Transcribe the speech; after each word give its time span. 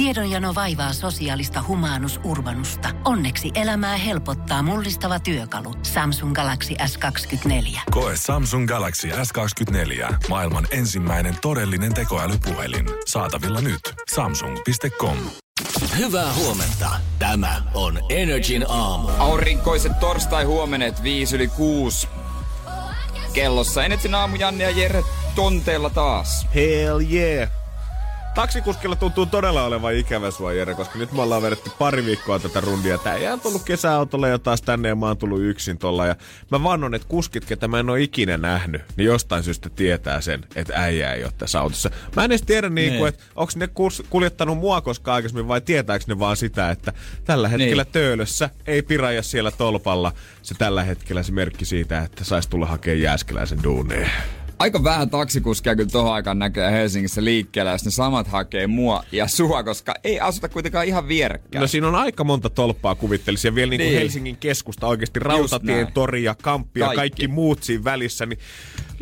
Tiedonjano 0.00 0.54
vaivaa 0.54 0.92
sosiaalista 0.92 1.64
humanus 1.68 2.20
urbanusta. 2.24 2.88
Onneksi 3.04 3.50
elämää 3.54 3.96
helpottaa 3.96 4.62
mullistava 4.62 5.18
työkalu. 5.20 5.74
Samsung 5.82 6.34
Galaxy 6.34 6.74
S24. 6.74 7.80
Koe 7.90 8.12
Samsung 8.16 8.68
Galaxy 8.68 9.08
S24. 9.08 10.14
Maailman 10.28 10.66
ensimmäinen 10.70 11.36
todellinen 11.42 11.94
tekoälypuhelin. 11.94 12.86
Saatavilla 13.06 13.60
nyt. 13.60 13.80
Samsung.com. 14.14 15.16
Hyvää 15.98 16.32
huomenta. 16.34 16.90
Tämä 17.18 17.62
on 17.74 17.98
Energin 18.08 18.64
aamu. 18.68 19.08
Aurinkoiset 19.18 20.00
torstai 20.00 20.44
huomenet 20.44 21.02
5 21.02 21.36
yli 21.36 21.48
6. 21.48 22.08
Kellossa 23.32 23.84
Energin 23.84 24.14
aamu 24.14 24.36
Janne 24.36 24.64
ja 24.64 24.70
Jere 24.70 25.02
tonteella 25.34 25.90
taas. 25.90 26.46
Hell 26.54 27.00
yeah! 27.12 27.59
Taksikuskilla 28.34 28.96
tuntuu 28.96 29.26
todella 29.26 29.64
olevan 29.64 29.94
ikävä 29.94 30.30
sua, 30.30 30.52
Jere, 30.52 30.74
koska 30.74 30.98
nyt 30.98 31.12
me 31.12 31.22
ollaan 31.22 31.42
vedetty 31.42 31.70
pari 31.78 32.04
viikkoa 32.04 32.38
tätä 32.38 32.60
rundia. 32.60 32.98
Tää 32.98 33.14
ei 33.14 33.30
ole 33.30 33.38
tullut 33.38 33.62
kesäautolla 33.62 34.28
ja 34.28 34.38
taas 34.38 34.62
tänne 34.62 34.88
ja 34.88 34.94
mä 34.94 35.06
oon 35.06 35.16
tullut 35.16 35.40
yksin 35.40 35.78
tolla. 35.78 36.06
Ja 36.06 36.16
mä 36.50 36.62
vannon, 36.62 36.94
että 36.94 37.08
kuskit, 37.08 37.44
ketä 37.44 37.68
mä 37.68 37.78
en 37.78 37.90
ole 37.90 38.02
ikinä 38.02 38.38
nähnyt, 38.38 38.82
niin 38.96 39.06
jostain 39.06 39.42
syystä 39.42 39.70
tietää 39.70 40.20
sen, 40.20 40.46
että 40.56 40.72
äijä 40.76 41.12
ei 41.12 41.24
ole 41.24 41.32
tässä 41.38 41.60
autossa. 41.60 41.90
Mä 42.16 42.24
en 42.24 42.30
edes 42.30 42.42
tiedä, 42.42 42.68
niin 42.68 42.98
kuin, 42.98 43.08
että 43.08 43.22
onko 43.36 43.52
ne 43.56 43.68
kuljettanut 44.10 44.58
mua 44.58 44.80
koskaan 44.80 45.14
aikaisemmin 45.14 45.48
vai 45.48 45.60
tietääkö 45.60 46.04
ne 46.08 46.18
vaan 46.18 46.36
sitä, 46.36 46.70
että 46.70 46.92
tällä 47.24 47.48
hetkellä 47.48 47.82
niin. 47.82 47.92
töölössä 47.92 48.50
ei 48.66 48.82
piraja 48.82 49.22
siellä 49.22 49.50
tolpalla. 49.50 50.12
Se 50.42 50.54
tällä 50.54 50.82
hetkellä 50.82 51.22
se 51.22 51.32
merkki 51.32 51.64
siitä, 51.64 52.02
että 52.02 52.24
saisi 52.24 52.50
tulla 52.50 52.66
hakemaan 52.66 53.00
Jääskeläisen 53.00 53.62
duuneen 53.62 54.10
aika 54.60 54.84
vähän 54.84 55.10
taksikuskia 55.10 55.76
kyllä 55.76 55.90
tohon 55.90 56.14
aikaan 56.14 56.38
näkee 56.38 56.72
Helsingissä 56.72 57.24
liikkeellä, 57.24 57.72
jos 57.72 57.84
ne 57.84 57.90
samat 57.90 58.28
hakee 58.28 58.66
mua 58.66 59.04
ja 59.12 59.28
sua, 59.28 59.62
koska 59.62 59.94
ei 60.04 60.20
asuta 60.20 60.48
kuitenkaan 60.48 60.86
ihan 60.86 61.08
vierekkäin. 61.08 61.60
No 61.60 61.66
siinä 61.66 61.88
on 61.88 61.94
aika 61.94 62.24
monta 62.24 62.50
tolppaa 62.50 62.94
kuvittelisi 62.94 63.48
ja 63.48 63.54
vielä 63.54 63.70
niin 63.70 63.80
kuin 63.80 63.88
niin. 63.88 63.98
Helsingin 63.98 64.36
keskusta 64.36 64.86
oikeasti 64.86 65.20
rautatien 65.20 65.92
tori 65.92 66.22
ja 66.22 66.34
kamppi 66.42 66.80
ja 66.80 66.86
kaikki. 66.86 67.00
kaikki 67.00 67.28
muut 67.28 67.62
siinä 67.62 67.84
välissä, 67.84 68.26
niin 68.26 68.38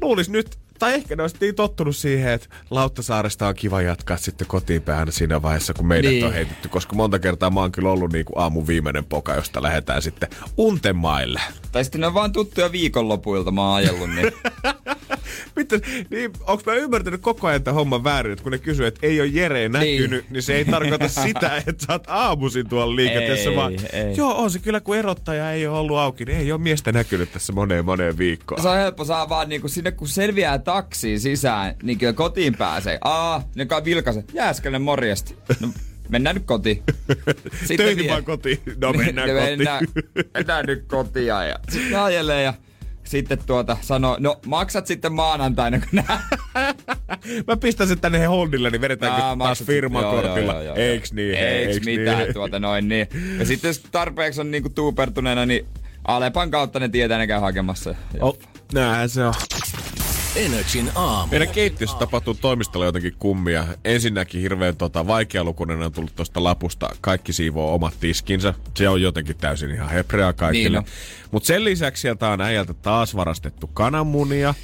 luulisi 0.02 0.30
nyt 0.30 0.58
tai 0.78 0.94
ehkä 0.94 1.16
ne 1.16 1.22
olisi 1.22 1.36
niin 1.40 1.54
tottunut 1.54 1.96
siihen, 1.96 2.32
että 2.32 2.48
Lauttasaaresta 2.70 3.48
on 3.48 3.54
kiva 3.54 3.82
jatkaa 3.82 4.16
sitten 4.16 4.46
kotiin 4.46 4.82
päähän 4.82 5.12
siinä 5.12 5.42
vaiheessa, 5.42 5.74
kun 5.74 5.86
meidät 5.86 6.10
niin. 6.10 6.24
on 6.24 6.32
heitetty. 6.32 6.68
Koska 6.68 6.96
monta 6.96 7.18
kertaa 7.18 7.50
mä 7.50 7.60
oon 7.60 7.72
kyllä 7.72 7.90
ollut 7.90 8.12
niin 8.12 8.24
kuin 8.24 8.38
aamun 8.38 8.66
viimeinen 8.66 9.04
poka, 9.04 9.34
josta 9.34 9.62
lähdetään 9.62 10.02
sitten 10.02 10.28
untemaille. 10.56 11.40
Tai 11.72 11.84
sitten 11.84 12.00
ne 12.00 12.06
on 12.06 12.14
vaan 12.14 12.32
tuttuja 12.32 12.72
viikonlopuilta 12.72 13.50
mä 13.50 13.66
oon 13.68 13.76
ajellut, 13.76 14.10
niin... 14.10 14.32
Miten, 15.56 15.80
niin, 16.10 16.30
onko 16.46 16.62
mä 16.66 16.74
ymmärtänyt 16.74 17.20
koko 17.20 17.46
ajan 17.46 17.62
tämän 17.62 17.74
homman 17.74 18.04
väärin, 18.04 18.32
että 18.32 18.42
kun 18.42 18.52
ne 18.52 18.58
kysyy, 18.58 18.86
että 18.86 19.06
ei 19.06 19.20
ole 19.20 19.28
Jere 19.28 19.68
näkynyt, 19.68 20.10
niin, 20.10 20.24
niin 20.30 20.42
se 20.42 20.56
ei 20.56 20.64
tarkoita 20.64 21.08
sitä, 21.26 21.62
että 21.66 21.86
sä 21.86 21.92
oot 21.92 22.04
aamuisin 22.06 22.68
tuolla 22.68 22.96
liikenteessä, 22.96 23.56
vaan 23.56 23.72
ei. 23.92 24.16
joo, 24.16 24.42
on 24.42 24.50
se 24.50 24.58
kyllä, 24.58 24.80
kun 24.80 24.96
erottaja 24.96 25.52
ei 25.52 25.66
ole 25.66 25.78
ollut 25.78 25.98
auki, 25.98 26.24
niin 26.24 26.38
ei 26.38 26.52
ole 26.52 26.60
miestä 26.60 26.92
näkynyt 26.92 27.32
tässä 27.32 27.52
moneen 27.52 27.84
moneen 27.84 28.18
viikkoon. 28.18 28.62
Se 28.62 28.68
on 28.68 28.76
helppo 28.76 29.04
saa 29.04 29.28
vaan 29.28 29.48
niin 29.48 29.60
kuin 29.60 29.70
sinne, 29.70 29.92
kun 29.92 30.08
selviää 30.08 30.58
taksiin 30.58 31.20
sisään, 31.20 31.74
niin 31.82 31.98
kyllä 31.98 32.12
kotiin 32.12 32.56
pääsee. 32.56 32.98
Aa, 33.04 33.48
ne 33.54 33.66
kai 33.66 33.84
vilkaise. 33.84 34.24
Jääskälle 34.32 34.78
morjesta. 34.78 35.34
No, 35.60 35.68
mennään 36.08 36.36
nyt 36.36 36.44
kotiin. 36.44 36.82
Sitten 37.66 37.76
Töihin 37.76 38.10
vaan 38.10 38.24
kotiin. 38.24 38.58
No 38.80 38.92
mennään 38.92 39.28
kotiin. 39.28 39.58
Mennään, 39.58 39.84
mennään 40.34 40.66
nyt 40.66 40.84
kotiin 40.86 41.26
ja 41.26 41.58
sitten 41.68 42.00
ajelee 42.00 42.42
ja 42.42 42.54
sitten 43.08 43.38
tuota 43.46 43.76
sanoo, 43.80 44.16
no 44.20 44.40
maksat 44.46 44.86
sitten 44.86 45.12
maanantaina, 45.12 45.78
kun 45.78 45.88
nää... 45.92 46.28
Mä 47.46 47.56
pistän 47.56 47.88
sen 47.88 48.00
tänne 48.00 48.26
holdille, 48.26 48.70
niin 48.70 48.80
vedetäänkö 48.80 49.22
Aa, 49.22 49.36
taas 49.36 49.62
firmakortilla. 49.62 50.52
Joo, 50.52 50.62
joo, 50.62 50.62
joo, 50.62 50.76
eiks 50.76 51.12
niin? 51.12 51.34
Eiks, 51.34 51.74
eiks 51.74 51.86
mitään 51.86 52.18
niin? 52.18 52.34
tuota 52.34 52.60
noin 52.60 52.88
niin. 52.88 53.08
Ja 53.38 53.46
sitten 53.46 53.68
jos 53.68 53.78
tarpeeksi 53.92 54.40
on 54.40 54.50
niinku 54.50 54.68
tuupertuneena, 54.68 55.46
niin 55.46 55.66
Alepan 56.04 56.50
kautta 56.50 56.80
ne 56.80 56.88
tietää, 56.88 57.18
ne 57.18 57.26
käy 57.26 57.40
hakemassa. 57.40 57.94
Oh, 58.20 58.38
näinhän 58.72 59.08
se 59.08 59.24
on. 59.24 59.34
Energin 60.36 60.90
aamu. 60.94 61.30
Meidän 61.30 61.48
keittiössä 61.48 61.96
tapahtuu 61.98 62.34
toimistolla 62.34 62.86
jotenkin 62.86 63.14
kummia. 63.18 63.66
Ensinnäkin 63.84 64.40
hirveän 64.40 64.76
tota, 64.76 65.06
vaikealukuinen 65.06 65.82
on 65.82 65.92
tullut 65.92 66.16
tuosta 66.16 66.44
lapusta. 66.44 66.88
Kaikki 67.00 67.32
siivoo 67.32 67.74
omat 67.74 67.94
tiskinsä. 68.00 68.54
Se 68.76 68.88
on 68.88 69.02
jotenkin 69.02 69.36
täysin 69.36 69.70
ihan 69.70 69.90
hebrea 69.90 70.32
kaikille. 70.32 70.78
Niin 70.78 70.88
Mutta 71.30 71.46
sen 71.46 71.64
lisäksi 71.64 72.00
sieltä 72.00 72.28
on 72.28 72.40
äijältä 72.40 72.74
taas 72.74 73.16
varastettu 73.16 73.66
kananmunia. 73.66 74.54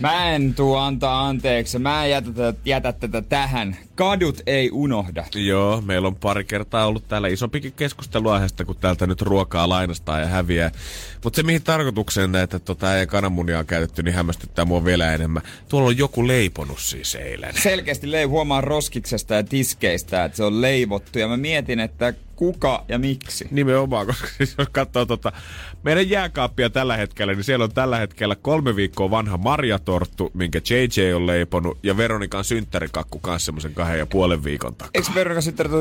Mä 0.00 0.34
en 0.34 0.54
tuu 0.54 0.74
antaa 0.74 1.26
anteeksi. 1.26 1.78
Mä 1.78 2.04
en 2.04 2.10
jätä 2.10 2.32
tätä, 2.32 2.58
jätä 2.64 2.92
tätä 2.92 3.22
tähän. 3.22 3.76
Kadut 3.94 4.40
ei 4.46 4.70
unohda. 4.72 5.24
Joo, 5.34 5.80
meillä 5.80 6.08
on 6.08 6.16
pari 6.16 6.44
kertaa 6.44 6.86
ollut 6.86 7.08
täällä 7.08 7.28
isompikin 7.28 7.72
keskustelu 7.72 8.28
aiheesta, 8.28 8.64
kun 8.64 8.76
täältä 8.76 9.06
nyt 9.06 9.22
ruokaa 9.22 9.68
lainastaa 9.68 10.20
ja 10.20 10.26
häviää. 10.26 10.70
Mutta 11.24 11.36
se 11.36 11.42
mihin 11.42 11.62
tarkoitukseen 11.62 12.32
näitä 12.32 12.58
tota, 12.58 12.98
ei 12.98 13.06
kananmunia 13.06 13.58
on 13.58 13.66
käytetty, 13.66 14.02
niin 14.02 14.14
hämmästyttää 14.14 14.64
mua 14.64 14.84
vielä 14.84 15.14
enemmän. 15.14 15.42
Tuolla 15.68 15.88
on 15.88 15.98
joku 15.98 16.26
leiponut 16.26 16.80
siis 16.80 17.14
eilen. 17.14 17.54
Selkeästi 17.62 18.10
lei 18.10 18.24
huomaa 18.24 18.60
roskiksesta 18.60 19.34
ja 19.34 19.42
tiskeistä, 19.42 20.24
että 20.24 20.36
se 20.36 20.44
on 20.44 20.60
leivottu. 20.60 21.18
Ja 21.18 21.28
mä 21.28 21.36
mietin, 21.36 21.80
että 21.80 22.14
kuka 22.40 22.84
ja 22.88 22.98
miksi. 22.98 23.48
Nimenomaan, 23.50 24.06
koska 24.06 24.28
siis 24.36 24.54
jos 24.58 24.68
katsoo 24.68 25.06
tota, 25.06 25.32
meidän 25.82 26.10
jääkaappia 26.10 26.70
tällä 26.70 26.96
hetkellä, 26.96 27.34
niin 27.34 27.44
siellä 27.44 27.64
on 27.64 27.72
tällä 27.72 27.98
hetkellä 27.98 28.36
kolme 28.36 28.76
viikkoa 28.76 29.10
vanha 29.10 29.36
marjatorttu, 29.36 30.30
minkä 30.34 30.60
JJ 30.70 31.12
on 31.12 31.26
leiponut, 31.26 31.78
ja 31.82 31.96
Veronikan 31.96 32.44
synttärikakku 32.44 33.18
kanssa 33.18 33.46
semmoisen 33.46 33.74
kahden 33.74 33.98
ja 33.98 34.06
puolen 34.06 34.44
viikon 34.44 34.74
takaa. 34.74 34.90
Eikö 34.94 35.08
Veronikan 35.14 35.42
synttärit 35.42 35.72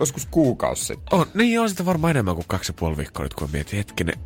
joskus 0.00 0.26
kuukausi 0.30 0.84
sitten? 0.84 1.18
On, 1.18 1.26
niin 1.34 1.60
on 1.60 1.70
sitä 1.70 1.84
varmaan 1.86 2.10
enemmän 2.10 2.34
kuin 2.34 2.48
kaksi 2.48 2.72
ja 2.72 2.76
puoli 2.78 2.96
viikkoa 2.96 3.22
nyt, 3.24 3.34
kun 3.34 3.48
mietin 3.52 3.76
hetkinen. 3.76 4.18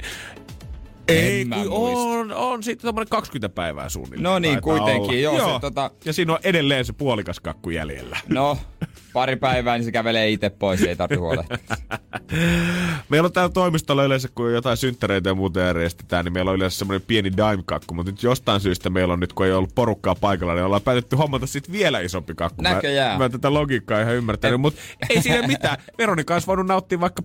Ei, 1.08 1.46
on, 1.68 2.32
on 2.32 2.62
sitten 2.62 2.86
tommonen 2.86 3.08
20 3.08 3.48
päivää 3.48 3.88
suunnilleen. 3.88 4.22
No 4.22 4.38
niin, 4.38 4.60
kuitenkin. 4.62 5.22
Joo, 5.22 5.36
joo. 5.36 5.54
Se, 5.54 5.60
tota... 5.60 5.90
Ja 6.04 6.12
siinä 6.12 6.32
on 6.32 6.38
edelleen 6.42 6.84
se 6.84 6.92
puolikas 6.92 7.40
kakku 7.40 7.70
jäljellä. 7.70 8.16
No, 8.28 8.58
pari 9.12 9.36
päivää, 9.36 9.76
niin 9.76 9.84
se 9.84 9.92
kävelee 9.92 10.30
itse 10.30 10.50
pois, 10.50 10.82
ei 10.82 10.96
tarvitse 10.96 11.20
huolehtia. 11.20 11.58
meillä 13.08 13.26
on 13.26 13.32
täällä 13.32 13.52
toimistolla 13.52 14.04
yleensä, 14.04 14.28
kun 14.34 14.52
jotain 14.52 14.76
synttäreitä 14.76 15.28
ja 15.28 15.34
muuta 15.34 15.60
järjestetään, 15.60 16.24
niin 16.24 16.32
meillä 16.32 16.50
on 16.50 16.56
yleensä 16.56 16.78
semmoinen 16.78 17.06
pieni 17.06 17.32
dime-kakku, 17.36 17.94
mutta 17.94 18.12
nyt 18.12 18.22
jostain 18.22 18.60
syystä 18.60 18.90
meillä 18.90 19.12
on 19.12 19.20
nyt, 19.20 19.32
kun 19.32 19.46
ei 19.46 19.52
ollut 19.52 19.74
porukkaa 19.74 20.14
paikalla, 20.14 20.54
niin 20.54 20.64
ollaan 20.64 20.82
päätetty 20.82 21.16
hommata 21.16 21.46
sitten 21.46 21.72
vielä 21.72 22.00
isompi 22.00 22.34
kakku. 22.34 22.62
Näköjään. 22.62 23.18
Mä, 23.18 23.24
mä 23.24 23.28
tätä 23.28 23.54
logiikkaa 23.54 24.00
ihan 24.00 24.14
ymmärtänyt, 24.14 24.60
mutta 24.60 24.80
ei 25.10 25.22
siinä 25.22 25.46
mitään. 25.46 25.76
Veronika 25.98 26.34
olisi 26.34 26.46
voinut 26.46 26.66
nauttia 26.66 27.00
vaikka 27.00 27.22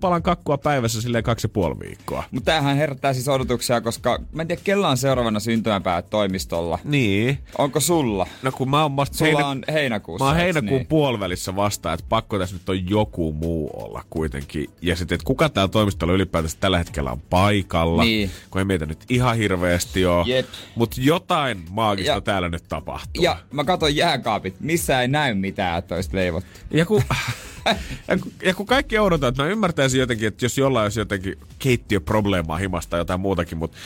palan 0.00 0.22
kakkua 0.22 0.58
päivässä 0.58 1.02
silleen 1.02 1.24
kaksi 1.24 1.44
ja 1.44 1.48
puoli 1.48 1.74
viikkoa. 1.80 2.24
Mutta 2.30 2.52
tämähän 2.52 2.76
herättää 2.76 3.12
siis 3.12 3.28
odotuksia, 3.28 3.80
koska 3.80 4.18
mä 4.32 4.42
en 4.42 4.48
tiedä, 4.48 4.62
kella 4.64 4.88
on 4.88 4.96
seuraavana 4.96 5.40
syntymäpäät 5.40 6.10
toimistolla. 6.10 6.78
Niin. 6.84 7.38
Onko 7.58 7.80
sulla? 7.80 8.26
No 8.42 8.52
kun 8.52 8.70
mä 8.70 8.82
oon 8.82 8.92
Sulla 9.12 9.30
heinä... 9.30 9.46
on 9.46 9.62
heinäkuussa. 9.72 10.24
Mä 10.24 10.28
oon 10.28 10.36
heinäkuun 10.36 10.78
niin? 10.78 10.86
Puolivälissä 10.98 11.56
vasta, 11.56 11.92
että 11.92 12.06
pakko 12.08 12.38
tässä 12.38 12.56
nyt 12.56 12.68
on 12.68 12.90
joku 12.90 13.32
muu 13.32 13.70
olla 13.74 14.04
kuitenkin. 14.10 14.70
Ja 14.82 14.96
sitten, 14.96 15.16
että 15.16 15.24
kuka 15.24 15.48
täällä 15.48 15.70
toimistolla 15.70 16.14
ylipäätänsä 16.14 16.56
tällä 16.60 16.78
hetkellä 16.78 17.12
on 17.12 17.20
paikalla. 17.20 18.04
Niin. 18.04 18.30
Kun 18.50 18.58
ei 18.58 18.64
meitä 18.64 18.86
nyt 18.86 19.04
ihan 19.08 19.36
hirveästi 19.36 20.06
ole. 20.06 20.44
Mutta 20.74 20.96
jotain 21.00 21.64
maagista 21.70 22.12
ja, 22.12 22.20
täällä 22.20 22.48
nyt 22.48 22.64
tapahtuu. 22.68 23.24
Ja 23.24 23.36
mä 23.52 23.64
katson 23.64 23.96
jääkaapit, 23.96 24.60
missä 24.60 25.00
ei 25.00 25.08
näy 25.08 25.34
mitään, 25.34 25.78
että 25.78 25.94
olisi 25.94 26.10
leivottu. 26.12 26.50
Ja 26.70 26.86
kun... 26.86 27.02
ja, 28.08 28.18
kun, 28.18 28.32
ja 28.42 28.54
kun 28.54 28.66
kaikki 28.66 28.98
odotetaan, 28.98 29.28
että 29.28 29.42
mä 29.42 29.48
ymmärtäisin 29.48 30.00
jotenkin, 30.00 30.28
että 30.28 30.44
jos 30.44 30.58
jollain 30.58 30.84
olisi 30.84 31.00
jotenkin 31.00 31.38
keittiöprobleemaa 31.58 32.58
himasta 32.58 32.90
tai 32.90 33.00
jotain 33.00 33.20
muutakin, 33.20 33.58
mutta 33.58 33.78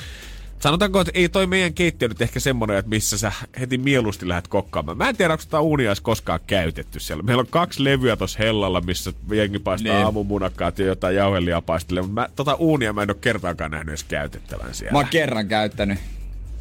Sanotaanko, 0.63 1.01
että 1.01 1.13
ei 1.15 1.29
toi 1.29 1.47
meidän 1.47 1.75
keittiö 1.75 2.09
nyt 2.09 2.23
ehkä 2.23 2.41
semmonen, 2.41 2.77
että 2.77 2.89
missä 2.89 3.19
sä 3.19 3.33
heti 3.61 3.79
mieluusti 3.79 4.29
lähdet 4.29 4.49
kokkaamaan. 4.49 4.99
Mä 4.99 5.09
en 5.09 5.17
tiedä, 5.17 5.33
onko 5.33 5.45
tätä 5.45 5.61
uunia 5.61 5.89
edes 5.89 6.01
koskaan 6.01 6.41
käytetty 6.47 7.01
siellä. 7.01 7.23
Meillä 7.23 7.41
on 7.41 7.47
kaksi 7.51 7.85
levyä 7.85 8.17
tuossa 8.17 8.39
hellalla, 8.39 8.81
missä 8.81 9.13
jengi 9.33 9.59
paistaa 9.59 9.95
niin. 9.95 10.05
aamumunakkaat 10.05 10.79
ja 10.79 10.87
jotain 10.87 11.17
jauhelia 11.17 11.61
paistelee. 11.61 12.03
Mutta 12.03 12.21
mä, 12.21 12.29
tota 12.37 12.55
uunia 12.55 12.93
mä 12.93 13.03
en 13.03 13.11
ole 13.11 13.17
kertaakaan 13.21 13.71
nähnyt 13.71 13.89
edes 13.89 14.05
käytettävän 14.05 14.75
siellä. 14.75 14.93
Mä 14.93 14.99
oon 14.99 15.09
kerran 15.09 15.49
käyttänyt. 15.49 15.99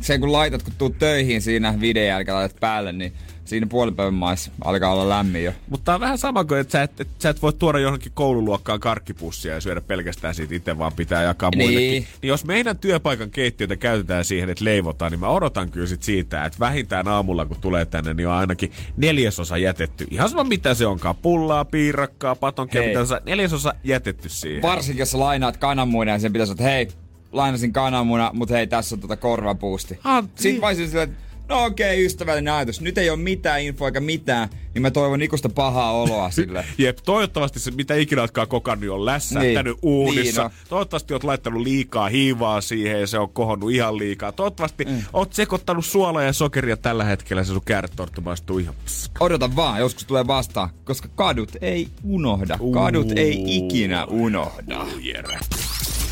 Sen 0.01 0.19
kun 0.19 0.31
laitat, 0.31 0.63
kun 0.63 0.73
tuut 0.77 0.99
töihin 0.99 1.41
siinä 1.41 1.73
videon 1.79 2.07
jälkeen 2.07 2.35
laitat 2.35 2.59
päälle, 2.59 2.91
niin 2.91 3.13
siinä 3.45 3.67
puolipäivän 3.67 4.13
maissa 4.13 4.51
alkaa 4.63 4.93
olla 4.93 5.09
lämmin 5.09 5.43
jo. 5.43 5.51
Mutta 5.69 5.95
on 5.95 6.01
vähän 6.01 6.17
sama 6.17 6.43
kuin, 6.43 6.59
että 6.59 6.71
sä 6.71 6.83
et, 6.83 7.01
et, 7.01 7.07
sä 7.19 7.29
et 7.29 7.41
voi 7.41 7.53
tuoda 7.53 7.79
johonkin 7.79 8.11
koululuokkaan 8.15 8.79
karkkipussia 8.79 9.53
ja 9.53 9.61
syödä 9.61 9.81
pelkästään 9.81 10.35
siitä 10.35 10.55
itse, 10.55 10.77
vaan 10.77 10.93
pitää 10.93 11.23
jakaa 11.23 11.49
niin. 11.49 11.69
muillekin. 11.69 12.07
Niin 12.21 12.29
jos 12.29 12.45
meidän 12.45 12.77
työpaikan 12.77 13.31
keittiötä 13.31 13.75
käytetään 13.75 14.25
siihen, 14.25 14.49
että 14.49 14.65
leivotaan, 14.65 15.11
niin 15.11 15.19
mä 15.19 15.27
odotan 15.27 15.71
kyllä 15.71 15.87
sit 15.87 16.03
siitä, 16.03 16.45
että 16.45 16.59
vähintään 16.59 17.07
aamulla 17.07 17.45
kun 17.45 17.57
tulee 17.61 17.85
tänne, 17.85 18.13
niin 18.13 18.27
on 18.27 18.33
ainakin 18.33 18.71
neljäsosa 18.97 19.57
jätetty. 19.57 20.07
Ihan 20.11 20.29
sama 20.29 20.43
mitä 20.43 20.73
se 20.73 20.85
onkaan, 20.85 21.15
pullaa, 21.15 21.65
piirakkaa, 21.65 22.35
patonkia, 22.35 22.81
mitä 22.81 23.05
se, 23.05 23.21
neljäsosa 23.25 23.73
jätetty 23.83 24.29
siihen. 24.29 24.61
Varsinkin 24.61 25.01
jos 25.01 25.13
lainaat 25.13 25.57
kananmuinen, 25.57 26.13
niin 26.13 26.21
sen 26.21 26.33
pitäisi 26.33 26.51
että 26.51 26.63
hei, 26.63 26.87
lainasin 27.31 27.73
kananmuna, 27.73 28.31
mutta 28.33 28.55
hei, 28.55 28.67
tässä 28.67 28.95
on 28.95 28.99
tota 28.99 29.15
korvapuusti. 29.15 29.99
Ah, 30.03 30.23
Sitten 30.23 30.51
niin. 30.51 30.61
mä 30.61 30.73
silleen, 30.73 31.09
että 31.09 31.31
no 31.51 31.65
okei, 31.65 31.93
okay, 31.95 32.05
ystävällinen 32.05 32.53
ajatus. 32.53 32.81
Nyt 32.81 32.97
ei 32.97 33.09
ole 33.09 33.19
mitään 33.19 33.61
infoa 33.61 33.87
eikä 33.87 33.99
mitään, 33.99 34.49
niin 34.73 34.81
mä 34.81 34.91
toivon 34.91 35.21
ikusta 35.21 35.49
pahaa 35.49 35.91
oloa 35.91 36.31
sille. 36.41 36.65
Jep, 36.77 36.97
toivottavasti 37.05 37.59
se, 37.59 37.71
mitä 37.71 37.95
ikinä 37.95 38.21
oletkaan 38.21 38.47
kokannut, 38.47 38.89
on 38.89 39.05
lässähtänyt 39.05 39.75
niin. 39.75 39.79
uunissa. 39.81 40.41
Niin, 40.41 40.51
no. 40.51 40.65
Toivottavasti 40.69 41.13
oot 41.13 41.23
laittanut 41.23 41.61
liikaa 41.61 42.09
hiivaa 42.09 42.61
siihen 42.61 42.99
ja 42.99 43.07
se 43.07 43.19
on 43.19 43.29
kohonnut 43.29 43.71
ihan 43.71 43.97
liikaa. 43.97 44.31
Toivottavasti 44.31 44.85
mm. 44.85 45.03
oot 45.13 45.33
sekoittanut 45.33 45.85
suolaa 45.85 46.23
ja 46.23 46.33
sokeria 46.33 46.77
tällä 46.77 47.03
hetkellä, 47.03 47.43
se 47.43 47.53
sun 47.53 47.61
kärtorttu 47.65 48.21
maistuu 48.21 48.57
ihan 48.57 48.75
pska. 48.85 49.25
Odota 49.25 49.55
vaan, 49.55 49.79
joskus 49.79 50.05
tulee 50.05 50.27
vastaan, 50.27 50.69
koska 50.83 51.09
kadut 51.15 51.51
ei 51.61 51.87
unohda. 52.03 52.59
Kadut 52.73 53.11
ei 53.15 53.43
ikinä 53.47 54.05
unohda. 54.05 54.85
Jere. 55.01 55.39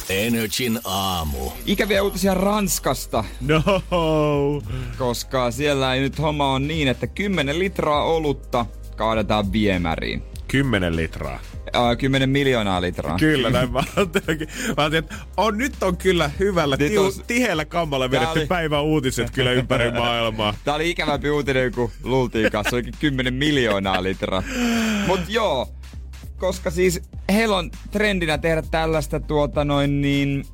Energin 0.09 0.79
aamu. 0.83 1.51
Ikäviä 1.65 2.03
uutisia 2.03 2.33
Ranskasta. 2.33 3.23
No. 3.41 3.63
Koska 4.97 5.51
siellä 5.51 5.93
ei 5.93 6.01
nyt 6.01 6.19
homma 6.19 6.53
on 6.53 6.67
niin, 6.67 6.87
että 6.87 7.07
10 7.07 7.59
litraa 7.59 8.03
olutta 8.03 8.65
kaadetaan 8.95 9.51
viemäriin. 9.51 10.23
10 10.47 10.95
litraa. 10.95 11.39
Uh, 11.77 11.97
10 11.97 12.29
miljoonaa 12.29 12.81
litraa. 12.81 13.17
Kyllä, 13.17 13.49
näin 13.49 13.71
mä 13.71 13.83
ajattelin. 13.95 14.47
Mä 14.67 14.73
ajattelin, 14.77 15.03
että 15.03 15.15
on, 15.37 15.57
nyt 15.57 15.83
on 15.83 15.97
kyllä 15.97 16.31
hyvällä, 16.39 16.77
tiu, 16.77 17.03
on... 17.03 17.11
tiheällä 17.27 17.65
kammalla 17.65 18.11
vedetty 18.11 18.39
oli... 18.39 18.47
päivän 18.47 18.83
uutiset 18.83 19.31
kyllä 19.31 19.51
ympäri 19.51 19.91
maailmaa. 19.91 20.53
Tää 20.63 20.75
oli 20.75 20.89
ikävämpi 20.89 21.29
uutinen 21.29 21.71
kuin 21.71 21.91
luultiin 22.03 22.51
kanssa, 22.51 22.75
olikin 22.75 22.93
10 22.99 23.33
miljoonaa 23.33 24.03
litraa. 24.03 24.43
Mut 25.07 25.19
joo, 25.27 25.69
koska 26.39 26.71
siis 26.71 27.01
heillä 27.33 27.57
on 27.57 27.71
trendinä 27.91 28.37
tehdä 28.37 28.63
tällaista 28.71 29.19
tuota 29.19 29.65
noin 29.65 30.01
niin 30.01 30.45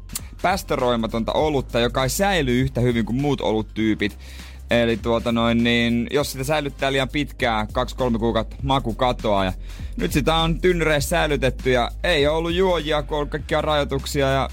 päästöröimatonta 0.41 1.31
olutta, 1.31 1.79
joka 1.79 2.03
ei 2.03 2.09
säily 2.09 2.59
yhtä 2.59 2.81
hyvin 2.81 3.05
kuin 3.05 3.21
muut 3.21 3.41
oluttyypit. 3.41 4.17
Eli 4.69 4.97
tuota 4.97 5.31
noin, 5.31 5.63
niin 5.63 6.07
jos 6.11 6.31
sitä 6.31 6.43
säilyttää 6.43 6.91
liian 6.91 7.09
pitkään, 7.09 7.67
2-3 8.15 8.19
kuukautta 8.19 8.55
maku 8.63 8.93
katoaa. 8.93 9.45
Ja 9.45 9.53
nyt 9.97 10.11
sitä 10.11 10.35
on 10.35 10.61
tynnyreissä 10.61 11.09
säilytetty 11.09 11.71
ja 11.71 11.91
ei 12.03 12.27
ollut 12.27 12.53
juojia, 12.53 13.03
kun 13.03 13.17
on 13.17 13.29
kaikkia 13.29 13.61
rajoituksia 13.61 14.31
ja 14.31 14.49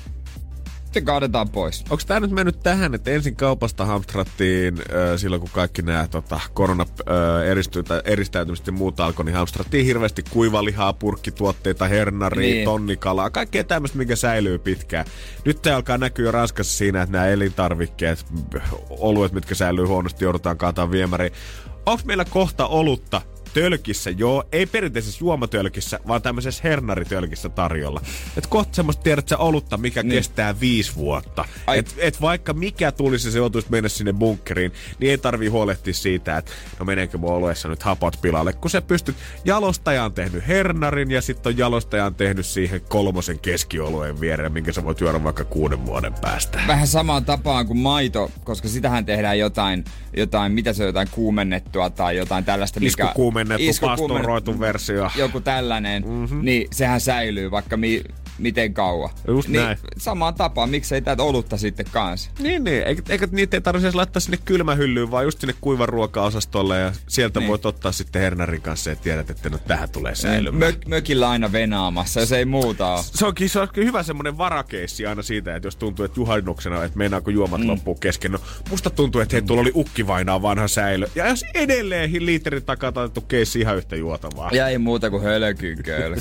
se 0.93 1.01
kaadetaan 1.01 1.49
pois. 1.49 1.85
Onko 1.91 2.03
tämä 2.07 2.21
nyt 2.21 2.31
mennyt 2.31 2.61
tähän, 2.61 2.95
että 2.95 3.11
ensin 3.11 3.37
kaupasta 3.37 3.85
hamstrattiin 3.85 4.75
äh, 4.79 4.85
silloin, 5.17 5.41
kun 5.41 5.51
kaikki 5.53 5.83
nämä 5.83 6.09
tota, 6.09 6.41
korona 6.55 6.87
äh, 7.01 8.03
eristäytymistä 8.05 8.69
ja 8.69 8.73
muuta 8.73 9.05
alkoi, 9.05 9.25
niin 9.25 9.37
hamstrattiin 9.37 9.87
hirveästi 9.87 10.23
kuivalihaa, 10.31 10.93
purkkituotteita, 10.93 11.89
hernaria, 11.89 12.55
niin. 12.55 12.65
tonnikalaa, 12.65 13.31
kaikkea 13.31 13.65
tämmöistä, 13.65 13.99
mikä 13.99 14.17
säilyy 14.17 14.59
pitkään. 14.59 15.07
Nyt 15.45 15.63
tämä 15.63 15.77
alkaa 15.77 15.99
näkyä 15.99 16.31
Ranskassa 16.31 16.79
siinä, 16.79 17.03
että 17.03 17.13
nämä 17.13 17.27
elintarvikkeet, 17.27 18.27
oluet, 18.91 19.33
mitkä 19.33 19.55
säilyy 19.55 19.85
huonosti, 19.85 20.25
joudutaan 20.25 20.59
kaataan 20.59 20.91
viemäriin. 20.91 21.33
Onko 21.87 22.03
meillä 22.05 22.25
kohta 22.25 22.67
olutta, 22.67 23.23
tölkissä, 23.55 24.11
joo, 24.11 24.45
ei 24.53 24.67
perinteisessä 24.67 25.25
juomatölkissä, 25.25 26.01
vaan 26.09 26.23
tämmöisessä 26.23 26.61
hernaritölkissä 26.65 27.49
tarjolla. 27.49 28.01
Et 28.37 28.47
kohta 28.47 28.75
semmoista 28.75 29.03
tiedät 29.03 29.29
sä 29.29 29.39
olutta, 29.39 29.77
mikä 29.77 30.03
niin. 30.03 30.13
kestää 30.13 30.61
viisi 30.61 30.95
vuotta. 30.95 31.45
Et, 31.75 31.95
et, 31.99 32.21
vaikka 32.21 32.53
mikä 32.53 32.93
tulisi 32.93 33.33
se 33.33 33.39
joutuisi 33.39 33.69
mennä 33.71 33.89
sinne 33.89 34.13
bunkkeriin, 34.13 34.73
niin 34.99 35.11
ei 35.11 35.19
tarvii 35.19 35.49
huolehtia 35.49 35.95
siitä, 35.95 36.37
että 36.39 36.53
no 36.79 36.85
meneekö 36.85 37.19
mun 37.19 37.33
oluessa 37.33 37.69
nyt 37.69 37.83
hapot 37.83 38.19
pilalle, 38.23 38.53
kun 38.53 38.71
se 38.71 38.81
pystyt, 38.81 39.17
jalostaja 39.45 40.05
on 40.05 40.13
tehnyt 40.13 40.49
hernarin 40.49 41.11
ja 41.11 41.23
sitten 41.23 41.53
on 41.53 41.59
jalostaja 41.59 42.05
on 42.05 42.15
tehnyt 42.15 42.47
siihen 42.47 42.81
kolmosen 42.81 43.39
keskioluen 43.39 44.21
viereen, 44.21 44.53
minkä 44.53 44.73
sä 44.73 44.85
voit 44.85 45.01
juoda 45.01 45.25
vaikka 45.25 45.45
kuuden 45.45 45.87
vuoden 45.87 46.15
päästä. 46.21 46.61
Vähän 46.67 46.87
samaan 46.87 47.25
tapaan 47.25 47.67
kuin 47.67 47.79
maito, 47.79 48.31
koska 48.45 48.69
sitähän 48.69 49.07
tehdään 49.07 49.39
jotain, 49.39 49.85
jotain 50.17 50.53
mitä 50.53 50.73
se 50.73 50.83
on, 50.83 50.87
jotain 50.87 51.09
kuumennettua 51.11 51.91
tai 51.91 52.17
jotain 52.17 52.45
tällaista, 52.45 52.81
mikä 52.81 53.13
kuumennettu, 53.49 53.87
pastoroitu 53.87 54.61
versio. 54.61 55.11
Joku 55.17 55.41
tällainen, 55.41 56.05
mm-hmm. 56.07 56.45
niin 56.45 56.69
sehän 56.73 57.01
säilyy 57.01 57.51
vaikka 57.51 57.77
mi- 57.77 58.05
miten 58.39 58.75
kauan. 58.75 59.11
Just 59.29 59.49
niin, 59.49 59.65
näin. 59.65 59.79
Samaan 59.99 60.35
tapaan, 60.35 60.71
miksei 60.71 61.03
tätä 61.03 61.23
olutta 61.23 61.57
sitten 61.57 61.87
kanssa. 61.93 62.31
Niin, 62.39 62.65
niin. 62.65 62.83
Eikö, 62.83 63.03
eikö 63.09 63.29
niitä 63.31 63.57
ei 63.57 63.61
tarvitse 63.61 63.91
laittaa 63.95 64.21
sinne 64.21 64.39
kylmähyllyyn, 64.45 65.11
vaan 65.11 65.25
just 65.25 65.41
sinne 65.41 65.55
kuivan 65.61 65.89
ruoka-osastolle 65.89 66.79
ja 66.79 66.93
sieltä 67.09 67.41
niin. 67.41 67.49
voit 67.49 67.67
ottaa 67.67 67.93
sitten 67.93 68.23
hernarin 68.23 68.63
kanssa 68.63 68.91
ja 68.91 68.97
tiedät, 68.97 69.31
että 69.31 69.51
no 69.51 69.59
tähän 69.59 69.91
tulee 69.91 70.13
niin, 70.13 70.21
säilymään. 70.21 70.73
Mö- 70.73 70.89
mökillä 70.89 71.31
aina 71.31 71.53
venaamassa, 71.53 72.21
jos 72.21 72.33
ei 72.33 72.45
muuta 72.45 72.95
ole. 72.95 73.03
Se 73.03 73.27
onkin, 73.27 73.49
se 73.49 73.61
onkin 73.61 73.85
hyvä 73.85 74.03
semmoinen 74.03 74.39
varakeissi 74.39 75.07
aina 75.07 75.23
siitä, 75.23 75.57
että 75.57 75.67
jos 75.67 75.77
tuntuu, 75.77 76.05
että 76.05 76.21
juhannuksena, 76.21 76.85
että 76.85 76.99
meinaako 76.99 77.31
juomat 77.31 77.61
mm. 77.61 77.69
loppuu 77.69 77.95
kesken. 77.95 78.33
No, 78.33 78.39
musta 78.71 78.91
tuntuu, 78.91 79.21
että 79.21 79.37
hei, 79.37 79.43
tuolla 79.43 79.61
oli 79.61 79.73
ukkivainaa 79.75 80.43
vanha 80.43 80.69
säilö. 80.69 81.07
Ja 81.15 81.29
jos 81.29 81.45
edelleen 81.55 82.27
liiterin 82.27 82.65
takaa 82.65 82.93
otettu 82.97 83.21
keissi 83.21 83.61
ihan 83.61 83.77
yhtä 83.77 83.97
juotavaa. 83.97 84.51
Ja 84.53 84.69
ei 84.69 84.79
muuta 84.79 85.11
kuin 85.11 85.23
hölkyköl. 85.23 86.17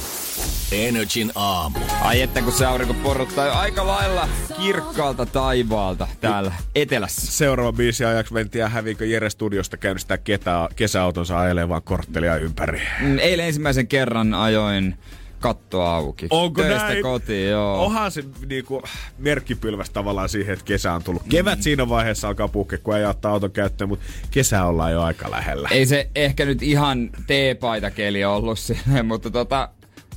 Energin 0.71 1.31
aamu. 1.35 1.79
Ai 2.01 2.21
että 2.21 2.41
kun 2.41 2.51
se 2.51 2.65
aurinko 2.65 2.93
porottaa 2.93 3.45
jo 3.45 3.53
aika 3.53 3.87
lailla 3.87 4.29
kirkkaalta 4.61 5.25
taivaalta 5.25 6.07
täällä 6.21 6.53
etelässä. 6.75 7.31
Seuraava 7.31 7.73
biisi 7.73 8.05
ajaksi 8.05 8.33
mentiin 8.33 8.59
ja 8.59 8.69
häviikö 8.69 9.05
Jere 9.05 9.29
Studiosta 9.29 9.77
käynnistää 9.77 10.17
ketä, 10.17 10.69
kesäautonsa 10.75 11.39
ajelemaan 11.39 11.81
korttelia 11.83 12.35
ympäri. 12.35 12.81
Mm, 12.99 13.19
eilen 13.19 13.45
ensimmäisen 13.45 13.87
kerran 13.87 14.33
ajoin 14.33 14.95
katto 15.39 15.81
auki. 15.81 16.27
Onko 16.29 16.61
Töistä 16.61 16.87
näin? 16.87 17.01
kotiin, 17.01 17.49
joo. 17.49 17.85
Onhan 17.85 18.11
se 18.11 18.23
niinku, 18.49 18.83
merkkipylväs 19.17 19.89
tavallaan 19.89 20.29
siihen, 20.29 20.53
että 20.53 20.65
kesä 20.65 20.93
on 20.93 21.03
tullut. 21.03 21.23
Kevät 21.29 21.59
mm. 21.59 21.63
siinä 21.63 21.89
vaiheessa 21.89 22.27
alkaa 22.27 22.47
puhkea, 22.47 22.79
kun 22.83 22.97
ei 22.97 23.05
ottaa 23.05 23.31
auton 23.31 23.51
käyttöön, 23.51 23.89
mutta 23.89 24.05
kesä 24.31 24.65
ollaan 24.65 24.91
jo 24.91 25.01
aika 25.01 25.31
lähellä. 25.31 25.69
Ei 25.71 25.85
se 25.85 26.09
ehkä 26.15 26.45
nyt 26.45 26.63
ihan 26.63 27.09
teepaita 27.27 27.91
keli 27.91 28.25
ollut 28.25 28.59
sinne, 28.59 29.03
mutta 29.11 29.29
tota, 29.29 29.69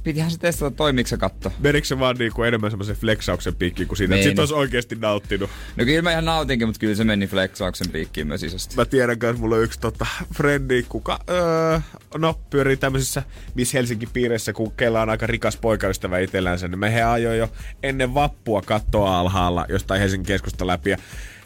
pitihän 0.05 0.31
se 0.31 0.39
testata, 0.39 0.77
toimiko 0.77 1.09
se 1.09 1.17
katto. 1.17 1.53
Menikö 1.59 1.87
se 1.87 1.99
vaan 1.99 2.17
niinku 2.17 2.43
enemmän 2.43 2.71
semmoisen 2.71 2.97
flexauksen 2.97 3.55
piikkiin 3.55 3.89
kuin 3.89 3.99
siinä, 3.99 4.17
että 4.17 4.29
sit 4.29 4.39
olisi 4.39 4.55
oikeasti 4.55 4.97
nauttinut? 5.01 5.51
No 5.77 5.85
kyllä 5.85 6.03
mä 6.03 6.11
ihan 6.11 6.25
nautinkin, 6.25 6.69
mutta 6.69 6.81
kyllä 6.81 6.95
se 6.95 7.05
meni 7.05 7.27
flexauksen 7.27 7.91
piikkiin 7.91 8.27
myös 8.27 8.43
isosti. 8.43 8.77
Mä 8.77 8.85
tiedän 8.85 9.19
kanssa, 9.19 9.43
mulla 9.43 9.57
on 9.57 9.63
yksi 9.63 9.81
tota, 9.81 10.07
frendi, 10.35 10.83
kuka 10.89 11.19
öö, 11.31 11.81
no, 12.19 12.41
pyörii 12.51 12.77
tämmöisissä 12.77 13.23
Miss 13.55 13.75
Helsinki 13.75 14.07
piireissä, 14.07 14.53
kun 14.53 14.73
kella 14.73 15.03
on 15.03 15.11
aika 15.11 15.27
rikas 15.27 15.57
poikaystävä 15.57 16.19
itsellänsä, 16.19 16.69
niin 16.69 16.79
me 16.79 16.95
he 16.95 17.03
ajoi 17.03 17.39
jo 17.39 17.51
ennen 17.83 18.15
vappua 18.15 18.63
kattoa 18.63 19.21
alhaalla 19.21 19.67
jostain 19.69 20.01
Helsingin 20.01 20.27
keskusta 20.27 20.67
läpi. 20.67 20.91
Ja 20.91 20.97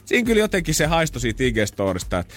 siinä 0.04 0.26
kyllä 0.26 0.40
jotenkin 0.40 0.74
se 0.74 0.86
haisto 0.86 1.20
siitä 1.20 1.44
IG-storista, 1.44 2.18
että 2.18 2.34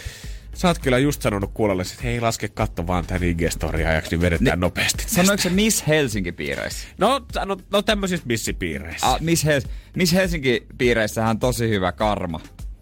Sä 0.53 0.67
oot 0.67 0.79
kyllä 0.79 0.97
just 0.97 1.21
sanonut 1.21 1.51
kuulolle, 1.53 1.81
että 1.81 2.03
hei 2.03 2.21
laske 2.21 2.47
katto 2.47 2.87
vaan 2.87 3.05
tän 3.05 3.23
ig 3.23 3.41
ajaksi, 3.87 4.11
niin 4.11 4.21
vedetään 4.21 4.59
ne, 4.59 4.65
nopeasti. 4.65 5.03
Sanoiko 5.07 5.41
se 5.41 5.49
Miss 5.49 5.83
Helsinki-piireissä? 5.87 6.87
No, 6.97 7.21
no, 7.45 7.57
no 7.71 7.81
tämmöisissä 7.81 8.25
missipiireissä. 8.27 9.07
Ah, 9.07 9.21
Miss, 9.21 9.45
Hel- 9.45 9.69
Miss 9.95 10.13
Helsinki-piireissähän 10.13 11.29
on 11.29 11.39
tosi 11.39 11.69
hyvä 11.69 11.91
karma. 11.91 12.39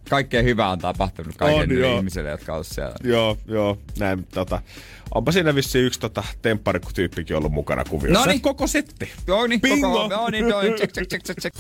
Kaikkea 0.10 0.42
hyvää 0.42 0.70
on 0.70 0.80
tapahtunut 0.80 1.38
kaikille 1.38 1.96
ihmisille, 1.96 2.30
jotka 2.30 2.56
on 2.56 2.66
siellä. 2.66 2.96
Joo, 3.04 3.38
joo. 3.46 3.78
Näin, 4.00 4.28
tota, 4.34 4.62
onpa 5.16 5.32
siinä 5.32 5.56
vissiin 5.56 5.86
yksi 5.86 6.00
tota, 6.00 6.24
tempparikku-tyyppikin 6.42 7.38
ollut 7.38 7.52
mukana 7.52 7.84
kuviossa. 7.86 8.20
No 8.20 8.26
niin. 8.26 8.42
Koko 8.42 8.68
setti. 8.68 9.10
Joo 9.28 9.48
niin, 9.48 9.62
Bingo. 9.62 9.92
koko, 9.92 10.14
joo 10.14 10.30
niin, 10.30 10.50
joo, 10.50 10.62
check, 10.62 10.94
check, 10.94 11.10
check, 11.10 11.24
check, 11.26 11.40
check. 11.42 11.56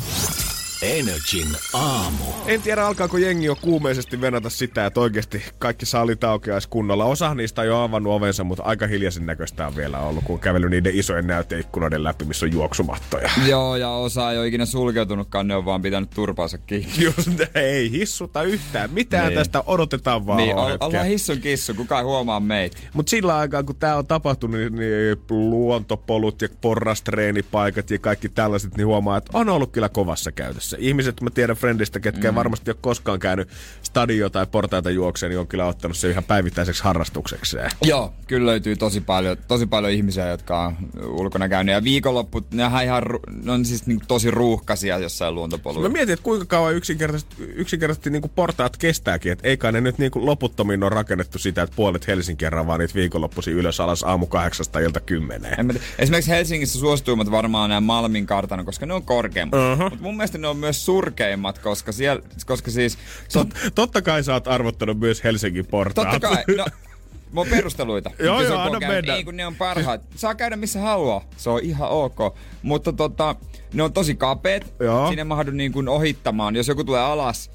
Energin 0.82 1.48
aamu. 1.74 2.24
En 2.46 2.62
tiedä, 2.62 2.86
alkaako 2.86 3.18
jengi 3.18 3.46
jo 3.46 3.56
kuumeisesti 3.56 4.22
venata 4.22 4.50
sitä, 4.50 4.86
että 4.86 5.00
oikeasti 5.00 5.44
kaikki 5.58 5.86
salit 5.86 6.24
aukeaisi 6.24 6.70
kunnolla. 6.70 7.06
Osa 7.06 7.34
niistä 7.34 7.62
on 7.62 7.68
jo 7.68 7.78
avannut 7.78 8.14
ovensa, 8.14 8.44
mutta 8.44 8.64
aika 8.64 8.88
hiljaisen 8.88 9.26
näköistä 9.26 9.68
on 9.68 9.76
vielä 9.76 10.00
ollut, 10.00 10.24
kun 10.24 10.34
on 10.34 10.40
kävellyt 10.40 10.70
niiden 10.70 10.96
isojen 10.96 11.28
näyteikkunoiden 11.28 12.04
läpi, 12.04 12.26
missä 12.26 12.46
on 12.46 12.52
juoksumattoja. 12.52 13.30
Joo, 13.50 13.76
ja 13.76 13.90
osa 13.90 14.32
ei 14.32 14.38
ole 14.38 14.48
ikinä 14.48 14.66
sulkeutunutkaan, 14.66 15.48
ne 15.48 15.56
on 15.56 15.66
vaan 15.66 15.82
pitänyt 15.82 16.10
turpaansa 16.10 16.58
kiinni. 16.58 16.94
Just, 17.06 17.56
ei 17.56 17.92
hissuta 17.92 18.44
yhtään. 18.44 18.90
Mitään 18.92 19.28
niin. 19.28 19.38
tästä 19.38 19.64
odotetaan 19.66 20.28
vaan 20.28 20.38
Niin, 20.38 20.56
ollaan 20.56 21.06
hissun 21.06 21.42
kissu, 21.42 21.74
kukaan 21.74 22.06
huomaa 22.06 22.40
meitä. 22.40 22.78
Mutta 22.94 23.10
sillä 23.10 23.38
aikaa, 23.38 23.64
kun 23.64 23.76
tämä 23.76 23.96
on 23.96 24.08
tapahtunut, 24.08 24.60
niin, 24.60 24.76
niin 24.76 25.18
luontopolut 25.30 26.42
ja 26.42 26.48
porrastreenipaikat 26.62 27.92
ja 27.92 28.00
kaikki 28.00 28.30
tällaiset, 28.30 28.78
niin 28.78 28.88
huomaa, 28.88 29.18
että 29.18 29.32
on 29.34 29.50
ollut 29.50 29.72
kyllä 29.72 29.90
kovassa 29.90 30.32
käytössä. 30.32 30.69
Ihmiset, 30.80 31.22
mä 31.22 31.30
tiedän 31.30 31.56
Friendistä, 31.56 32.00
ketkä 32.00 32.32
mm. 32.32 32.36
varmasti 32.36 32.72
ole 32.72 32.78
koskaan 32.82 33.20
käynyt 33.20 33.50
stadio 33.84 34.30
tai 34.30 34.48
portaita 34.52 34.90
juokseen, 34.90 35.30
niin 35.30 35.40
on 35.40 35.48
kyllä 35.48 35.66
ottanut 35.66 35.98
se 35.98 36.10
ihan 36.10 36.24
päivittäiseksi 36.24 36.84
harrastuksekseen. 36.84 37.72
Joo, 37.84 38.14
kyllä 38.28 38.46
löytyy 38.46 38.76
tosi 38.76 39.02
paljon, 39.02 39.38
tosi 39.48 39.66
paljon 39.66 39.94
ihmisiä, 39.94 40.28
jotka 40.28 40.66
on 40.66 40.76
ulkona 41.08 41.50
käynyt. 41.50 41.74
Ja 41.74 41.84
viikonlopput, 41.84 42.52
ne 42.52 42.66
on, 42.66 42.84
ihan, 42.84 43.04
ne 43.44 43.52
on 43.52 43.66
siis 43.66 43.88
niin 43.88 44.02
tosi 44.08 44.32
ruuhkaisia 44.32 44.98
jossain 44.98 45.36
luontopoluilla. 45.36 45.90
Mä 45.90 45.94
mietin, 45.94 46.14
että 46.14 46.24
kuinka 46.24 46.46
kauan 46.46 46.76
yksinkertaisesti, 46.76 47.36
yksinkertaisesti 47.40 48.10
niin 48.10 48.32
portaat 48.36 48.78
kestääkin. 48.78 49.32
Että 49.32 49.48
eikä 49.48 49.72
ne 49.72 49.82
nyt 49.82 49.98
niin 49.98 50.12
loputtomiin 50.16 50.84
ole 50.84 50.90
rakennettu 50.90 51.40
sitä, 51.40 51.62
että 51.62 51.76
puolet 51.76 52.08
Helsinkiä 52.08 52.52
vaan 52.68 52.80
niitä 52.80 52.94
viikonloppuisin 52.94 53.54
ylös 53.54 53.80
alas 53.80 54.04
aamu 54.04 54.26
kahdeksasta 54.26 54.80
ilta 54.80 55.00
kymmeneen. 55.00 55.80
Esimerkiksi 56.00 56.32
Helsingissä 56.32 56.80
suosituimmat 56.80 57.32
varmaan 57.32 57.70
nämä 57.70 57.82
Malmin 57.82 58.26
kartano, 58.26 58.64
koska 58.64 58.86
ne 58.86 58.94
on 58.94 59.04
korkeammat. 59.04 59.60
Uh-huh. 59.60 59.90
Mutta 59.90 60.04
mun 60.04 60.18
mielestä 60.18 60.38
ne 60.38 60.48
on 60.48 60.58
myös 60.60 60.86
surkeimmat, 60.86 61.60
koska, 61.60 61.92
siellä, 61.92 62.22
koska 62.46 62.72
siis... 62.72 62.98
On, 63.36 63.50
Totta 63.76 64.02
kai 64.02 64.24
sä 64.24 64.34
oot 64.34 64.48
arvottanut 64.48 65.00
myös 65.00 65.24
Helsingin 65.24 65.66
portaat. 65.66 66.12
totta 66.12 66.28
kai, 66.28 66.44
no, 66.58 66.66
Mä 67.32 67.42
perusteluita. 67.50 68.12
Joo, 68.20 68.42
joo, 68.42 68.60
anna 68.60 68.80
mennä. 68.80 69.16
Ei 69.16 69.24
kun 69.24 69.38
ne 69.38 69.46
on 69.46 69.56
parhaat. 69.56 70.02
Saa 70.16 70.36
käydä 70.36 70.56
missä 70.56 70.80
haluaa. 70.80 71.26
Se 71.38 71.50
on 71.50 71.60
ihan 71.64 71.90
ok. 71.90 72.18
Mutta 72.62 72.94
tota, 72.94 73.36
ne 73.74 73.84
on 73.84 73.94
tosi 73.94 74.16
kapeet. 74.16 74.74
Joo. 74.80 75.10
Sinne 75.10 75.24
mahdu 75.24 75.52
niin 75.52 75.72
kuin 75.72 75.88
ohittamaan. 75.88 76.56
Jos 76.56 76.68
joku 76.68 76.84
tulee 76.84 77.02
alas, 77.02 77.52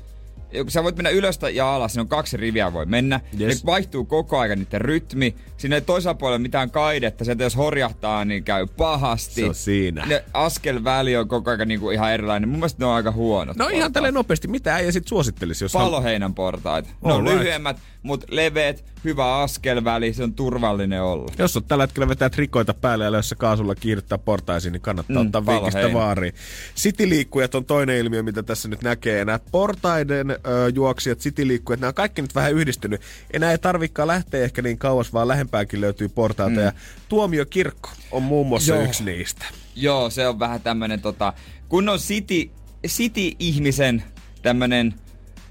sä 0.69 0.83
voit 0.83 0.97
mennä 0.97 1.11
ylös 1.11 1.39
ja 1.53 1.75
alas, 1.75 1.93
siinä 1.93 2.03
on 2.03 2.09
kaksi 2.09 2.37
riviä 2.37 2.73
voi 2.73 2.87
mennä. 2.87 3.21
Yes. 3.41 3.65
Ne 3.65 3.67
vaihtuu 3.67 4.05
koko 4.05 4.39
ajan 4.39 4.59
niiden 4.59 4.81
rytmi. 4.81 5.35
Siinä 5.57 5.75
ei 5.77 5.81
toisella 5.81 6.15
puolella 6.15 6.39
mitään 6.39 6.71
kaidetta. 6.71 7.25
Sieltä 7.25 7.45
jos 7.45 7.57
horjahtaa, 7.57 8.25
niin 8.25 8.45
käy 8.45 8.67
pahasti. 8.67 9.41
Se 9.41 9.45
on 9.49 9.55
siinä. 9.55 10.07
Ne 10.07 10.25
askelväli 10.33 11.17
on 11.17 11.29
koko 11.29 11.51
ajan 11.51 11.69
niin 11.69 11.81
kuin 11.81 11.95
ihan 11.95 12.13
erilainen. 12.13 12.49
Mun 12.49 12.59
mielestä 12.59 12.83
ne 12.83 12.87
on 12.87 12.95
aika 12.95 13.13
huonot. 13.13 13.57
No 13.57 13.65
ihan 13.65 13.73
portaat. 13.75 13.93
tälleen 13.93 14.15
nopeasti. 14.15 14.49
Mitä 14.49 14.75
äijä 14.75 14.93
sit 14.93 15.09
suosittelisi, 15.09 15.65
jos 15.65 15.73
Paloheinän 15.73 16.35
portaita. 16.35 16.89
Ne 16.89 17.13
on 17.13 17.21
Alright. 17.21 17.39
lyhyemmät, 17.39 17.77
mutta 18.03 18.27
leveät, 18.31 18.85
hyvä 19.05 19.37
askelväli, 19.43 20.13
se 20.13 20.23
on 20.23 20.35
turvallinen 20.35 21.03
olla. 21.03 21.33
Jos 21.39 21.57
on 21.57 21.65
tällä 21.65 21.83
hetkellä 21.85 22.09
vetää 22.09 22.31
trikoita 22.31 22.75
päälle 22.75 23.05
ja 23.05 23.13
lössä 23.13 23.35
kaasulla 23.37 23.75
kiihdyttää 23.75 24.19
portaisiin, 24.19 24.73
niin 24.73 24.81
kannattaa 24.81 25.17
Mm, 25.23 25.27
ottaa 25.27 25.47
vinkistä 25.47 25.81
heinä. 25.81 25.95
vaariin. 25.95 26.35
City-liikkujat 26.77 27.55
on 27.55 27.65
toinen 27.65 27.97
ilmiö, 27.99 28.23
mitä 28.23 28.43
tässä 28.43 28.69
nyt 28.69 28.83
näkee. 28.83 29.25
Nämä 29.25 29.39
portaiden 29.51 30.31
ö, 30.31 30.37
juoksijat, 30.75 31.19
city-liikkujat, 31.19 31.81
nämä 31.81 31.89
on 31.89 31.95
kaikki 31.95 32.23
nyt 32.23 32.35
vähän 32.35 32.53
yhdistynyt. 32.53 33.01
Enää 33.33 33.51
ei 33.51 33.59
tarvikaan 33.59 34.09
lähteä 34.09 34.45
ehkä 34.45 34.63
niin 34.63 34.79
kauas, 34.79 35.13
vaan 35.13 35.29
lähempäänkin 35.45 35.81
löytyy 35.81 36.09
portaita. 36.09 36.61
Mm. 36.61 36.65
Ja 36.65 36.73
tuomiokirkko 37.09 37.91
on 38.11 38.23
muun 38.23 38.47
muassa 38.47 38.75
Joo. 38.75 38.85
yksi 38.85 39.05
niistä. 39.05 39.45
Joo, 39.77 40.11
se 40.11 40.29
on 40.29 40.39
vähän 40.39 40.61
tämmönen 40.61 41.01
tota, 41.01 41.33
kun 41.69 41.89
on 41.89 41.99
city, 41.99 42.51
city-ihmisen 42.87 44.03
tämmönen, 44.43 44.95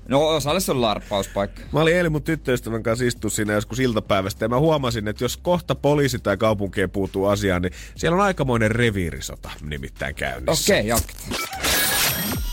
no 0.08 0.28
osalle 0.28 0.60
se 0.60 0.72
on 0.72 0.82
larppauspaikka. 0.82 1.62
Mä 1.72 1.82
olin 1.82 1.96
eilen 1.96 2.12
mun 2.12 2.24
tyttöystävän 2.24 2.84
kanssa 2.84 3.06
istua 3.06 3.30
siinä 3.30 3.54
joskus 3.54 3.80
iltapäivästä 3.80 4.46
ja 4.46 4.50
mä 4.50 4.60
huomasin, 4.60 5.08
että 5.08 5.24
jos 5.24 5.38
kohta 5.38 5.76
poliisi 5.76 6.20
tai 6.20 6.38
kaupunkeen 6.38 6.90
puutuu 6.90 7.26
asiaan, 7.26 7.62
niin 7.62 7.74
siellä 7.96 8.16
on 8.16 8.22
aikamoinen 8.22 8.72
reviirisota 8.72 9.50
nimittäin 9.62 10.16
käynnissä. 10.16 10.74
Okei, 10.74 10.80
okay, 10.80 10.90
jatketaan. 10.90 11.32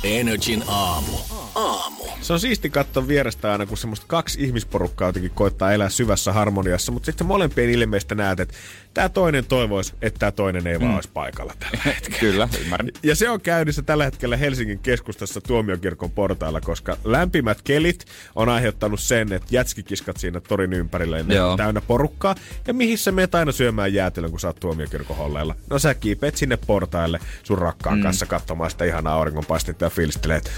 Energin 0.04 0.64
aamu. 0.66 1.39
Aamu. 1.54 2.04
Se 2.20 2.32
on 2.32 2.40
siisti 2.40 2.70
katsoa 2.70 3.08
vierestä 3.08 3.52
aina, 3.52 3.66
kun 3.66 3.76
semmoista 3.76 4.06
kaksi 4.08 4.44
ihmisporukkaa 4.44 5.08
jotenkin 5.08 5.30
koittaa 5.30 5.72
elää 5.72 5.88
syvässä 5.88 6.32
harmoniassa, 6.32 6.92
mutta 6.92 7.06
sitten 7.06 7.26
molempien 7.26 7.70
ilmeistä 7.70 8.14
näet, 8.14 8.40
että 8.40 8.54
tämä 8.94 9.08
toinen 9.08 9.44
toivoisi, 9.44 9.94
että 10.02 10.18
tämä 10.18 10.32
toinen 10.32 10.66
ei 10.66 10.80
vaan 10.80 10.94
olisi 10.94 11.10
paikalla 11.14 11.54
tällä 11.58 11.82
hetkellä. 11.94 12.18
Kyllä, 12.20 12.48
ymmärrän. 12.60 12.90
Ja 13.02 13.16
se 13.16 13.30
on 13.30 13.40
käynnissä 13.40 13.82
tällä 13.82 14.04
hetkellä 14.04 14.36
Helsingin 14.36 14.78
keskustassa 14.78 15.40
tuomiokirkon 15.40 16.10
portailla, 16.10 16.60
koska 16.60 16.96
lämpimät 17.04 17.62
kelit 17.62 18.04
on 18.34 18.48
aiheuttanut 18.48 19.00
sen, 19.00 19.32
että 19.32 19.48
jätskikiskat 19.50 20.16
siinä 20.16 20.40
torin 20.40 20.72
ympärillä 20.72 21.22
ne 21.22 21.42
on 21.42 21.56
täynnä 21.56 21.80
porukkaa. 21.80 22.34
Ja 22.66 22.74
mihin 22.74 22.98
sä 22.98 23.12
meet 23.12 23.34
aina 23.34 23.52
syömään 23.52 23.94
jäätelön, 23.94 24.30
kun 24.30 24.40
sä 24.40 24.46
oot 24.46 24.60
tuomiokirkon 24.60 25.16
holleilla? 25.16 25.54
No 25.70 25.78
sä 25.78 25.94
kiipeet 25.94 26.36
sinne 26.36 26.56
portaille 26.56 27.18
sun 27.42 27.58
rakkaan 27.58 27.98
mm. 27.98 28.02
kanssa 28.02 28.26
katsomaan 28.26 28.70
sitä 28.70 28.84
ihanaa 28.84 29.14
auringonpaistetta 29.14 29.84
ja 29.84 29.90
fiilistelee, 29.90 30.36
että 30.36 30.50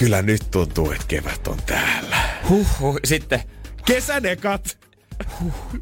kyllä 0.00 0.22
nyt 0.22 0.50
tuntuu, 0.50 0.90
että 0.90 1.04
kevät 1.08 1.46
on 1.46 1.58
täällä. 1.66 2.16
Huhhuh, 2.48 2.98
sitten, 3.04 3.40
Kesädekat! 3.84 4.78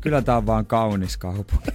kyllä 0.01 0.23
tää 0.23 0.37
on 0.37 0.47
vaan 0.47 0.67
kaunis 0.67 1.17
kaupunki. 1.17 1.71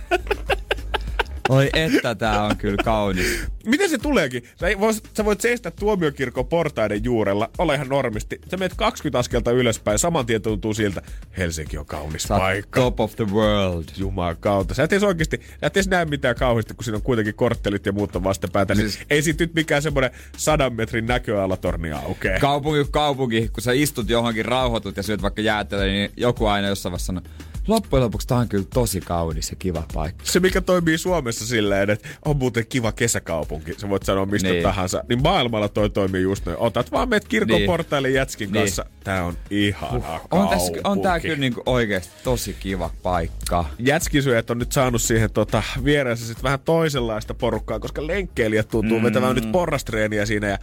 Oi 1.49 1.69
että 1.73 2.15
tää 2.15 2.43
on 2.43 2.57
kyllä 2.57 2.83
kaunis. 2.83 3.39
Miten 3.65 3.89
se 3.89 3.97
tuleekin? 3.97 4.43
Sä, 4.59 4.67
vois, 4.79 5.03
sä 5.17 5.25
voit 5.25 5.41
seistä 5.41 5.71
tuomiokirkon 5.71 6.47
portaiden 6.47 7.03
juurella, 7.03 7.49
ole 7.57 7.75
ihan 7.75 7.89
normisti. 7.89 8.39
Sä 8.51 8.57
menet 8.57 8.73
20 8.77 9.19
askelta 9.19 9.51
ylöspäin, 9.51 9.99
saman 9.99 10.25
tien 10.25 10.41
tuntuu 10.41 10.73
siltä, 10.73 11.01
Helsinki 11.37 11.77
on 11.77 11.85
kaunis 11.85 12.23
Sä 12.23 12.37
paikka. 12.37 12.81
top 12.81 12.99
of 12.99 13.15
the 13.15 13.25
world. 13.31 13.83
Jumalan 13.97 14.37
kautta. 14.39 14.73
Sä 14.73 14.83
et 14.83 14.93
edes 14.93 15.03
oikeesti, 15.03 15.37
sä 15.61 15.67
et 15.67 15.77
edes 15.77 15.87
näe 15.87 16.05
mitään 16.05 16.35
kauheasti, 16.35 16.73
kun 16.73 16.83
siinä 16.83 16.95
on 16.95 17.01
kuitenkin 17.03 17.35
korttelit 17.35 17.85
ja 17.85 17.91
muut 17.91 18.15
on 18.15 18.23
vastapäätä. 18.23 18.75
Niin 18.75 18.89
Siis- 18.91 19.05
ei 19.09 19.21
siitä 19.21 19.43
nyt 19.43 19.53
mikään 19.53 19.81
semmoinen 19.81 20.11
sadan 20.37 20.73
metrin 20.73 21.05
näköalatorni 21.05 21.91
aukee. 21.91 22.39
Kaupunki 22.39 22.87
kaupunki, 22.91 23.49
kun 23.53 23.63
sä 23.63 23.71
istut 23.71 24.09
johonkin, 24.09 24.45
rauhoitut 24.45 24.97
ja 24.97 25.03
syöt 25.03 25.21
vaikka 25.21 25.41
jäätelöä, 25.41 25.85
niin 25.85 26.11
joku 26.17 26.45
aina 26.45 26.67
jossain 26.67 26.91
vaiheessa 26.91 27.05
sanoo, 27.05 27.23
loppujen 27.67 28.03
lopuksi 28.03 28.27
tää 28.27 28.37
on 28.37 28.49
kyllä 28.49 28.65
tosi 28.73 29.01
kaunis 29.01 29.49
ja 29.49 29.55
kiva 29.55 29.83
paikka. 29.93 30.23
se, 30.25 30.39
mikä 30.39 30.61
toimii 30.61 30.97
Suomessa 30.97 31.47
silleen, 31.47 31.89
että 31.89 32.09
on 32.25 32.37
muuten 32.37 32.65
kiva 32.69 32.91
kesäkaupunki, 32.91 33.73
sä 33.77 33.89
voit 33.89 34.03
sanoa 34.03 34.25
mistä 34.25 34.49
niin. 34.49 34.63
Tahansa, 34.63 35.03
niin 35.09 35.21
maailmalla 35.23 35.69
toi 35.69 35.89
toimii 35.89 36.21
just 36.21 36.45
noin. 36.45 36.57
Otat 36.57 36.91
vaan 36.91 37.09
meet 37.09 37.27
kirkon 37.27 37.57
Niin. 37.57 38.13
jätskin 38.13 38.51
Niin. 38.51 38.61
kanssa. 38.63 38.85
Tää 39.03 39.23
on 39.25 39.37
ihana 39.49 40.19
On, 40.31 40.47
tässä, 40.47 40.71
on 40.83 41.01
tää 41.01 41.19
kyllä 41.19 41.35
niinku 41.37 41.63
oikeesti 41.65 42.13
tosi 42.23 42.55
kiva 42.59 42.89
paikka. 43.03 43.65
jätskisyöjät 43.79 44.49
on 44.49 44.57
nyt 44.57 44.71
saanut 44.71 45.01
siihen 45.01 45.31
tota, 45.31 45.63
viereensä 45.83 46.25
sit 46.25 46.43
vähän 46.43 46.59
toisenlaista 46.59 47.33
porukkaa, 47.33 47.79
koska 47.79 48.07
lenkkeilijät 48.07 48.67
tuntuu 48.67 48.99
mm. 48.99 49.03
vetävän 49.05 49.35
nyt 49.35 49.51
porrastreeniä 49.51 50.25
siinä. 50.25 50.47
Ja 50.47 50.57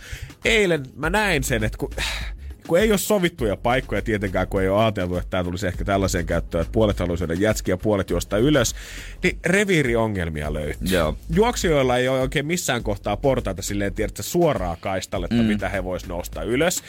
eilen 0.44 0.82
mä 0.96 1.10
näin 1.10 1.44
sen, 1.44 1.64
että 1.64 1.78
kun, 1.78 1.90
kun 2.70 2.78
ei 2.78 2.90
ole 2.90 2.98
sovittuja 2.98 3.56
paikkoja 3.56 4.02
tietenkään, 4.02 4.48
kun 4.48 4.62
ei 4.62 4.68
ole 4.68 4.82
ajateltu, 4.82 5.16
että 5.16 5.30
tämä 5.30 5.44
tulisi 5.44 5.66
ehkä 5.66 5.84
tällaiseen 5.84 6.26
käyttöön, 6.26 6.62
että 6.62 6.72
puolet 6.72 6.98
haluaa 6.98 7.16
syödä 7.16 7.34
jätskiä 7.34 7.72
ja 7.72 7.76
puolet 7.76 8.10
juosta 8.10 8.38
ylös, 8.38 8.74
niin 9.22 9.38
reviiriongelmia 9.46 10.52
löytyy. 10.52 10.88
Joo. 10.90 11.16
Juoksijoilla 11.34 11.96
ei 11.96 12.08
ole 12.08 12.20
oikein 12.20 12.46
missään 12.46 12.82
kohtaa 12.82 13.16
portaita 13.16 13.62
silleen, 13.62 13.94
tiedätkö, 13.94 14.22
suoraa 14.22 14.76
kaistalletta, 14.80 15.36
mm. 15.36 15.44
mitä 15.44 15.68
he 15.68 15.84
vois 15.84 16.06
nousta 16.06 16.42
ylös. 16.42 16.82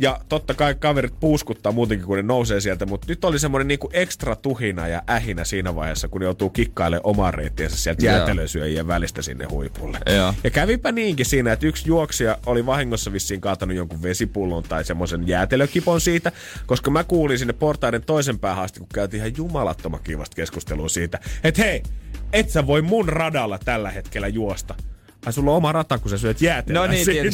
Ja 0.00 0.20
totta 0.28 0.54
kai 0.54 0.74
kaverit 0.74 1.20
puuskuttaa 1.20 1.72
muutenkin, 1.72 2.06
kun 2.06 2.16
ne 2.16 2.22
nousee 2.22 2.60
sieltä, 2.60 2.86
mutta 2.86 3.06
nyt 3.08 3.24
oli 3.24 3.38
semmoinen 3.38 3.68
niinku 3.68 3.90
ekstra 3.92 4.36
tuhina 4.36 4.88
ja 4.88 5.02
ähinä 5.10 5.44
siinä 5.44 5.74
vaiheessa, 5.74 6.08
kun 6.08 6.22
joutuu 6.22 6.50
kikkailemaan 6.50 7.06
omaa 7.06 7.30
reittiensä 7.30 7.76
sieltä 7.76 8.04
jäätelösyöjien 8.04 8.86
välistä 8.86 9.22
sinne 9.22 9.44
huipulle. 9.44 9.98
Joo. 10.16 10.34
Ja 10.44 10.50
kävipä 10.50 10.92
niinkin 10.92 11.26
siinä, 11.26 11.52
että 11.52 11.66
yksi 11.66 11.88
juoksija 11.88 12.38
oli 12.46 12.66
vahingossa 12.66 13.12
vissiin 13.12 13.40
kaatanut 13.40 13.76
jonkun 13.76 14.02
vesipullon 14.02 14.62
tai 14.62 14.84
semmoisen 14.84 15.28
jäätelökipon 15.28 16.00
siitä, 16.00 16.32
koska 16.66 16.90
mä 16.90 17.04
kuulin 17.04 17.38
sinne 17.38 17.52
portaiden 17.52 18.02
toisen 18.02 18.38
päähän 18.38 18.64
asti, 18.64 18.80
kun 18.80 18.88
käytiin 18.94 19.20
ihan 19.20 19.36
jumalattoman 19.36 20.00
kivasta 20.04 20.34
keskustelua 20.34 20.88
siitä, 20.88 21.18
että 21.44 21.62
hei, 21.62 21.82
et 22.32 22.50
sä 22.50 22.66
voi 22.66 22.82
mun 22.82 23.08
radalla 23.08 23.58
tällä 23.58 23.90
hetkellä 23.90 24.28
juosta. 24.28 24.74
Ai 25.28 25.32
sulla 25.32 25.50
on 25.50 25.56
oma 25.56 25.72
rata, 25.72 25.98
kun 25.98 26.10
sä 26.10 26.18
syöt 26.18 26.40
jäätelöä 26.40 26.80
No 26.80 26.86
niin, 26.86 27.04
siinä. 27.04 27.30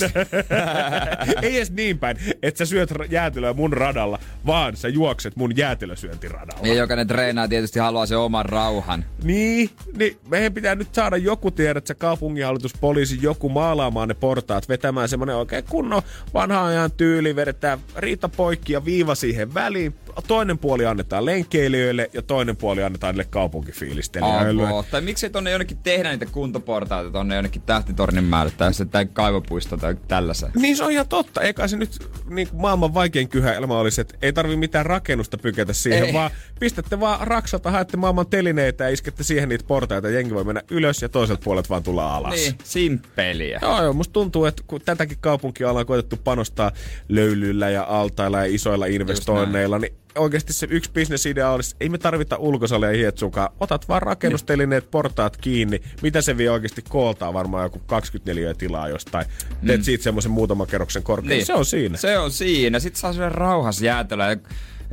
Ei 1.43 1.57
edes 1.57 1.71
niin 1.71 1.99
päin, 1.99 2.17
että 2.43 2.59
sä 2.59 2.67
syöt 2.67 2.91
jäätelöä 3.11 3.53
mun 3.53 3.73
radalla, 3.73 4.19
vaan 4.47 4.77
sä 4.77 4.89
juokset 4.89 5.37
mun 5.37 5.57
jäätelösyöntiradalla. 5.57 6.67
Ja 6.67 6.75
jokainen 6.75 7.07
treenaa 7.07 7.49
tietysti 7.49 7.79
haluaa 7.79 8.07
sen 8.07 8.19
oman 8.19 8.45
rauhan. 8.45 9.05
Niin, 9.23 9.71
niin 9.97 10.17
meidän 10.29 10.55
pitää 10.55 10.75
nyt 10.75 10.95
saada 10.95 11.17
joku 11.17 11.51
tiedä, 11.51 11.79
että 11.79 11.89
se 11.89 11.95
kaupunginhallitus, 11.95 12.75
poliisi, 12.81 13.19
joku 13.23 13.49
maalaamaan 13.49 14.09
ne 14.09 14.15
portaat, 14.15 14.69
vetämään 14.69 15.09
semmonen 15.09 15.37
oikein 15.37 15.65
kunnon 15.65 16.03
vanha 16.35 16.65
ajan 16.65 16.93
tyyli, 16.93 17.37
vedetään 17.37 17.79
riita 17.97 18.29
poikki 18.29 18.73
ja 18.73 18.85
viiva 18.85 19.15
siihen 19.15 19.55
väliin. 19.55 19.95
Toinen 20.29 20.59
puoli 20.59 20.87
annetaan 20.87 21.25
lenkkeilijöille 21.25 22.11
ja 22.13 22.23
toinen 22.23 22.57
puoli 22.57 22.83
annetaan 22.83 23.15
niille 23.15 23.27
kaupunkifiilistelijöille. 23.31 24.67
Avo. 24.67 24.85
Tai 24.91 25.01
miksei 25.01 25.31
tonne 25.31 25.51
jonnekin 25.51 25.79
tehdä 25.79 26.11
niitä 26.11 26.27
kuntoportaita 26.27 27.11
tonne 27.11 27.35
jonnekin 27.35 27.63
tähtitornin 27.63 28.25
määlle 28.25 28.53
tai 28.57 28.75
se 28.75 28.85
tai 28.85 29.07
kaivopuisto 29.07 29.77
tai 29.77 29.97
tällaisen. 30.09 30.51
Niin 30.57 30.77
se 30.77 30.85
on 30.85 30.93
ihan 30.93 31.09
totta. 31.09 31.41
Eikä 31.41 31.69
se 31.69 31.77
nyt 31.77 32.09
niin 32.31 32.49
maailman 32.53 32.95
vaikein 32.95 33.29
kyhä 33.29 33.55
elämä 33.55 33.79
olisi, 33.79 34.01
että 34.01 34.15
ei 34.23 34.33
tarvi 34.33 34.57
mitään 34.57 34.87
rakennusta 34.87 35.39
pykätä 35.39 35.73
siihen, 35.73 36.05
Ei. 36.05 36.13
vaan 36.13 36.31
pistätte 36.61 37.01
vaan 37.01 37.27
raksalta, 37.27 37.71
haette 37.71 37.97
maailman 37.97 38.27
telineitä 38.27 38.85
ja 38.85 38.91
iskette 38.91 39.23
siihen 39.23 39.49
niitä 39.49 39.65
portaita. 39.69 40.11
Jengi 40.11 40.35
voi 40.35 40.45
mennä 40.45 40.63
ylös 40.71 41.03
ja 41.03 41.09
toiselta 41.09 41.43
puolet 41.45 41.71
vaan 41.71 41.83
tulla 41.83 42.17
alas. 42.17 42.35
Niin, 42.35 42.55
simppeliä. 42.65 43.59
Joo, 43.63 43.83
joo, 43.83 43.93
musta 43.93 44.13
tuntuu, 44.13 44.45
että 44.45 44.63
kun 44.67 44.81
tätäkin 44.81 45.19
kaupunkia 45.21 45.71
ollaan 45.71 45.87
koetettu 45.87 46.17
panostaa 46.25 46.71
löylyillä 47.09 47.71
ja 47.71 47.83
altailla 47.89 48.39
ja 48.39 48.55
isoilla 48.55 48.87
investoinneilla, 48.87 49.79
niin 49.79 50.04
oikeasti 50.19 50.53
se 50.53 50.67
yksi 50.71 50.91
bisnesidea 50.93 51.51
olisi, 51.51 51.77
ei 51.81 51.89
me 51.89 51.99
tarvita 51.99 52.37
ulkosalia 52.37 52.91
hietsukaan. 52.91 53.49
Otat 53.61 53.89
vaan 53.89 54.03
rakennustelineet, 54.03 54.91
portaat 54.91 55.37
kiinni. 55.37 55.83
Mitä 56.03 56.23
se 56.23 56.37
vie 56.37 56.51
oikeasti 56.51 56.83
kooltaa? 56.89 57.33
Varmaan 57.33 57.65
joku 57.65 57.79
24 57.87 58.55
tilaa 58.55 58.89
jostain. 58.89 59.27
Teet 59.67 59.85
siitä 59.85 60.05
semmoisen 60.05 60.33
muutaman 60.33 60.67
kerroksen 60.67 61.03
korkean. 61.03 61.29
Niin. 61.29 61.47
Se 61.47 61.55
on 61.55 61.65
siinä. 61.65 61.97
Se 61.97 62.19
on 62.19 62.31
siinä. 62.31 62.79
Sitten 62.79 63.01
saa 63.01 63.13
syödä 63.13 63.29
rauhassa 63.29 63.85
jäätelöä. 63.85 64.37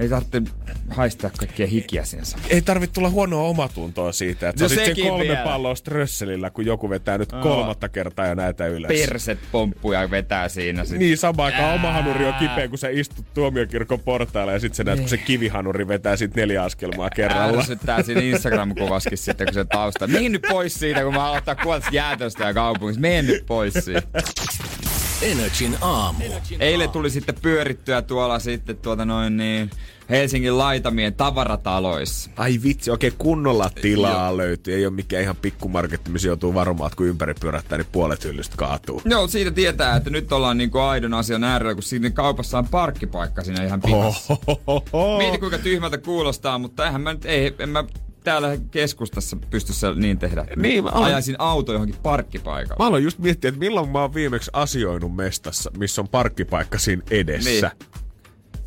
Ei 0.01 0.09
tarvitse 0.09 0.41
haistaa 0.89 1.31
kaikkia 1.37 1.67
hikiä 1.67 2.05
samalla. 2.05 2.47
Ei 2.49 2.61
tarvitse 2.61 2.93
tulla 2.93 3.09
huonoa 3.09 3.43
omatuntoa 3.47 4.11
siitä, 4.11 4.49
että 4.49 4.63
No 4.63 4.69
sä 4.69 4.75
sen 4.75 4.95
kolme 5.03 5.23
vielä. 5.23 5.43
palloa 5.43 5.75
strösselillä, 5.75 6.49
kun 6.49 6.65
joku 6.65 6.89
vetää 6.89 7.17
nyt 7.17 7.31
kolmatta 7.31 7.89
kertaa 7.89 8.25
ja 8.25 8.35
näitä 8.35 8.67
ylös. 8.67 8.87
Perset 8.87 9.39
pomppuu 9.51 9.91
ja 9.93 10.11
vetää 10.11 10.49
siinä. 10.49 10.85
Sit. 10.85 10.99
Niin, 10.99 11.17
samaan 11.17 11.53
aikaan 11.53 11.75
oma 11.75 11.91
hanuri 11.91 12.25
on 12.25 12.33
kipeä, 12.33 12.67
kun 12.67 12.77
sä 12.77 12.89
istut 12.89 13.25
tuomiokirkon 13.33 13.99
portailla 13.99 14.53
ja 14.53 14.59
sit 14.59 14.73
sä 14.75 14.83
näet, 14.83 14.99
kun 14.99 15.09
se 15.09 15.17
kivihanuri 15.17 15.87
vetää 15.87 16.15
sit 16.15 16.35
neljä 16.35 16.63
askelmaa 16.63 17.09
kerralla. 17.09 17.59
Ärsyttää 17.59 18.03
siinä 18.03 18.21
Instagram-kuvaskin 18.21 19.17
sitten, 19.17 19.47
kun 19.47 19.53
se 19.53 19.65
tausta. 19.65 20.07
Mihin 20.07 20.31
nyt 20.31 20.45
pois 20.49 20.73
siitä, 20.73 21.03
kun 21.03 21.13
mä 21.13 21.27
aloittaa 21.27 21.55
kuolta 21.55 21.87
jäätöstä 21.91 22.43
ja 22.43 22.53
kaupungissa? 22.53 23.01
Mene 23.01 23.21
nyt 23.21 23.45
pois 23.45 23.73
siitä. 23.73 24.01
Energin 25.21 25.77
aamu. 25.81 26.23
Eilen 26.59 26.89
tuli 26.89 27.09
sitten 27.09 27.35
pyörittyä 27.41 28.01
tuolla 28.01 28.39
sitten 28.39 28.77
tuota 28.77 29.05
noin 29.05 29.37
niin 29.37 29.69
Helsingin 30.09 30.57
laitamien 30.57 31.13
tavarataloissa. 31.13 32.31
Ai 32.37 32.59
vitsi, 32.63 32.91
oikein 32.91 33.13
kunnolla 33.17 33.69
tilaa 33.81 34.37
löytyy. 34.37 34.73
Ei 34.75 34.85
ole 34.85 34.93
mikään 34.93 35.23
ihan 35.23 35.35
pikkumarketti, 35.35 36.11
missä 36.11 36.27
joutuu 36.27 36.53
varomaan, 36.53 36.87
että 36.87 36.97
kun 36.97 37.05
ympäri 37.05 37.33
pyörättää, 37.39 37.77
niin 37.77 37.87
puolet 37.91 38.23
hyllystä 38.23 38.57
kaatuu. 38.57 39.01
Joo, 39.05 39.27
siitä 39.27 39.51
tietää, 39.51 39.95
että 39.95 40.09
nyt 40.09 40.31
ollaan 40.31 40.57
niinku 40.57 40.79
aidon 40.79 41.13
asian 41.13 41.43
äärellä, 41.43 41.73
kun 41.73 41.83
siinä 41.83 42.09
kaupassa 42.09 42.57
on 42.57 42.67
parkkipaikka 42.67 43.43
siinä 43.43 43.63
ihan 43.63 43.81
pihassa. 43.81 44.37
Mieti 45.17 45.37
kuinka 45.37 45.57
tyhmältä 45.57 45.97
kuulostaa, 45.97 46.57
mutta 46.57 46.85
eihän 46.85 47.01
mä 47.01 47.13
nyt, 47.13 47.25
ei, 47.25 47.55
en 47.59 47.69
mä 47.69 47.83
täällä 48.23 48.57
keskustassa 48.71 49.37
pysty 49.49 49.73
se 49.73 49.87
niin 49.95 50.19
tehdä. 50.19 50.45
Niin, 50.55 50.83
mä 50.83 50.89
Ajaisin 50.93 51.35
auto 51.39 51.73
johonkin 51.73 51.95
parkkipaikalle. 52.03 52.83
Mä 52.83 52.87
aloin 52.87 53.03
just 53.03 53.19
miettiä, 53.19 53.49
että 53.49 53.59
milloin 53.59 53.89
mä 53.89 54.01
oon 54.01 54.13
viimeksi 54.13 54.51
asioinut 54.53 55.15
mestassa, 55.15 55.71
missä 55.77 56.01
on 56.01 56.07
parkkipaikka 56.07 56.77
siinä 56.77 57.01
edessä. 57.11 57.49
Niin. 57.79 57.91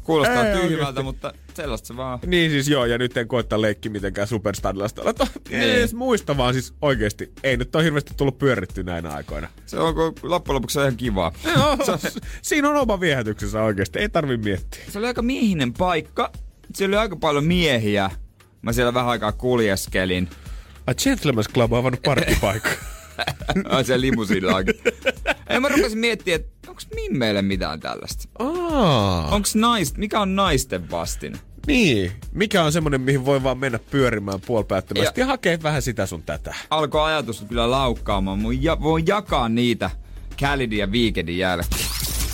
Kuulostaa 0.04 0.46
Ei 0.46 0.52
tyhmältä, 0.52 0.70
oikeesti. 0.86 1.02
mutta 1.02 1.32
sellaista 1.54 1.86
se 1.86 1.96
vaan. 1.96 2.18
Niin 2.26 2.50
siis 2.50 2.68
joo, 2.68 2.84
ja 2.84 2.98
nyt 2.98 3.16
en 3.16 3.28
koittaa 3.28 3.60
leikki 3.60 3.88
mitenkään 3.88 4.28
superstadilasta. 4.28 5.02
Ei 5.50 5.58
Niin. 5.58 5.62
edes 5.62 5.94
muista, 5.94 6.36
vaan 6.36 6.54
siis 6.54 6.74
oikeesti 6.82 7.32
ei 7.42 7.56
nyt 7.56 7.76
ole 7.76 7.84
hirveästi 7.84 8.14
tullut 8.16 8.38
pyöritty 8.38 8.82
näinä 8.82 9.10
aikoina. 9.10 9.48
Se 9.66 9.78
on 9.78 9.94
loppujen 10.22 10.54
lopuksi 10.54 10.78
ihan 10.80 10.96
kivaa. 10.96 11.32
Joo, 11.56 11.76
siinä 12.42 12.68
on 12.70 12.76
oma 12.76 13.00
viehätyksensä 13.00 13.62
oikeesti, 13.62 13.98
ei 13.98 14.08
tarvi 14.08 14.36
miettiä. 14.36 14.84
Se 14.90 14.98
oli 14.98 15.06
aika 15.06 15.22
miehinen 15.22 15.72
paikka. 15.72 16.32
Siellä 16.74 16.94
oli 16.96 17.00
aika 17.02 17.16
paljon 17.16 17.44
miehiä. 17.44 18.10
Mä 18.64 18.72
siellä 18.72 18.94
vähän 18.94 19.10
aikaa 19.10 19.32
kuljeskelin. 19.32 20.28
A 20.86 20.92
Gentleman's 20.92 21.52
Club 21.54 21.72
on 21.72 21.78
avannut 21.78 22.02
parkkipaikka. 22.02 22.68
Ai 23.68 23.84
siellä 23.84 24.00
limusiillakin. 24.00 24.74
Ei 25.48 25.60
mä 25.60 25.68
rupesin 25.68 25.98
miettimään, 25.98 26.40
että 26.40 26.70
onks 26.70 26.86
mimmeille 26.94 27.42
mitään 27.42 27.80
tällaista? 27.80 28.28
Aa, 28.38 29.28
Onks 29.28 29.54
nais, 29.54 29.96
mikä 29.96 30.20
on 30.20 30.36
naisten 30.36 30.90
vastine? 30.90 31.38
niin. 31.66 32.12
Mikä 32.32 32.64
on 32.64 32.72
semmonen, 32.72 33.00
mihin 33.00 33.24
voi 33.24 33.42
vaan 33.42 33.58
mennä 33.58 33.78
pyörimään 33.78 34.40
puolipäättömästi 34.46 35.20
ja, 35.20 35.24
Ja- 35.24 35.26
hakea 35.26 35.58
vähän 35.62 35.82
sitä 35.82 36.06
sun 36.06 36.22
tätä. 36.22 36.54
Alkoi 36.70 37.02
ajatus 37.12 37.44
kyllä 37.48 37.70
laukkaamaan. 37.70 38.38
Mun 38.38 38.62
ja, 38.62 38.80
voin 38.80 39.06
jakaa 39.06 39.48
niitä 39.48 39.90
Kälidin 40.36 40.78
ja 40.78 40.86
Weekendin 40.86 41.38
jälkeen. 41.38 41.84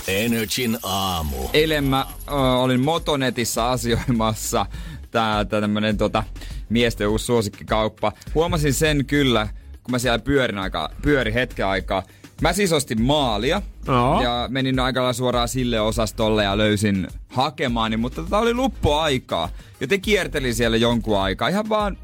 Energin 0.08 0.78
aamu. 0.82 1.36
Eilen 1.52 1.84
mä 1.84 2.06
ö, 2.28 2.30
olin 2.32 2.80
Motonetissä 2.80 3.66
asioimassa. 3.66 4.66
Tää, 5.10 5.44
tää 5.44 5.60
tämmönen 5.60 5.96
tota, 5.96 6.24
miesten 6.68 7.08
uusi 7.08 7.24
suosikkikauppa. 7.24 8.12
Huomasin 8.34 8.74
sen 8.74 9.06
kyllä, 9.06 9.48
kun 9.82 9.90
mä 9.90 9.98
siellä 9.98 10.18
pyörin, 10.18 10.58
aika, 10.58 10.90
pyörin 11.02 11.34
hetken 11.34 11.66
aikaa. 11.66 12.02
Mä 12.40 12.52
siis 12.52 12.72
ostin 12.72 13.02
maalia 13.02 13.62
Joo. 13.86 14.22
ja 14.22 14.48
menin 14.50 14.78
aika 14.78 15.00
lailla 15.00 15.12
suoraan 15.12 15.48
sille 15.48 15.80
osastolle 15.80 16.44
ja 16.44 16.58
löysin 16.58 17.08
hakemaani, 17.28 17.96
mutta 17.96 18.22
tota 18.22 18.38
oli 18.38 18.54
luppuaikaa. 18.54 19.48
Joten 19.80 20.00
kiertelin 20.00 20.54
siellä 20.54 20.76
jonkun 20.76 21.18
aikaa 21.18 21.48
ihan 21.48 21.68
vaan, 21.68 21.96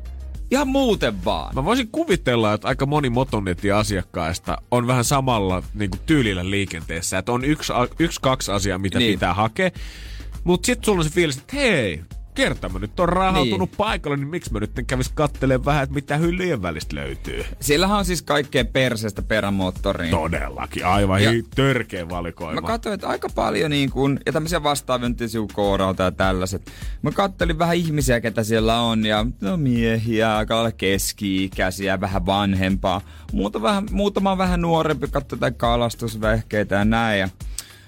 ihan 0.50 0.68
muuten 0.68 1.24
vaan. 1.24 1.54
Mä 1.54 1.64
voisin 1.64 1.88
kuvitella, 1.88 2.52
että 2.52 2.68
aika 2.68 2.86
moni 2.86 3.10
motonetin 3.10 3.74
asiakkaista 3.74 4.58
on 4.70 4.86
vähän 4.86 5.04
samalla 5.04 5.62
niin 5.74 5.90
kuin 5.90 6.00
tyylillä 6.06 6.50
liikenteessä. 6.50 7.18
Että 7.18 7.32
on 7.32 7.44
yksi, 7.44 7.72
yksi 7.98 8.20
kaksi 8.20 8.52
asiaa, 8.52 8.78
mitä 8.78 8.98
niin. 8.98 9.12
pitää 9.12 9.34
hakea. 9.34 9.70
Mutta 10.44 10.66
sitten 10.66 10.84
sulla 10.84 10.98
on 10.98 11.04
se 11.04 11.10
fiilis, 11.10 11.36
että 11.36 11.56
hei, 11.56 12.02
kerta 12.36 12.68
mä 12.68 12.78
nyt 12.78 13.00
on 13.00 13.08
rahautunut 13.08 13.70
niin. 13.70 13.76
paikalle, 13.76 14.16
niin 14.16 14.28
miksi 14.28 14.52
mä 14.52 14.60
nyt 14.60 14.70
kävis 14.86 15.08
kattelemaan 15.08 15.64
vähän, 15.64 15.82
että 15.82 15.94
mitä 15.94 16.16
hyllyjen 16.16 16.62
välistä 16.62 16.96
löytyy. 16.96 17.44
Siellähän 17.60 17.98
on 17.98 18.04
siis 18.04 18.22
kaikkea 18.22 18.64
perseestä 18.64 19.22
perämoottoriin. 19.22 20.10
Todellakin, 20.10 20.86
aivan 20.86 21.22
Ja- 21.22 21.30
törkeä 21.54 22.08
valikoima. 22.08 22.60
Mä 22.60 22.66
katsoin, 22.66 22.94
että 22.94 23.08
aika 23.08 23.28
paljon 23.34 23.70
niin 23.70 23.90
kuin, 23.90 24.20
ja 24.26 24.32
tämmöisiä 24.32 24.62
vastaavia 24.62 25.08
nyt 25.08 25.20
ja 25.20 26.10
tällaiset. 26.16 26.72
Mä 27.02 27.10
kattelin 27.12 27.58
vähän 27.58 27.76
ihmisiä, 27.76 28.20
ketä 28.20 28.44
siellä 28.44 28.80
on, 28.80 29.06
ja 29.06 29.26
no 29.40 29.56
miehiä, 29.56 30.36
aika 30.36 30.58
keski-ikäisiä, 30.72 32.00
vähän 32.00 32.26
vanhempaa. 32.26 33.00
Muuta 33.32 33.62
vähän, 33.62 33.86
muutama 33.90 34.38
vähän 34.38 34.60
nuorempi, 34.60 35.08
katsoi 35.10 35.36
jotain 35.36 35.54
kalastusvehkeitä 35.54 36.74
ja 36.74 36.84
näin. 36.84 37.20
Ja 37.20 37.28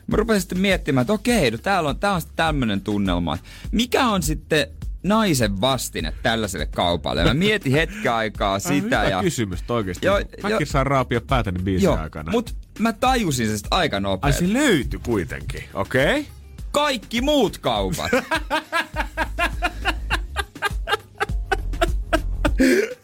mä 0.09 0.17
rupesin 0.17 0.41
sitten 0.41 0.61
miettimään, 0.61 1.03
että 1.03 1.13
okei, 1.13 1.51
no 1.51 1.59
täällä 1.59 1.91
on, 1.91 1.99
tää 1.99 2.13
on 2.13 2.21
sitten 2.21 2.37
tämmönen 2.37 2.81
tunnelma. 2.81 3.39
Mikä 3.73 4.09
on 4.09 4.23
sitten 4.23 4.67
naisen 5.03 5.61
vastine 5.61 6.13
tällaiselle 6.23 6.67
kaupalle? 6.67 7.25
Mä 7.25 7.35
mietin 7.35 7.73
hetken 7.73 8.13
aikaa 8.13 8.59
sitä. 8.59 8.75
hyvä 8.75 9.05
ja... 9.05 9.23
kysymys 9.23 9.65
oikeesti. 9.69 10.07
Joo, 10.07 10.21
Mäkin 10.43 10.57
jo- 10.61 10.67
saan 10.67 10.87
raapia 10.87 11.21
päätäni 11.21 11.63
biisin 11.63 11.85
Joo, 11.85 11.97
aikana. 11.97 12.33
mut 12.33 12.57
mä 12.79 12.93
tajusin 12.93 13.49
se 13.49 13.57
sit 13.57 13.67
aika 13.71 13.97
Ai 13.97 14.01
nopeasti. 14.01 14.47
se 14.47 14.53
löytyi 14.53 15.01
kuitenkin, 15.05 15.65
okei? 15.75 16.21
Okay? 16.21 16.25
kaikki 16.73 17.21
muut 17.21 17.59
kaupat. 17.59 18.11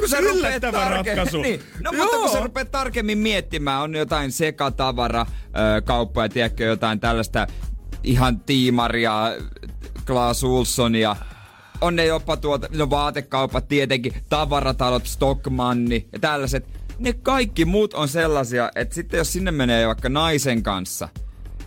kun 0.00 0.08
sä 0.08 0.18
Yllättävä 0.18 0.88
ratkaisu. 0.88 1.42
Niin. 1.42 1.60
No 1.80 1.92
mutta 1.92 2.16
kun 2.16 2.30
sä 2.30 2.40
rupeat 2.40 2.70
tarkemmin 2.70 3.18
miettimään, 3.18 3.82
on 3.82 3.94
jotain 3.94 4.32
sekatavara, 4.32 5.26
kauppoja, 5.84 6.28
tiedätkö, 6.28 6.64
jotain 6.64 7.00
tällaista 7.00 7.46
ihan 8.04 8.40
tiimaria, 8.40 9.32
Klaas 10.06 10.42
Ulssonia, 10.42 11.16
on 11.80 11.96
ne 11.96 12.06
jopa 12.06 12.36
tuota, 12.36 12.68
no 12.76 12.90
vaatekaupat 12.90 13.68
tietenkin, 13.68 14.14
tavaratalot, 14.28 15.06
Stockmanni 15.06 16.08
ja 16.12 16.18
tällaiset. 16.18 16.66
Ne 16.98 17.12
kaikki 17.12 17.64
muut 17.64 17.94
on 17.94 18.08
sellaisia, 18.08 18.70
että 18.74 18.94
sitten 18.94 19.18
jos 19.18 19.32
sinne 19.32 19.50
menee 19.50 19.86
vaikka 19.86 20.08
naisen 20.08 20.62
kanssa, 20.62 21.08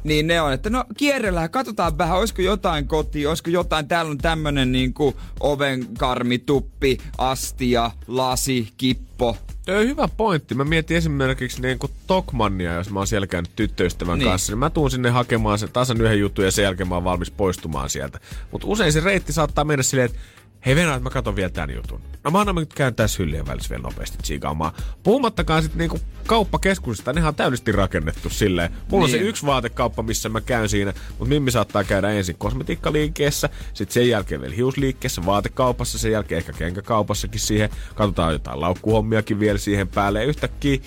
niin 0.05 0.27
ne 0.27 0.41
on, 0.41 0.53
että 0.53 0.69
no 0.69 0.85
kierrellään, 0.97 1.49
katsotaan 1.49 1.97
vähän, 1.97 2.17
olisiko 2.17 2.41
jotain 2.41 2.87
kotiin, 2.87 3.29
olisiko 3.29 3.49
jotain, 3.49 3.87
täällä 3.87 4.11
on 4.11 4.17
tämmönen 4.17 4.71
niinku 4.71 5.15
ovenkarmi, 5.39 6.39
tuppi, 6.39 6.97
astia, 7.17 7.91
lasi, 8.07 8.69
kippo. 8.77 9.37
On 9.69 9.87
hyvä 9.87 10.07
pointti. 10.17 10.55
Mä 10.55 10.63
mietin 10.63 10.97
esimerkiksi 10.97 11.61
niin 11.61 11.79
kuin 11.79 11.91
Tokmannia, 12.07 12.73
jos 12.73 12.89
mä 12.89 12.99
oon 12.99 13.07
siellä 13.07 13.27
käynyt 13.27 13.51
tyttöystävän 13.55 14.19
niin. 14.19 14.29
kanssa, 14.29 14.51
niin 14.51 14.59
mä 14.59 14.69
tuun 14.69 14.91
sinne 14.91 15.09
hakemaan 15.09 15.59
sen 15.59 15.71
tasan 15.73 16.01
yhden 16.01 16.19
jutun 16.19 16.45
ja 16.45 16.51
sen 16.51 16.63
jälkeen 16.63 16.89
mä 16.89 16.95
oon 16.95 17.03
valmis 17.03 17.31
poistumaan 17.31 17.89
sieltä. 17.89 18.19
Mutta 18.51 18.67
usein 18.67 18.93
se 18.93 18.99
reitti 18.99 19.33
saattaa 19.33 19.63
mennä 19.63 19.83
silleen, 19.83 20.05
että 20.05 20.19
hei 20.65 20.75
Venä, 20.75 20.89
että 20.93 21.03
mä 21.03 21.09
katon 21.09 21.35
vielä 21.35 21.49
tämän 21.49 21.75
jutun. 21.75 22.01
No 22.23 22.31
mä 22.31 22.39
annan 22.39 22.55
nyt 22.55 22.73
käyn 22.73 22.95
tässä 22.95 23.23
hyllyjen 23.23 23.47
välissä 23.47 23.69
vielä 23.69 23.83
nopeasti 23.83 24.17
tsiikaamaan. 24.17 24.71
Puhumattakaan 25.03 25.61
sitten 25.63 25.79
niinku 25.79 25.99
kauppakeskuksista, 26.27 27.13
nehän 27.13 27.27
on 27.27 27.35
täydellisesti 27.35 27.71
rakennettu 27.71 28.29
silleen. 28.29 28.71
Mulla 28.71 29.05
niin. 29.05 29.15
on 29.15 29.19
Niin. 29.19 29.25
se 29.25 29.29
yksi 29.29 29.45
vaatekauppa, 29.45 30.03
missä 30.03 30.29
mä 30.29 30.41
käyn 30.41 30.69
siinä, 30.69 30.93
mutta 31.09 31.25
Mimmi 31.25 31.51
saattaa 31.51 31.83
käydä 31.83 32.09
ensin 32.09 32.35
kosmetiikkaliikkeessä, 32.37 33.49
sitten 33.73 33.93
sen 33.93 34.09
jälkeen 34.09 34.41
vielä 34.41 34.55
hiusliikkeessä, 34.55 35.25
vaatekaupassa, 35.25 35.97
sen 35.97 36.11
jälkeen 36.11 36.37
ehkä 36.37 36.53
kenkäkaupassakin 36.53 37.39
siihen. 37.39 37.69
Katsotaan 37.95 38.33
jotain 38.33 38.61
laukkuhommiakin 38.61 39.39
vielä 39.39 39.57
siihen 39.57 39.87
päälle. 39.87 40.19
Ja 40.19 40.25
yhtäkkiä 40.25 40.77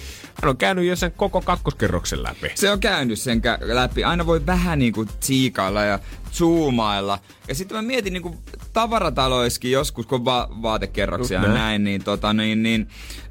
hän 0.42 0.48
on 0.50 0.56
käynyt 0.56 0.84
jo 0.84 0.96
sen 0.96 1.12
koko 1.12 1.40
kakkoskerroksen 1.40 2.22
läpi. 2.22 2.52
Se 2.54 2.70
on 2.70 2.80
käynyt 2.80 3.18
sen 3.18 3.38
kä- 3.38 3.58
läpi. 3.74 4.04
Aina 4.04 4.26
voi 4.26 4.46
vähän 4.46 4.78
niinku 4.78 5.04
tsiikailla 5.04 5.82
ja 5.84 5.98
zoomailla. 6.32 7.18
Ja 7.48 7.54
sitten 7.54 7.76
mä 7.76 7.82
mietin 7.82 8.12
niinku 8.12 8.36
tavarataloiskin 8.72 9.70
joskus, 9.70 10.06
kun 10.06 10.18
on 10.18 10.24
va- 10.24 10.48
vaatekerroksia 10.62 11.38
ja 11.40 11.44
Just 11.46 11.54
näin. 11.58 11.84
niin, 11.84 12.04
tota, 12.04 12.32
niin, 12.32 12.62
niin 12.62 12.88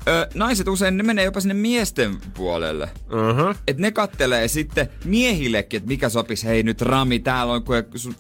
ö, 0.08 0.28
naiset 0.34 0.68
usein 0.68 0.98
ne 0.98 1.04
menee 1.04 1.26
jopa 1.26 1.40
sinne 1.40 1.54
miesten 1.54 2.18
puolelle. 2.34 2.90
Uh-huh. 3.12 3.56
Et 3.68 3.78
ne 3.78 3.92
kattelee 3.92 4.48
sitten 4.48 4.90
miehillekin, 5.06 5.78
että 5.78 5.88
mikä 5.88 6.10
sopisi. 6.10 6.48
Hei 6.48 6.64
nyt 6.64 6.82
Rami, 6.82 7.20
täällä 7.20 7.54
on 7.54 7.64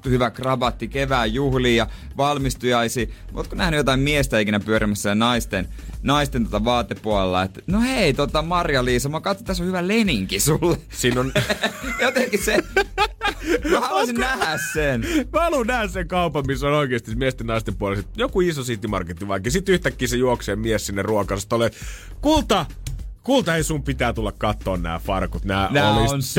hyvä 0.06 0.32
krabatti 0.32 0.88
kevään 0.88 1.34
juhliin 1.34 1.76
ja 1.78 1.88
valmistujaisi. 2.18 3.14
Ootko 3.34 3.56
nähnyt 3.56 3.78
jotain 3.78 4.00
miestä 4.00 4.40
ikinä 4.40 4.60
pyörimässä 4.60 5.10
ja 5.10 5.16
naisten, 5.16 5.68
naisten 6.04 6.44
tota 6.44 6.66
vaatepuolella? 6.66 7.44
Että 7.44 7.62
no 7.68 7.82
hei, 7.82 8.14
tota 8.14 8.42
Marja-Liisa, 8.42 9.10
mä 9.10 9.22
katson, 9.22 9.46
tässä 9.46 9.64
on 9.64 9.68
hyvä 9.68 9.88
leninki 9.88 10.40
sulle. 10.40 10.78
Siinä 10.90 11.20
on... 11.22 11.32
Jotenkin 12.02 12.44
se... 12.44 12.58
Mä 13.72 13.80
haluaisin 13.80 14.16
nähdä 14.16 14.60
sen. 14.74 15.02
Mä 15.34 15.40
haluan 15.40 15.68
nähdä 15.68 15.88
sen 15.88 16.08
kaupan, 16.08 16.44
missä 16.48 16.68
on 16.68 16.74
oikeasti 16.74 17.16
miesten 17.16 17.48
naisten 17.48 17.76
puolella 17.76 18.02
sit 18.02 18.18
joku 18.18 18.42
iso 18.42 18.62
city 18.62 18.88
marketti 18.88 19.28
vaikka. 19.28 19.50
Sitten 19.50 19.74
yhtäkkiä 19.74 20.08
se 20.08 20.18
juoksee 20.18 20.56
mies 20.56 20.86
sinne 20.86 21.02
ruokarastolle. 21.02 21.72
Kulta! 22.22 22.66
Kulta, 23.24 23.56
ei 23.56 23.64
sun 23.64 23.84
pitää 23.84 24.14
tulla 24.14 24.32
kattoon 24.32 24.84
nämä 24.84 25.00
farkut. 25.00 25.46
Nämä 25.46 25.70
Nää 25.72 25.94
olis 25.94 26.12
on 26.12 26.20
su- 26.20 26.22
siis 26.24 26.34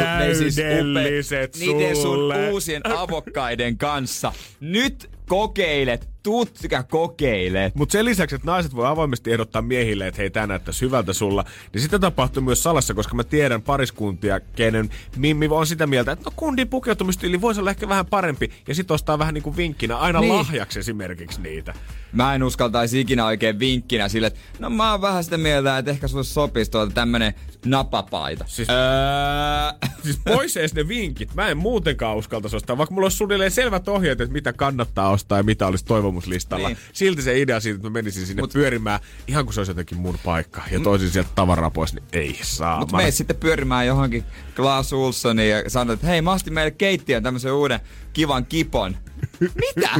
täydelliset 0.56 1.56
upe- 1.56 1.58
Niiden 1.60 1.96
sun 1.96 2.02
sulle. 2.02 2.48
uusien 2.50 2.82
avokkaiden 2.98 3.78
kanssa. 3.78 4.32
Nyt 4.60 5.10
kokeilet 5.28 6.08
tutka 6.22 6.82
kokeile. 6.82 7.72
Mutta 7.74 7.92
sen 7.92 8.04
lisäksi, 8.04 8.34
että 8.36 8.46
naiset 8.50 8.74
voi 8.74 8.86
avoimesti 8.86 9.32
ehdottaa 9.32 9.62
miehille, 9.62 10.06
että 10.06 10.20
hei, 10.22 10.30
tää 10.30 10.46
näyttää 10.46 10.74
hyvältä 10.80 11.12
sulla, 11.12 11.44
niin 11.72 11.82
sitä 11.82 11.98
tapahtuu 11.98 12.42
myös 12.42 12.62
salassa, 12.62 12.94
koska 12.94 13.14
mä 13.14 13.24
tiedän 13.24 13.62
pariskuntia, 13.62 14.40
kenen 14.40 14.90
Mimmi 15.16 15.48
on 15.50 15.66
sitä 15.66 15.86
mieltä, 15.86 16.12
että 16.12 16.24
no 16.24 16.32
kundin 16.36 16.68
pukeutumistyyli 16.68 17.40
voisi 17.40 17.60
olla 17.60 17.70
ehkä 17.70 17.88
vähän 17.88 18.06
parempi, 18.06 18.50
ja 18.68 18.74
sit 18.74 18.90
ostaa 18.90 19.18
vähän 19.18 19.34
niinku 19.34 19.56
vinkkinä 19.56 19.96
aina 19.96 20.20
Niin. 20.20 20.28
niin. 20.30 20.38
lahjaksi 20.38 20.78
esimerkiksi 20.78 21.40
niitä. 21.40 21.74
Mä 22.12 22.34
en 22.34 22.42
uskaltaisi 22.42 23.00
ikinä 23.00 23.26
oikein 23.26 23.58
vinkkinä 23.58 24.08
sille, 24.08 24.26
että 24.26 24.40
no 24.58 24.70
mä 24.70 24.90
oon 24.92 25.00
vähän 25.00 25.24
sitä 25.24 25.38
mieltä, 25.38 25.78
että 25.78 25.90
ehkä 25.90 26.08
sulle 26.08 26.24
sopisi 26.24 26.70
tuolta 26.70 26.92
tämmönen 26.94 27.34
napapaita. 27.66 28.44
Siis- 28.48 28.68
Öö, 28.70 29.88
Siis 30.04 30.20
pois 30.24 30.56
edes 30.56 30.74
ne 30.74 30.88
vinkit. 30.88 31.34
Mä 31.34 31.48
en 31.48 31.56
muutenkaan 31.56 32.16
uskaltaisi 32.16 32.56
ostaa, 32.56 32.78
vaikka 32.78 32.94
mulla 32.94 33.04
olisi 33.04 33.16
suunnilleen 33.16 33.50
selvät 33.50 33.88
ohjeet, 33.88 34.20
että 34.20 34.32
mitä 34.32 34.52
kannattaa 34.52 35.10
ostaa 35.10 35.38
ja 35.38 35.42
mitä 35.42 35.66
olisi 35.66 35.84
toivomuslistalla. 36.08 36.68
Niin. 36.68 36.78
Silti 36.92 37.22
se 37.22 37.40
idea 37.40 37.60
siitä, 37.60 37.76
että 37.76 37.88
mä 37.88 37.92
menisin 37.92 38.26
sinne 38.26 38.42
Mut, 38.42 38.52
pyörimään 38.52 39.00
ihan 39.26 39.44
kuin 39.44 39.54
se 39.54 39.60
olisi 39.60 39.70
jotenkin 39.70 39.98
mun 39.98 40.18
paikka 40.24 40.62
ja 40.70 40.80
toisin 40.80 41.10
sieltä 41.10 41.30
tavaraa 41.34 41.70
pois, 41.70 41.94
niin 41.94 42.04
ei 42.12 42.38
saa. 42.42 42.78
Mutta 42.78 42.96
meet 42.96 43.14
sitten 43.14 43.36
pyörimään 43.36 43.86
johonkin 43.86 44.24
Klaas 44.56 44.92
Ulssoniin 44.92 45.50
ja 45.50 45.70
sanot, 45.70 45.94
että 45.94 46.06
hei 46.06 46.22
mä 46.22 46.32
ostin 46.32 46.52
meille 46.52 46.70
keittiön 46.70 47.22
tämmöisen 47.22 47.52
uuden 47.52 47.80
kivan 48.12 48.46
kipon. 48.46 48.96
Mitä? 49.40 49.90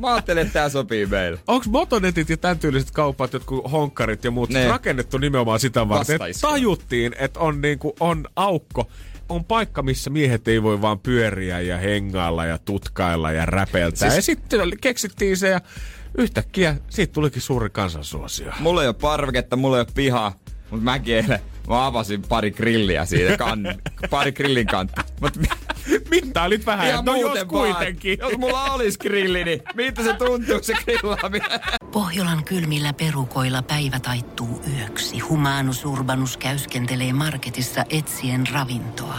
Mä 0.00 0.12
ajattelin, 0.14 0.40
että 0.40 0.52
tää 0.52 0.68
sopii 0.68 1.06
meille. 1.06 1.38
Onko 1.46 1.66
motonetit 1.68 2.28
ja 2.28 2.36
tämän 2.36 2.58
tyyliset 2.58 2.90
kaupat, 2.90 3.32
jotkut 3.32 3.72
honkkarit 3.72 4.24
ja 4.24 4.30
muut, 4.30 4.50
Ne. 4.50 4.68
rakennettu 4.68 5.18
nimenomaan 5.18 5.60
sitä 5.60 5.88
varten, 5.88 6.14
että 6.22 6.40
tajuttiin, 6.40 7.14
että 7.18 7.40
on, 7.40 7.60
niinku, 7.60 7.94
on 8.00 8.26
aukko, 8.36 8.90
on 9.30 9.44
paikka, 9.44 9.82
missä 9.82 10.10
miehet 10.10 10.48
ei 10.48 10.62
voi 10.62 10.80
vaan 10.80 10.98
pyöriä 10.98 11.60
ja 11.60 11.76
hengailla 11.76 12.44
ja 12.44 12.58
tutkailla 12.58 13.32
ja 13.32 13.46
räpeltää. 13.46 14.10
Siis... 14.10 14.16
Ja 14.16 14.22
sitten 14.22 14.60
keksittiin 14.80 15.36
se 15.36 15.48
ja 15.48 15.60
yhtäkkiä 16.18 16.76
siitä 16.88 17.12
tulikin 17.12 17.42
suuri 17.42 17.70
kansansuosio. 17.70 18.52
Mulla 18.60 18.82
ei 18.82 18.88
ole 18.88 18.96
parveketta, 19.00 19.56
mulla 19.56 19.76
ei 19.76 19.80
ole 19.80 19.88
pihaa, 19.94 20.32
mutta 20.70 20.84
mäkin 20.84 21.16
eilen 21.16 21.40
Mä 21.70 21.86
avasin 21.86 22.22
pari 22.22 22.50
grilliä 22.50 23.04
siitä, 23.04 23.36
kan, 23.36 23.74
pari 24.10 24.32
grillin 24.32 24.66
kantta. 24.66 25.04
Mut 25.20 25.38
Mittailit 26.10 26.66
vähän, 26.66 26.88
ihan 26.88 26.98
että 26.98 27.10
no 27.10 27.16
jos 27.16 27.44
kuitenkin. 27.44 28.18
Vaan. 28.18 28.30
Jos 28.30 28.38
mulla 28.38 28.64
olisi 28.64 28.98
grilli, 28.98 29.44
niin 29.44 29.62
miltä 29.74 30.02
se 30.02 30.12
tuntuu 30.12 30.62
se 30.62 30.74
grillaaminen? 30.84 31.60
Pohjolan 31.92 32.44
kylmillä 32.44 32.92
perukoilla 32.92 33.62
päivä 33.62 34.00
taittuu 34.00 34.62
yöksi. 34.78 35.18
Humanus 35.18 35.84
Urbanus 35.84 36.36
käyskentelee 36.36 37.12
marketissa 37.12 37.84
etsien 37.90 38.46
ravintoa. 38.52 39.18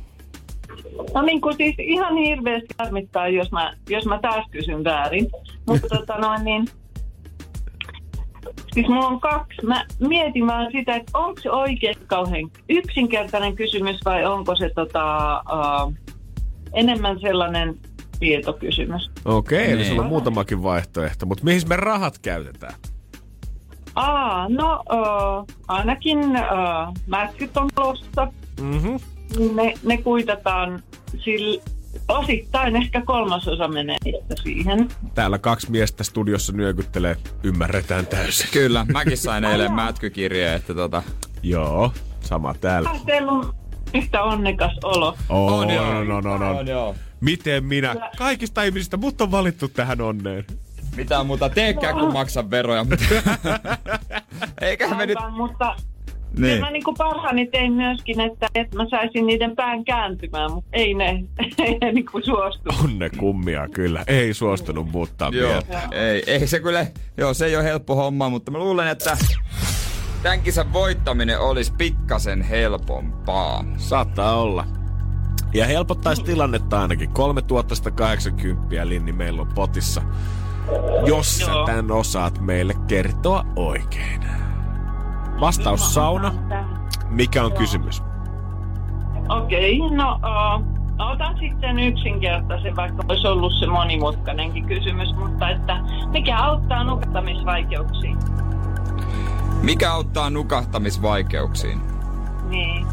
No 1.14 1.22
niin 1.22 1.42
kuin 1.42 1.58
siis 1.58 1.76
ihan 1.80 2.16
hirveästi 2.16 2.76
harmittaa, 2.80 3.28
jos 3.28 3.52
mä, 3.52 3.74
jos 3.90 4.06
mä 4.06 4.20
taas 4.22 4.46
kysyn 4.52 4.84
väärin. 4.84 5.28
Mutta 5.66 5.88
tota 5.98 6.18
noin 6.18 6.44
niin... 6.44 6.68
Siis 8.74 8.88
mulla 8.88 9.08
on 9.08 9.20
kaksi. 9.20 9.66
Mä 9.66 9.86
mietin 10.00 10.48
vaan 10.48 10.72
sitä, 10.72 10.96
että 10.96 11.18
onko 11.18 11.42
se 11.42 11.52
oikein 11.52 11.96
kauhean 12.08 12.50
yksinkertainen 12.70 13.56
kysymys 13.56 14.00
vai 14.06 14.26
onko 14.26 14.56
se 14.56 14.70
tota, 14.76 15.42
uh, 15.86 15.94
enemmän 16.74 17.20
sellainen 17.20 17.76
tietokysymys. 18.20 19.12
Okei, 19.26 19.58
okay, 19.60 19.72
eli 19.72 19.78
Niin. 19.82 19.90
sulla 19.90 20.02
on 20.02 20.08
muutamakin 20.08 20.64
vaihtoehto. 20.64 21.26
Mutta 21.26 21.44
mihin 21.44 21.62
me 21.70 21.76
rahat 21.76 22.18
käytetään? 22.20 22.74
Aa, 23.96 24.50
no 24.50 24.84
uh, 24.94 25.46
ainakin 25.68 26.20
uh, 26.20 26.94
mäskyt 27.08 27.58
on 27.58 27.70
tulossa. 27.76 28.28
Mm-hmm. 28.62 29.00
Ne, 29.56 29.74
ne 29.84 29.98
kuitataan 29.98 30.84
sillä, 31.18 31.62
osittain 32.08 32.76
ehkä 32.76 33.02
kolmasosa 33.02 33.68
menee 33.68 33.98
siihen. 34.44 34.90
Täällä 35.16 35.38
kaksi 35.38 35.72
miestä 35.72 36.04
studiossa 36.04 36.54
nyökyttelee. 36.54 37.16
Ymmärretään 37.44 38.06
täysin. 38.06 38.50
Kyllä, 38.54 38.86
mäkin 38.94 39.18
sain 39.18 39.44
eilen 39.46 39.74
mätkykirjeen, 39.74 40.56
että 40.56 40.74
tota... 40.74 41.04
Joo, 41.44 41.94
sama 42.22 42.54
täällä. 42.54 42.90
Teillä 43.06 43.32
on 43.32 43.54
yhtä 43.94 44.24
onnekas 44.24 44.72
olo. 44.84 45.18
On, 45.30 45.54
On 45.54 45.70
joo. 45.70 45.86
on, 45.90 46.12
on, 46.12 46.28
on, 46.28 46.42
on. 46.42 46.68
joo. 46.68 46.96
Miten 47.22 47.66
minä? 47.66 47.96
Kaikista 48.18 48.64
ihmisistä 48.64 48.98
mut 48.98 49.22
on 49.22 49.32
valittu 49.32 49.68
tähän 49.68 50.02
onneen. 50.02 50.46
Mitä 50.96 51.24
muuta 51.24 51.50
teekään, 51.50 51.96
kun 52.00 52.14
maksan 52.14 52.52
veroja. 52.52 52.84
mutta- 52.84 53.06
Eiköhän 54.62 54.98
me 54.98 55.06
nyt... 55.06 55.18
Mutta 55.38 55.76
Niin. 56.32 56.42
niin. 56.42 56.60
mä 56.60 56.72
niin 56.72 56.84
parhaani 56.98 57.48
tein 57.48 57.74
myöskin, 57.74 58.22
että, 58.22 58.48
että 58.56 58.78
mä 58.78 58.86
saisin 58.90 59.26
niiden 59.26 59.56
pään 59.56 59.86
kääntymään, 59.86 60.52
mutta 60.52 60.70
ei 60.74 60.94
ne, 60.94 61.06
ei 61.66 61.78
ne 61.82 61.92
niin 61.92 62.06
suostu. 62.26 62.70
Onne 62.84 63.10
kummia 63.10 63.68
kyllä. 63.68 64.04
Ei 64.08 64.34
suostunut 64.34 64.92
muuttaa 64.92 65.30
Joo, 65.34 65.52
mieltä. 65.52 65.82
ei, 65.92 66.24
ei 66.28 66.48
se 66.48 66.60
kyllä, 66.60 66.86
joo 67.18 67.34
se 67.34 67.46
ei 67.46 67.56
ole 67.56 67.64
helppo 67.64 67.96
homma, 67.96 68.30
mutta 68.30 68.52
mä 68.52 68.58
luulen, 68.58 68.88
että 68.88 69.18
tämän 70.24 70.42
kisan 70.42 70.74
voittaminen 70.74 71.40
olisi 71.40 71.74
pikkasen 71.78 72.42
helpompaa. 72.42 73.64
Saattaa 73.78 74.42
olla. 74.42 74.66
Ja 75.54 75.66
helpottaisi 75.66 76.24
tilannetta 76.24 76.82
ainakin. 76.82 77.10
3180 77.10 78.88
Linni 78.90 79.12
meillä 79.12 79.42
on 79.42 79.48
potissa. 79.56 80.02
Jos 81.06 81.38
sä 81.38 81.52
tän 81.66 81.92
osaat 81.92 82.40
meille 82.40 82.74
kertoa 82.88 83.46
oikein. 83.56 84.47
Vastaus 85.40 85.94
sauna. 85.94 86.34
Mikä 87.10 87.44
on 87.44 87.54
kysymys? 87.54 88.04
Okei, 89.30 89.82
okay, 89.82 89.98
no 89.98 90.14
uh, 90.16 90.78
otan 91.12 91.38
sitten 91.40 91.80
yksinkertaisen, 91.80 92.76
vaikka 92.76 93.04
olisi 93.10 93.28
ollut 93.28 93.54
se 93.60 93.68
monimutkainenkin 93.68 94.66
kysymys, 94.66 95.16
mutta 95.16 95.50
että 95.50 95.78
mikä 96.08 96.38
auttaa 96.38 96.84
nukahtamisvaikeuksiin? 96.84 98.18
Mikä 99.62 99.94
auttaa 99.94 100.30
nukahtamisvaikeuksiin? 100.30 101.82
Niin. 102.50 102.88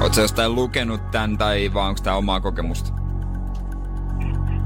Oletko 0.00 0.20
jostain 0.20 0.54
lukenut 0.54 1.10
tämän 1.10 1.38
tai 1.38 1.70
vaan 1.74 1.88
onko 1.88 2.00
tämä 2.04 2.16
omaa 2.16 2.40
kokemusta? 2.40 3.01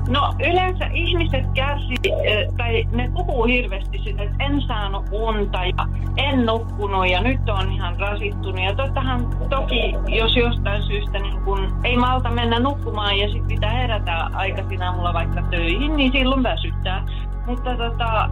No 0.08 0.34
yleensä 0.40 0.86
ihmiset 0.94 1.44
kärsii, 1.54 1.96
eh, 2.24 2.48
tai 2.56 2.84
ne 2.92 3.10
puhuu 3.14 3.44
hirveästi 3.44 3.98
sitä, 4.04 4.22
että 4.22 4.44
en 4.44 4.60
saanut 4.62 5.04
unta 5.12 5.58
ja 5.64 5.86
en 6.16 6.46
nukkunut 6.46 7.08
ja 7.10 7.20
nyt 7.22 7.48
on 7.48 7.72
ihan 7.72 8.00
rasittunut. 8.00 8.60
Ja 8.64 8.74
tottahan 8.74 9.26
toki, 9.50 9.94
jos 10.08 10.36
jostain 10.36 10.82
syystä 10.82 11.18
niin 11.18 11.40
kun 11.40 11.76
ei 11.84 11.96
malta 11.96 12.30
mennä 12.30 12.58
nukkumaan 12.60 13.18
ja 13.18 13.26
sitten 13.28 13.48
pitää 13.48 13.70
herätä 13.72 14.24
aikaisin 14.34 14.82
aamulla 14.82 15.14
vaikka 15.14 15.42
töihin, 15.50 15.96
niin 15.96 16.12
silloin 16.12 16.42
väsyttää. 16.42 17.06
Mutta 17.46 17.76
tota, 17.76 18.28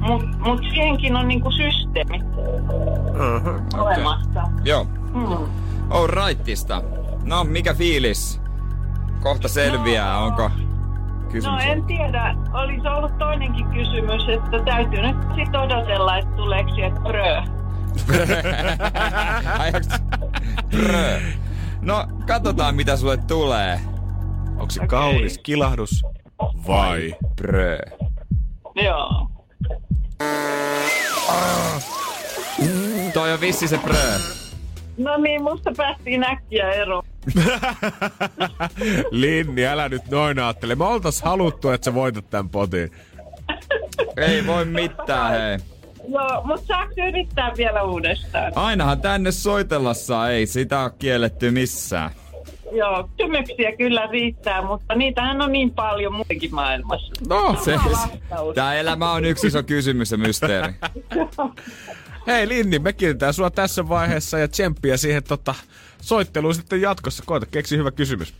mutta 0.00 0.26
mut 0.38 0.60
siihenkin 0.70 1.16
on 1.16 1.28
niinku 1.28 1.50
systeemi 1.50 2.20
Uh-huh. 3.08 3.82
olemassa. 3.84 4.42
Joo. 4.64 4.84
Mm. 5.14 5.32
On 5.90 6.08
rightista. 6.10 6.82
No, 7.24 7.44
mikä 7.44 7.74
fiilis? 7.74 8.40
Kohta 9.22 9.48
selviää, 9.48 10.14
No. 10.14 10.24
onko 10.26 10.50
kysymys? 11.32 11.44
No 11.64 11.72
en 11.72 11.84
tiedä, 11.84 12.34
olisi 12.52 12.88
ollut 12.88 13.18
toinenkin 13.18 13.66
kysymys, 13.68 14.22
että 14.28 14.64
täytyy 14.64 15.02
nyt 15.02 15.16
sitten 15.34 15.60
odotella, 15.60 16.18
että 16.18 16.36
tuleeko 16.36 16.74
sieltä 16.74 17.00
prö. 17.00 17.42
Brö. 20.70 21.20
No, 21.80 22.06
katsotaan 22.26 22.74
mitä 22.74 22.96
sulle 22.96 23.16
tulee. 23.16 23.80
Onko 24.50 24.70
se 24.70 24.86
kaunis 24.86 25.38
kilahdus 25.38 26.02
vai? 26.68 27.14
Brö. 27.36 27.78
Joo. 28.74 29.28
Toi 33.14 33.32
on 33.32 33.40
vissi 33.40 33.68
se 33.68 33.78
brö. 33.78 34.18
No 34.98 35.16
niin, 35.16 35.42
musta 35.42 35.70
päästiin 35.76 36.24
äkkiä 36.24 36.70
eroon. 36.72 37.04
Linni, 39.10 39.66
älä 39.66 39.88
nyt 39.88 40.08
noin 40.10 40.38
ajattele. 40.38 40.74
Me 40.74 40.84
oltais 40.84 41.22
haluttu, 41.22 41.70
että 41.70 41.84
sä 41.84 41.94
voitat 41.94 42.30
tämän 42.30 42.48
potin. 42.48 42.92
Ei 44.16 44.46
voi 44.46 44.64
mitään, 44.64 45.30
hei. 45.30 45.58
Joo, 46.08 46.42
mutta 46.44 46.66
saako 46.66 46.92
yrittää 47.08 47.52
vielä 47.56 47.82
uudestaan? 47.82 48.52
Ainahan 48.54 49.00
tänne 49.00 49.32
soitella 49.32 49.94
saa, 49.94 50.30
ei 50.30 50.46
sitä 50.46 50.82
ole 50.82 50.92
kielletty 50.98 51.50
missään. 51.50 52.10
Joo, 52.72 53.08
kysymyksiä 53.16 53.76
kyllä 53.76 54.06
riittää, 54.06 54.62
mutta 54.62 54.94
niitähän 54.94 55.42
on 55.42 55.52
niin 55.52 55.70
paljon 55.70 56.14
muutenkin 56.14 56.54
maailmassa. 56.54 57.12
No, 57.28 57.56
Se, 57.64 57.76
tää 58.54 58.74
elämä 58.74 59.12
on 59.12 59.24
yksi 59.24 59.46
iso 59.46 59.62
kysymys 59.62 60.10
ja 60.12 60.18
mysteeri. 60.18 60.72
hei 62.28 62.48
Linni, 62.48 62.78
me 62.78 62.92
kiitetään 62.92 63.34
sua 63.34 63.50
tässä 63.50 63.88
vaiheessa 63.88 64.38
ja 64.38 64.48
tsemppiä 64.48 64.96
siihen 64.96 65.24
tota, 65.24 65.54
soitteluun 66.00 66.54
sitten 66.54 66.80
jatkossa. 66.80 67.22
Koita, 67.26 67.46
keksi 67.46 67.76
hyvä 67.76 67.90
kysymys. 67.90 68.34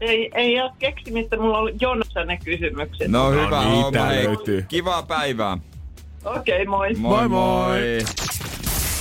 Ei, 0.00 0.30
ei 0.34 0.60
ole 0.60 0.72
keksimistä, 0.78 1.36
mulla 1.36 1.58
on 1.58 1.70
jonossa 1.80 2.24
ne 2.24 2.38
kysymykset. 2.44 3.08
No, 3.08 3.30
No 3.30 3.44
hyvä 3.46 3.64
niin, 3.64 3.70
homma, 3.70 4.04
hei. 4.04 4.24
löytyy. 4.24 4.64
Kivaa 4.68 5.02
päivää. 5.02 5.58
Okei, 6.24 6.54
okay, 6.54 6.66
moi. 6.66 6.94
Moi 6.94 7.28
Moi, 7.28 7.28
moi. 7.28 7.98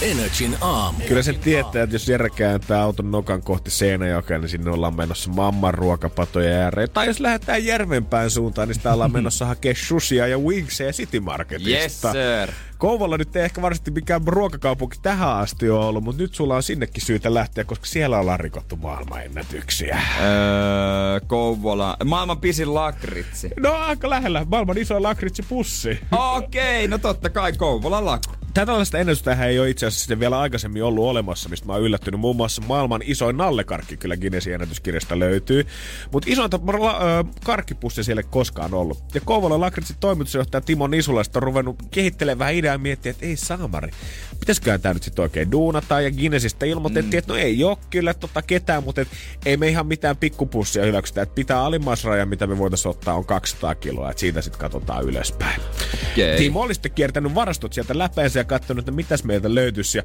Energin 0.01 0.57
aamu. 0.61 0.99
Kyllä 1.07 1.21
sen 1.21 1.39
tietää, 1.39 1.83
että 1.83 1.95
jos 1.95 2.09
Jere 2.09 2.29
kääntää 2.29 2.81
auton 2.81 3.11
nokan 3.11 3.41
kohti 3.41 3.71
Seinäjokea, 3.71 4.37
niin 4.37 4.49
sinne 4.49 4.71
ollaan 4.71 4.95
menossa 4.95 5.31
mamman 5.31 5.73
ruokapatoja 5.73 6.55
ääreen. 6.55 6.89
Tai 6.89 7.07
jos 7.07 7.19
lähdetään 7.19 7.65
Järvenpään 7.65 8.29
suuntaan, 8.29 8.67
niin 8.67 8.75
sitä 8.75 8.93
ollaan 8.93 9.11
menossa 9.19 9.45
hakemaan 9.45 9.75
susia 9.75 10.27
ja 10.27 10.37
wingseja 10.39 10.91
City 10.91 11.19
Marketista. 11.19 11.71
Yes, 11.71 12.01
sir. 12.01 12.53
Kouvola 12.77 13.17
nyt 13.17 13.35
ei 13.35 13.43
ehkä 13.43 13.61
varsinaisesti 13.61 13.91
mikään 13.91 14.21
ruokakaupunki 14.27 14.97
tähän 15.01 15.29
asti 15.37 15.69
ole 15.69 15.85
ollut, 15.85 16.03
mutta 16.03 16.21
nyt 16.21 16.35
sulla 16.35 16.55
on 16.55 16.63
sinnekin 16.63 17.05
syytä 17.05 17.33
lähteä, 17.33 17.63
koska 17.63 17.85
siellä 17.85 18.19
ollaan 18.19 18.39
rikottu 18.39 18.75
maailmanennätyksiä. 18.75 20.01
Öö, 20.21 21.19
Kouvola. 21.27 21.97
Maailman 22.05 22.37
pisin 22.39 22.73
lakritsi. 22.73 23.49
No 23.59 23.73
aika 23.73 24.09
lähellä. 24.09 24.45
Maailman 24.49 24.77
iso 24.77 25.03
lakritsipussi. 25.03 25.99
Okei, 26.11 26.87
no 26.87 26.97
totta 26.97 27.29
kai 27.29 27.53
Kouvola 27.53 28.05
laku. 28.05 28.45
Tällaista 28.53 28.97
ennätystähän 28.97 29.49
ei 29.49 29.59
ole 29.59 29.69
itse 29.69 29.85
asiassa 29.85 29.99
sitten 30.01 30.19
vielä 30.19 30.39
aikaisemmin 30.39 30.83
ollut 30.83 31.05
olemassa, 31.05 31.49
mistä 31.49 31.67
mä 31.67 31.73
oon 31.73 31.81
yllättynyt. 31.81 32.19
Muun 32.19 32.35
muassa 32.35 32.61
maailman 32.67 33.01
isoin 33.05 33.37
nallekarkki 33.37 33.97
kyllä 33.97 34.17
Guinnessin 34.17 34.53
ennätyskirjasta 34.53 35.19
löytyy. 35.19 35.65
Mutta 36.11 36.29
isointa 36.31 36.59
la- 36.79 37.19
ö, 37.19 37.23
karkkipussia 37.45 38.03
siellä 38.03 38.23
koskaan 38.23 38.73
ollut. 38.73 39.03
Ja 39.13 39.21
Kouvolan 39.21 39.61
lakritsin 39.61 39.95
toimitusjohtaja 39.99 40.61
Timo 40.61 40.87
Nisulasta 40.87 41.39
on 41.39 41.43
ruvennut 41.43 41.75
kehittelemään 41.91 42.39
vähän 42.39 42.55
ideaa 42.65 42.73
ja 42.73 42.77
miettiä, 42.77 43.09
että 43.09 43.25
ei 43.25 43.35
saamari. 43.35 43.91
Pitäisiköhän 44.39 44.81
tämä 44.81 44.93
nyt 44.93 45.03
sitten 45.03 45.23
oikein 45.23 45.51
duunata? 45.51 46.01
Ja 46.01 46.11
Guinnessista 46.11 46.65
ilmoitettiin, 46.65 47.13
mm. 47.13 47.17
että 47.17 47.33
no 47.33 47.39
ei 47.39 47.63
ole 47.63 47.77
kyllä 47.89 48.13
tota 48.13 48.41
ketään, 48.41 48.83
mutta 48.83 49.01
et 49.01 49.07
ei 49.45 49.57
me 49.57 49.67
ihan 49.67 49.87
mitään 49.87 50.17
pikkupussia 50.17 50.85
hyväksytä. 50.85 51.21
Että 51.21 51.35
pitää 51.35 51.61
alimmaisraja, 51.61 52.25
mitä 52.25 52.47
me 52.47 52.57
voitaisiin 52.57 52.89
ottaa, 52.89 53.15
on 53.15 53.25
200 53.25 53.75
kiloa. 53.75 54.09
Että 54.09 54.19
siitä 54.19 54.41
sitten 54.41 54.59
katsotaan 54.59 55.03
ylöspäin. 55.03 55.61
Okei. 56.11 56.37
Timo 56.37 56.61
oli 56.61 56.73
sitten 56.73 56.91
kiertänyt 56.91 57.35
varastot 57.35 57.73
sieltä 57.73 57.97
läpeensä 57.97 58.39
ja 58.39 58.43
katsonut, 58.43 58.81
että 58.81 58.91
mitäs 58.91 59.23
meiltä 59.23 59.55
löytyisi. 59.55 59.97
Ja 59.97 60.03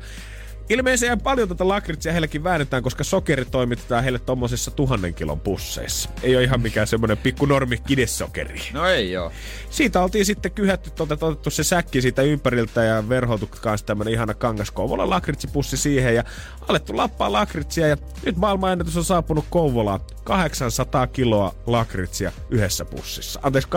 ilmeisesti 0.71 1.07
ihan 1.07 1.21
paljon 1.21 1.49
tätä 1.49 1.69
lakritsia 1.69 2.13
heillekin 2.13 2.45
väännetään, 2.45 2.83
koska 2.83 3.05
sokeri 3.05 3.45
toimitetaan 3.45 4.03
heille 4.03 4.19
tommosissa 4.19 4.71
tuhannen 4.71 5.15
kilon 5.15 5.41
pusseissa. 5.41 6.11
Ei 6.23 6.37
ole 6.37 6.45
ihan 6.45 6.61
mikään 6.61 6.87
semmoinen 6.87 7.19
pikku 7.19 7.47
normi 7.47 7.79
kidesokeri. 7.87 8.61
No 8.73 8.87
ei 8.87 9.17
oo. 9.17 9.33
Siitä 9.71 10.03
oltiin 10.03 10.27
sitten 10.27 10.53
kyhätty, 10.53 10.91
otettu 11.01 11.51
se 11.51 11.65
säkki 11.65 12.03
siitä 12.03 12.23
ympäriltä 12.23 12.85
ja 12.85 13.09
verhoitu 13.09 13.51
kanssa 13.61 13.87
tämmönen 13.87 14.15
ihana 14.15 14.35
kangas 14.35 14.71
Kouvolan 14.71 15.11
lakritsipussi 15.11 15.77
siihen 15.77 16.15
ja 16.15 16.25
alettu 16.71 16.97
lappaa 16.97 17.33
lakritsia 17.33 17.89
ja 17.89 17.97
nyt 18.25 18.37
maailmanennätys 18.37 18.97
on 18.97 19.05
saapunut 19.05 19.45
Kouvolaan. 19.51 20.01
800 20.25 21.07
kiloa 21.07 21.55
lakritsia 21.67 22.33
yhdessä 22.51 22.85
pussissa. 22.85 23.41
Anteeksi, 23.43 23.69
829,1 23.69 23.75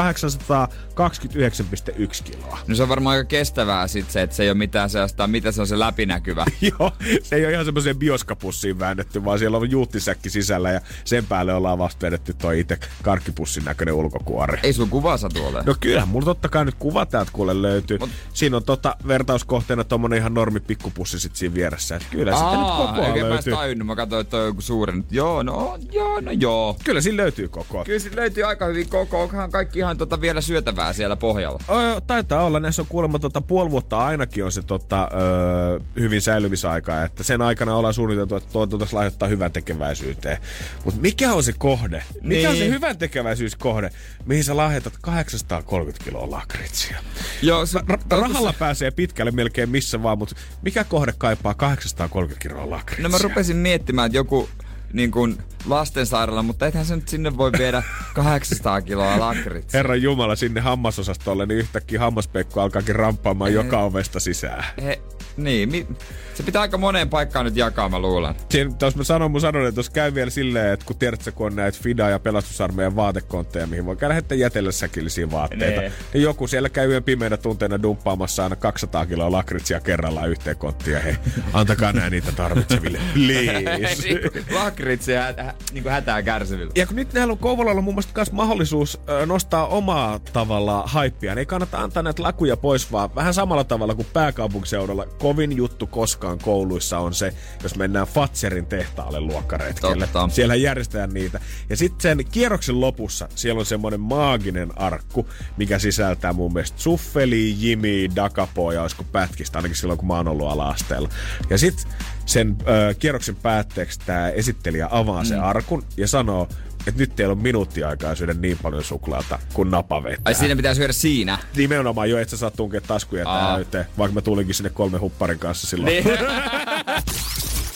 kiloa. 2.23 2.60
No 2.67 2.75
se 2.75 2.84
on 2.84 2.89
varmaan 2.89 3.17
aika 3.17 3.27
kestävää 3.27 3.88
sit 3.88 4.12
se, 4.12 4.21
että 4.21 4.36
se 4.36 4.43
ei 4.43 4.49
ole 4.49 4.58
mitään 4.58 4.89
sellaista, 4.89 5.27
mitä 5.27 5.51
se 5.51 5.62
on 5.62 5.67
se 5.67 5.79
läpinäkyvä. 5.79 6.45
Joo, 6.79 6.91
se 7.23 7.36
ei 7.36 7.45
ole 7.45 7.53
ihan 7.53 7.65
semmoiseen 7.65 7.97
bioskapussiin 7.97 8.79
väännetty, 8.79 9.25
vaan 9.25 9.39
siellä 9.39 9.58
on 9.58 9.71
juuttisäkki 9.71 10.29
sisällä 10.29 10.71
ja 10.71 10.82
sen 11.06 11.25
päälle 11.25 11.53
ollaan 11.53 11.77
vasta 11.77 12.06
vedetty 12.06 12.34
toi 12.34 12.60
itse 12.60 12.79
karkkipussin 13.03 13.65
näköinen 13.65 13.95
ulkokuori. 13.95 14.60
Ei 14.63 14.73
sun 14.73 14.89
kuva 14.89 15.17
satu 15.17 15.45
ole. 15.45 15.63
No 15.65 15.75
kyllähän 15.79 16.10
mulla 16.10 16.25
totta 16.25 16.49
kai 16.49 16.65
nyt 16.65 16.75
kuva 16.79 17.06
täältä 17.06 17.32
kuule 17.34 17.62
löytyy. 17.62 17.97
Mut-. 17.97 18.10
Siinä 18.34 18.58
on 18.58 18.63
tota 18.63 18.95
vertauskohteena 19.08 19.84
tommonen 19.84 20.19
ihan 20.19 20.34
normi 20.34 20.60
pikkupussi 20.60 21.19
sit 21.19 21.36
siinä 21.36 21.56
vieressä. 21.56 21.95
Et 21.95 22.06
kyllä 22.12 22.36
sitä 22.36 22.51
nyt 22.51 22.67
Aa, 22.89 23.08
oikein 23.08 23.26
mä 23.26 23.39
tajunnut. 23.52 23.88
Mä 23.88 23.96
katsoin, 23.96 24.22
että 24.22 24.38
on 24.38 24.46
joku 24.46 24.62
suuri. 24.62 24.93
Joo, 25.12 25.43
no 25.43 25.78
joo, 25.91 26.22
no 26.22 26.32
joo. 26.32 26.78
Kyllä 26.84 27.02
siinä 27.02 27.17
löytyy 27.17 27.48
koko. 27.50 27.84
Kyllä 27.86 28.00
sit 28.00 28.15
löytyy 28.15 28.43
aika 28.43 28.65
hyvin 28.65 28.89
koko. 28.89 29.22
Onkohan 29.22 29.52
kaikki 29.52 29.80
ihan 29.80 29.98
tota 29.98 30.22
vielä 30.22 30.41
syötävää 30.41 30.93
siellä 30.93 31.15
pohjalla? 31.15 31.60
O, 31.67 32.02
taitaa 32.02 32.43
olla. 32.43 32.60
Näissä 32.60 32.82
on 32.82 32.88
kuulemma 32.88 33.19
tota, 33.19 33.41
puoli 33.41 33.72
vuotta 33.72 33.98
ainakin 34.06 34.46
on 34.46 34.52
se 34.52 34.62
tota, 34.62 35.10
ö, 35.13 35.80
hyvin 36.00 36.22
säilymisaika. 36.22 37.04
Että 37.04 37.24
sen 37.24 37.41
aikana 37.41 37.76
ollaan 37.76 37.93
suunniteltu, 37.93 38.36
että 38.36 38.50
tuo 38.54 38.67
tuotaisiin 38.67 38.98
lahjoittaa 38.98 39.28
hyvän 39.30 39.52
tekeväisyyteen. 39.52 40.38
Mutta 40.86 41.02
mikä 41.02 41.34
on 41.34 41.43
se 41.43 41.54
kohde? 41.58 42.04
Mikä 42.22 42.50
on 42.50 42.56
se 42.56 42.62
Niin. 42.62 42.74
hyvän 42.74 42.98
tekeväisyyskohde, 42.98 43.89
mihin 44.26 44.43
sä 44.43 44.58
lahjoitat 44.58 44.93
830 45.02 46.04
kiloa 46.04 46.32
lakritsia? 46.32 46.98
Joo, 47.41 47.65
se, 47.65 47.80
Ra- 47.80 48.02
rahalla 48.10 48.54
pääsee 48.60 48.91
pitkälle 48.91 49.32
melkein 49.32 49.69
missä 49.69 50.04
vaan, 50.04 50.17
mutta 50.17 50.36
mikä 50.62 50.84
kohde 50.84 51.13
kaipaa 51.17 51.54
830 51.54 52.41
kiloa 52.50 52.69
lakritsia? 52.73 53.03
No 53.03 53.09
mä 53.09 53.17
rupesin 53.23 53.57
miettimään, 53.57 54.05
että 54.05 54.17
joku 54.17 54.49
niin 54.93 55.12
kuin 55.12 55.38
lastensairaala, 55.65 56.43
mutta 56.43 56.67
ethän 56.67 56.86
se 56.86 56.95
nyt 56.95 57.07
sinne 57.07 57.38
voi 57.38 57.51
viedä 57.57 57.83
800 58.15 58.81
kiloa 58.81 59.19
lakritsia. 59.19 59.77
Herran 59.77 60.01
Jumala 60.01 60.36
sinne 60.36 60.62
hammasosastolle, 60.62 61.45
niin 61.45 61.57
yhtäkkiä 61.59 61.99
hammaspekku 61.99 62.59
alkaakin 62.59 62.95
ramppaamaan 62.95 63.53
joka 63.53 63.79
ovesta 63.79 64.19
sisään. 64.19 64.65
He, 64.83 65.01
niin, 65.38 65.69
mi, 65.72 65.88
se 66.34 66.43
pitää 66.43 66.62
aika 66.62 66.78
moneen 66.78 67.10
paikkaan 67.10 67.46
nyt 67.46 67.56
jakaa, 67.56 67.89
mä 67.89 68.00
luulen. 68.00 68.36
Siinä, 68.50 68.72
jos 68.82 68.96
mä 68.96 69.04
sanon, 69.04 69.32
mun 69.32 69.41
sanon, 69.41 69.67
että 69.67 69.80
jos 69.80 69.89
käy 69.89 70.13
vielä 70.13 70.30
silleen, 70.30 70.74
että 70.74 70.86
kun 70.86 70.96
tiedätkö, 70.96 71.32
kun 71.32 71.46
on 71.48 71.56
näitä 71.56 71.78
FIDA- 71.82 72.10
ja 72.10 72.19
pelastusarmeijan 72.19 72.96
vaatekontteja, 72.96 73.67
mihin 73.67 73.86
voi 73.86 73.96
käydä 73.96 74.13
heittää 74.13 74.36
jätellä 74.38 74.72
säkillisiä 74.72 75.32
vaatteita, 75.32 75.82
Nee. 75.82 75.91
niin 76.13 76.24
joku 76.24 76.48
siellä 76.48 76.69
käy 76.69 76.89
yön 76.91 77.04
pimeinä 77.04 77.38
tunteina 77.38 77.82
dumppaamassa 77.82 78.43
aina 78.43 78.56
200 78.56 79.06
kiloa 79.06 79.32
lakritsia 79.32 79.80
kerrallaan 79.80 80.30
yhteen 80.30 80.58
konttiin, 80.58 80.93
ja 80.93 81.00
hei, 81.00 81.15
antakaa 81.54 81.93
nää 81.93 82.10
niitä 82.10 82.32
tarvitseville, 82.32 83.00
please. 83.13 84.22
Lakritsia 84.52 85.22
hä, 85.38 85.54
niin 85.74 85.84
kuin 85.84 85.93
hätää 85.93 86.22
kärsivillä. 86.24 86.72
Ja 86.76 86.88
kun 86.88 86.96
nyt 86.96 87.13
näillä 87.13 87.32
on 87.32 87.38
Kouvolalla 87.38 87.82
mun 87.82 87.93
mielestä 87.93 88.12
myös 88.15 88.32
mahdollisuus 88.32 89.00
nostaa 89.26 89.67
omaa 89.67 90.19
tavalla 90.19 90.84
haippia, 90.86 91.32
niin 91.32 91.39
ei 91.39 91.46
kannata 91.46 91.78
antaa 91.78 92.04
näitä 92.04 92.24
lakuja 92.24 92.58
pois, 92.58 92.91
vaan 92.91 93.15
vähän 93.15 93.34
samalla 93.34 93.63
tavalla 93.63 93.96
kuin 93.96 94.08
pääkaupunkiseudulla. 94.13 95.06
Kovin 95.23 95.57
juttu 95.57 95.88
koskaan 95.88 96.39
kouluissa 96.39 96.99
on 96.99 97.13
se, 97.13 97.33
jos 97.63 97.75
mennään 97.75 98.07
Fatserin 98.07 98.65
tehtaalle 98.65 99.19
luokkaretkelle. 99.19 100.07
Totta. 100.07 100.36
Siellä 100.36 100.55
järjestetään 100.55 101.13
niitä. 101.13 101.39
Ja 101.69 101.77
sitten 101.77 102.01
sen 102.01 102.25
kierroksen 102.31 102.81
lopussa 102.81 103.29
siellä 103.36 103.59
on 103.59 103.65
semmoinen 103.65 103.99
maaginen 103.99 104.77
arkku, 104.77 105.29
mikä 105.57 105.79
sisältää 105.79 106.33
mun 106.33 106.53
mielestä 106.53 106.79
Suffeli, 106.79 107.55
Jimi, 107.57 108.09
Dakapoa 108.15 108.73
ja 108.73 108.81
olisiko 108.81 109.03
pätkistä, 109.03 109.57
ainakin 109.57 109.77
silloin 109.77 109.99
kun 109.99 110.07
mä 110.07 110.13
oon 110.13 110.27
ollut 110.27 110.47
ala-asteella. 110.47 111.09
Ja 111.49 111.57
sitten 111.57 111.91
sen 112.25 112.57
ö, 112.62 112.93
kierroksen 112.99 113.36
päätteeksi 113.36 113.99
tämä 114.05 114.29
esittelijä 114.29 114.88
avaa 114.91 115.21
mm. 115.21 115.27
sen 115.27 115.41
arkun 115.41 115.83
ja 115.97 116.07
sanoo, 116.07 116.47
että 116.88 117.02
nyt 117.02 117.15
teillä 117.15 117.32
on 117.32 117.41
minuutti 117.41 117.84
aikaa 117.84 118.15
syödä 118.15 118.34
niin 118.34 118.58
paljon 118.62 118.84
suklaata 118.84 119.39
kuin 119.54 119.72
napa 119.72 120.04
vetää. 120.04 120.22
Ai 120.26 120.36
siinä 120.36 120.56
pitää 120.56 120.74
syödä 120.74 120.93
siinä. 120.93 121.38
Nimenomaan 121.56 122.10
jo, 122.10 122.17
että 122.17 122.32
sä 122.32 122.38
saat 122.38 122.56
tunkea 122.56 122.82
taskuja 122.82 123.30
Aa. 123.30 123.60
vaikka 123.98 124.13
mä 124.13 124.22
tulinkin 124.22 124.56
sinne 124.56 124.69
kolme 124.69 124.98
hupparin 124.98 125.39
kanssa 125.39 125.67
silloin. 125.67 125.93
Niin. 125.93 126.06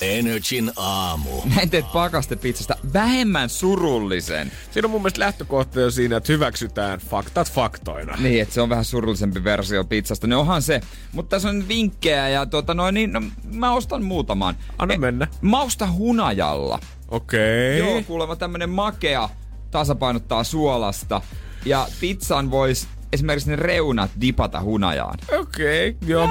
Energin 0.02 0.72
aamu. 0.76 1.30
Näin 1.56 1.70
teet 1.70 1.92
pakastepizzasta 1.94 2.76
vähemmän 2.94 3.50
surullisen. 3.50 4.52
Siinä 4.72 4.86
on 4.86 4.92
mun 4.92 5.02
mielestä 5.02 5.20
lähtökohta 5.20 5.80
jo 5.80 5.92
siinä, 5.92 6.18
että 6.18 6.34
hyväksytään 6.34 7.00
faktat 7.00 7.52
faktoina. 7.52 8.16
Niin, 8.20 8.42
että 8.42 8.54
se 8.54 8.62
on 8.62 8.70
vähän 8.70 8.86
surullisempi 8.86 9.44
versio 9.44 9.84
pizzasta. 9.84 10.28
No 10.28 10.40
onhan 10.40 10.62
se. 10.62 10.82
Mutta 11.12 11.36
tässä 11.36 11.50
on 11.50 11.68
vinkkejä 11.68 12.30
ja 12.30 12.46
tota 12.46 12.74
noin, 12.74 12.94
niin 12.94 13.14
no, 13.14 13.22
mä 13.52 13.74
ostan 13.74 14.04
muutaman. 14.04 14.56
Anna 14.78 14.98
mennä. 14.98 15.28
Mausta 15.42 15.92
hunajalla. 15.92 16.80
Okei. 17.08 17.78
Joo, 17.78 18.02
kuulemma 18.08 18.36
tämmönen 18.36 18.70
makea 18.70 19.30
tasapainottaa 19.72 20.44
suolasta. 20.44 21.22
Ja 21.66 21.88
pizzan 22.00 22.52
vois 22.52 22.88
esimerkiksi 23.14 23.50
ne 23.50 23.56
reunat 23.56 24.12
dipata 24.22 24.62
hunajaan. 24.62 25.20
Okei, 25.40 25.90
okay, 25.90 26.10
joo. 26.10 26.30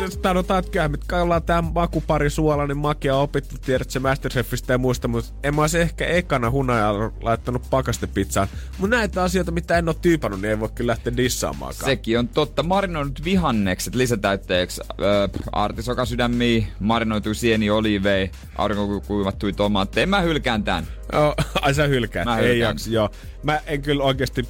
Jos 0.00 0.18
Sanotaan, 0.22 0.58
että 0.58 0.70
kyllä 0.70 0.88
me 0.88 1.22
ollaan 1.22 1.42
tää 1.42 1.62
makupari 1.62 2.30
suolainen 2.30 2.76
makia 2.76 3.16
opittu, 3.16 3.56
tiedät 3.66 3.90
se 3.90 3.98
Masterchefistä 3.98 4.72
ja 4.72 4.78
muista, 4.78 5.08
mutta 5.08 5.32
en 5.42 5.54
mä 5.54 5.60
olisi 5.60 5.78
ehkä 5.78 6.06
ekana 6.06 6.50
hunajalla 6.50 7.12
laittanut 7.20 7.62
pakastepizzaan. 7.70 8.48
Mutta 8.78 8.96
näitä 8.96 9.22
asioita, 9.22 9.52
mitä 9.52 9.78
en 9.78 9.88
ole 9.88 9.96
tyypannut, 10.02 10.40
niin 10.40 10.50
ei 10.50 10.60
voi 10.60 10.68
kyllä 10.74 10.90
lähteä 10.90 11.16
dissaamaankaan. 11.16 11.84
Sekin 11.90 12.18
on 12.18 12.28
totta. 12.28 12.62
Marinoidut 12.62 13.24
vihannekset 13.24 13.94
lisätäytteeksi. 13.94 14.80
Öö, 15.00 15.28
artisokasydämiä, 15.52 16.66
marinoitu 16.80 17.34
sieni 17.34 17.70
olivei, 17.70 18.30
aurinkokuivattuja 18.56 19.52
tomaatteja. 19.52 20.06
Mä 20.06 20.20
hylkään 20.20 20.64
tän. 20.64 20.86
Oh, 21.12 21.34
ai 21.62 21.74
sä 21.74 21.86
hylkää. 21.86 22.24
Mä 22.24 22.38
ei 22.38 22.48
hylkään. 22.48 22.70
jaksa, 22.70 22.90
joo. 22.90 23.10
Mä 23.42 23.60
en 23.66 23.82
kyllä 23.82 24.04
oikeasti 24.04 24.48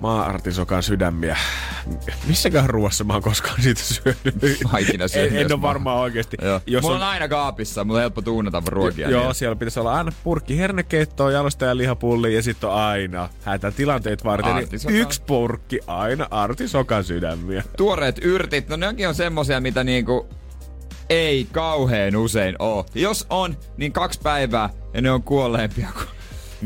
maa-artisokan 0.00 0.82
sydämiä. 0.82 1.36
Missäkään 2.26 2.70
ruoassa 2.70 3.04
mä 3.04 3.12
oon 3.12 3.22
koskaan 3.22 3.62
siitä 3.62 3.80
syönyt? 3.82 4.60
Ikinä 4.80 5.08
syönyt, 5.08 5.32
en, 5.32 5.38
en 5.38 5.52
ole 5.52 5.62
varmaan 5.62 5.98
oikeasti. 5.98 6.36
Joo. 6.42 6.60
Jos 6.66 6.82
Mulla 6.82 6.96
on, 6.96 7.02
on 7.02 7.08
aina 7.08 7.28
kaapissa, 7.28 7.84
mulla 7.84 7.98
on 7.98 8.02
helppo 8.02 8.22
tuunata 8.22 8.62
ruokia. 8.66 9.10
Joo, 9.10 9.24
niin. 9.24 9.34
siellä 9.34 9.56
pitäisi 9.56 9.80
olla 9.80 9.94
aina 9.94 10.12
purkki 10.24 10.58
hernekeittoa, 10.58 11.30
jalostaja 11.30 11.76
lihapulli 11.76 12.34
ja 12.34 12.42
sitten 12.42 12.70
on 12.70 12.76
aina 12.76 13.28
hätätilanteet 13.42 14.24
varten. 14.24 14.54
Niin 14.54 14.96
yksi 14.96 15.22
purkki 15.22 15.80
aina 15.86 16.26
artisokan 16.30 17.04
sydämiä. 17.04 17.64
Tuoreet 17.76 18.18
yrtit, 18.22 18.68
no 18.68 18.76
nekin 18.76 19.08
on 19.08 19.14
semmosia, 19.14 19.60
mitä 19.60 19.84
niinku 19.84 20.28
ei 21.10 21.48
kauheen 21.52 22.16
usein 22.16 22.56
oo. 22.58 22.86
Jos 22.94 23.26
on, 23.30 23.56
niin 23.76 23.92
kaksi 23.92 24.20
päivää 24.22 24.70
ja 24.94 25.02
ne 25.02 25.10
on 25.10 25.22
kuolleempia 25.22 25.88
kuin 25.94 26.15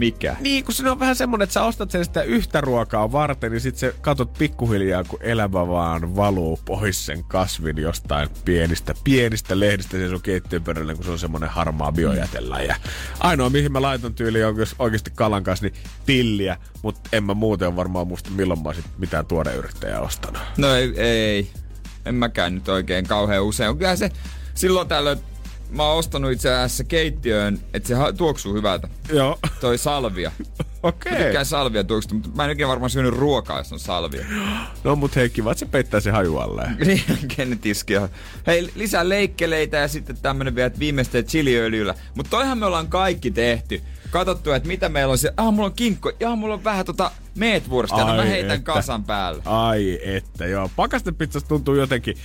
mikä. 0.01 0.37
Niin, 0.41 0.65
kun 0.65 0.75
se 0.75 0.91
on 0.91 1.01
vähän 1.01 1.17
semmonen, 1.17 1.45
että 1.45 1.55
sä 1.55 1.63
ostat 1.63 1.91
sen 1.91 2.05
sitä 2.05 2.23
yhtä 2.23 2.61
ruokaa 2.61 3.13
varten, 3.13 3.53
niin 3.53 3.61
sit 3.61 3.77
sä 3.77 3.93
katot 4.01 4.33
pikkuhiljaa, 4.39 5.05
kun 5.05 5.19
elämä 5.23 5.69
vaan 5.69 6.17
valuu 6.17 6.61
pois 6.65 7.07
sen 7.07 7.25
kasvin 7.25 7.79
jostain 7.79 8.29
pienistä, 8.45 8.95
pienistä 9.05 9.61
lehdistä 9.61 9.97
sen 9.97 10.11
sun 10.11 10.23
keittiön 10.23 10.65
pöydällä, 10.65 10.95
kun 10.95 11.05
se 11.05 11.11
on 11.11 11.19
semmonen 11.19 11.49
harmaa 11.49 11.93
biojäteläjä. 11.93 12.77
Ainoa, 13.21 13.51
mihin 13.51 13.73
mä 13.73 13.83
laitan 13.83 14.15
tyyli 14.15 14.45
on 14.45 14.57
jos 14.57 14.75
oikeasti 14.79 15.11
kalan 15.15 15.45
kanssa, 15.45 15.67
niin 15.67 15.75
pilliä, 16.07 16.57
mutta 16.83 17.11
en 17.13 17.25
mä 17.25 17.35
muuten 17.35 17.77
varmaan 17.77 18.07
muista, 18.07 18.31
milloin 18.31 18.63
mä 18.63 18.69
oisin 18.69 18.85
mitään 18.99 19.27
tuore 19.27 19.55
yrittäjää 19.55 20.01
ostanut. 20.01 20.43
No 20.57 20.75
ei, 20.75 20.93
ei, 20.97 21.51
en 22.07 22.15
mäkään 22.15 22.55
nyt 22.55 22.69
oikein 22.69 23.07
kauhean 23.07 23.45
usein. 23.45 23.79
Kyllä 23.79 23.97
se 23.97 24.11
silloin 24.55 24.89
tällöin, 24.89 25.19
mä 25.71 25.89
oon 25.89 25.99
ostanut 25.99 26.33
itse 26.33 26.55
asiassa 26.55 26.85
keittiöön, 26.85 27.59
että 27.75 27.89
se 27.89 27.95
tuoksuu 28.17 28.55
hyvältä. 28.55 28.89
Joo, 29.13 29.39
Toi 29.61 29.79
salvia. 29.79 30.33
okei. 30.83 31.17
Tykkään 31.17 31.47
salvia 31.47 31.85
tuoksusta, 31.85 32.15
mutta 32.15 32.31
mä 32.35 32.45
en 32.45 32.51
ikinä 32.51 32.69
varmaan 32.69 32.91
syönyt 32.91 33.15
ruokaa, 33.15 33.59
jos 33.59 33.73
on 33.73 33.81
salvia. 33.81 34.25
No 34.85 34.97
mut 34.97 35.17
hei, 35.17 35.31
kiva, 35.31 35.53
että 35.53 35.59
se 35.59 35.67
peittää 35.67 36.01
se 36.01 36.11
haju 36.11 36.39
alleen. 36.39 36.77
Niin. 36.87 37.03
Hei, 38.47 38.71
lisää 38.75 39.09
leikkeleitä 39.09 39.77
ja 39.77 39.89
sitten 39.89 40.17
tämmönen 40.23 40.55
vielä, 40.55 40.67
että 40.67 40.79
viimeistä 40.79 41.23
chiliöljyllä. 41.23 41.95
Mutta 42.15 42.31
toihan 42.31 42.59
me 42.59 42.67
ollaan 42.67 42.89
kaikki 42.89 43.31
tehty. 43.31 43.83
Katsottu, 44.11 44.53
että 44.53 44.69
mitä 44.69 44.89
meillä 44.89 45.13
on 45.13 45.19
siellä. 45.19 45.35
Ah, 45.37 45.53
mulla 45.55 45.67
on 45.67 45.73
kinkko. 45.75 46.13
Ja 46.21 46.37
mulla 46.37 46.55
on 46.55 46.65
vähän 46.65 46.87
tota 46.87 47.11
meetwurstia. 47.35 48.05
No 48.05 48.17
mä 48.17 48.25
heitän 48.25 48.51
että. 48.51 48.73
kasan 48.73 49.05
päälle. 49.05 49.43
Ai 49.45 49.99
että, 50.03 50.47
joo. 50.47 50.71
Pakastepizzasta 50.77 51.49
tuntuu 51.49 51.75
jotenkin... 51.75 52.17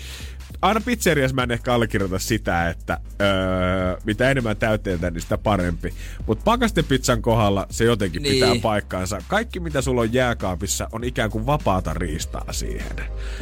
Aina 0.66 0.82
pizzeriassa 0.86 1.36
mä 1.36 1.44
en 1.44 1.52
ehkä 1.52 1.74
allekirjoita 1.74 2.20
sitä, 2.20 2.70
että 2.70 2.98
öö, 3.22 3.98
mitä 4.04 4.32
enemmän 4.32 4.58
täyteitä, 4.58 5.12
niin 5.12 5.22
sitä 5.22 5.38
parempi. 5.38 5.94
Mutta 6.28 6.44
pakastepizzan 6.44 7.22
kohdalla 7.22 7.68
se 7.70 7.84
jotenkin 7.84 8.24
Niin. 8.24 8.34
pitää 8.34 8.56
paikkaansa. 8.62 9.22
Kaikki 9.28 9.60
mitä 9.60 9.82
sulla 9.82 10.02
on 10.02 10.14
jääkaapissa 10.14 10.88
on 10.92 11.04
ikään 11.04 11.30
kuin 11.30 11.46
vapaata 11.46 11.94
riistaa 11.94 12.46
siihen. 12.52 12.96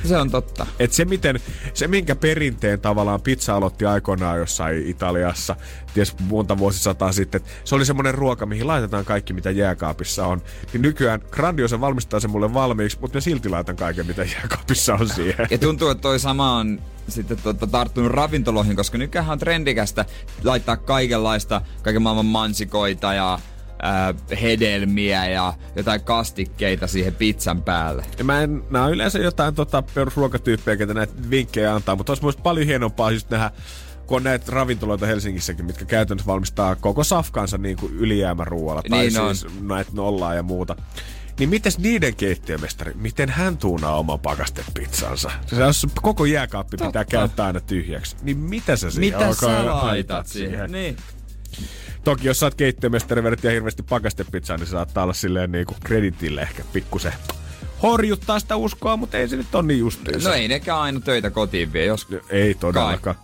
Se 0.06 0.18
on 0.18 0.32
totta. 0.32 0.66
Et 0.80 0.92
se, 0.94 1.06
miten, 1.06 1.40
se, 1.74 1.88
minkä 1.88 2.16
perinteen 2.16 2.80
tavallaan 2.80 3.22
pizza 3.22 3.56
aloitti 3.56 3.86
aikoinaan 3.86 4.40
jossain 4.40 4.88
Italiassa, 4.88 5.56
ties 5.94 6.16
monta 6.20 6.58
vuosisataa 6.58 7.12
sitten, 7.12 7.42
se 7.64 7.76
oli 7.76 7.86
semmoinen 7.86 8.14
ruoka, 8.14 8.46
mihin 8.46 8.68
laitetaan 8.68 9.06
kaikki, 9.06 9.34
mitä 9.34 9.52
jääkaapissa 9.52 10.28
on. 10.28 10.42
Niin 10.74 10.82
nykyään 10.82 11.22
Grandiosa 11.32 11.82
valmistaa 11.82 12.20
sen 12.20 12.32
mulle 12.32 12.54
valmiiksi, 12.54 12.98
mutta 13.02 13.18
mä 13.18 13.22
silti 13.22 13.50
laitan 13.50 13.76
kaiken, 13.76 14.06
mitä 14.06 14.24
jääkaapissa 14.24 14.94
on 14.94 15.10
siihen. 15.10 15.48
Ja 15.50 15.58
tuntuu, 15.58 15.90
että 15.90 16.02
toi 16.02 16.20
sama 16.20 16.58
on 16.58 16.82
sitten 17.08 17.38
tota, 17.44 17.68
tarttunut 17.68 18.12
ravintoloihin, 18.12 18.76
koska 18.76 18.98
nykyään 18.98 19.30
on 19.30 19.40
trendikästä 19.40 20.06
laittaa 20.44 20.78
kaikenlaista, 20.78 21.62
kaiken 21.82 22.02
maailman 22.02 22.26
mansikoita 22.26 23.14
ja 23.14 23.40
ää, 23.82 24.14
hedelmiä 24.42 25.28
ja 25.28 25.54
jotain 25.76 26.04
kastikkeita 26.04 26.88
siihen 26.88 27.16
pizzan 27.16 27.64
päälle. 27.64 28.06
Ja 28.18 28.24
mä 28.24 28.42
en, 28.42 28.64
nää 28.70 28.86
on 28.86 28.92
yleensä 28.92 29.20
jotain 29.20 29.56
tota, 29.56 29.84
perusruokatyyppejä, 29.94 30.78
ketä 30.78 30.94
näitä 30.94 31.14
vinkkejä 31.30 31.76
antaa, 31.76 31.96
mutta 31.96 32.14
olisi 32.24 32.40
paljon 32.44 32.68
hienompaa 32.68 33.12
just 33.12 33.30
nähdä, 33.30 33.52
kun 34.08 34.18
on 34.18 34.24
näitä 34.24 34.52
ravintoloita 34.52 35.06
Helsingissäkin, 35.06 35.66
mitkä 35.66 35.86
käytännössä 35.86 36.28
valmistaa 36.28 36.76
koko 36.76 37.04
safkansa 37.04 37.58
niin 37.58 37.78
kuin 37.78 37.94
ylijäämäruualla, 37.94 38.84
tai 38.90 39.00
Niin 39.00 39.20
on. 39.20 39.36
siis 39.36 39.54
näitä 39.62 39.92
nollaa 39.94 40.34
ja 40.36 40.44
muuta. 40.44 40.76
Niin 41.40 41.50
mites 41.50 41.80
niiden 41.80 42.16
keittiömestari, 42.16 42.94
miten 42.96 43.30
hän 43.30 43.58
tuunaa 43.58 43.98
oman 43.98 44.20
pakastepizzansa? 44.20 45.32
Se 45.46 45.56
jos 45.56 45.88
koko 46.02 46.26
jääkaappi 46.26 46.72
pitää 46.72 46.86
Totta. 46.88 47.06
käyttää 47.06 47.46
aina 47.46 47.60
tyhjäksi, 47.60 48.16
niin 48.22 48.38
mitä 48.38 48.76
sä 48.76 48.92
siihen 48.92 49.20
Mitä 49.20 49.34
sä 49.34 49.66
laitat 49.66 50.28
siihen? 50.28 50.72
Niin. 50.72 50.98
Toki 52.04 52.28
jos 52.28 52.40
sä 52.40 52.46
oot 52.46 52.56
keittiömestari 52.56 53.24
vedät 53.24 53.44
ja 53.44 53.52
hirveästi 53.52 53.84
pakastepizzaa, 53.84 54.58
niin 54.58 54.68
se 54.68 54.72
saattaa 54.72 55.04
olla 55.04 55.14
silleen 55.14 55.52
niin 55.52 55.66
kuin 55.66 55.78
kreditille 55.84 56.42
ehkä 56.42 56.64
pikkusen 56.74 57.14
horjuttaa 57.84 58.40
sitä 58.40 58.56
uskoa, 58.56 58.98
mutta 58.98 59.18
ei 59.18 59.28
se 59.28 59.36
nyt 59.36 59.56
ole 59.56 59.64
niin 59.64 59.80
justiinsa. 59.80 60.30
No 60.30 60.36
ei 60.36 60.48
nekään 60.48 60.80
aina 60.80 61.00
töitä 61.00 61.30
kotiin 61.30 61.74
vie, 61.74 61.86
jos 61.86 62.08
Ei 62.30 62.54
todellakaan. 62.54 63.16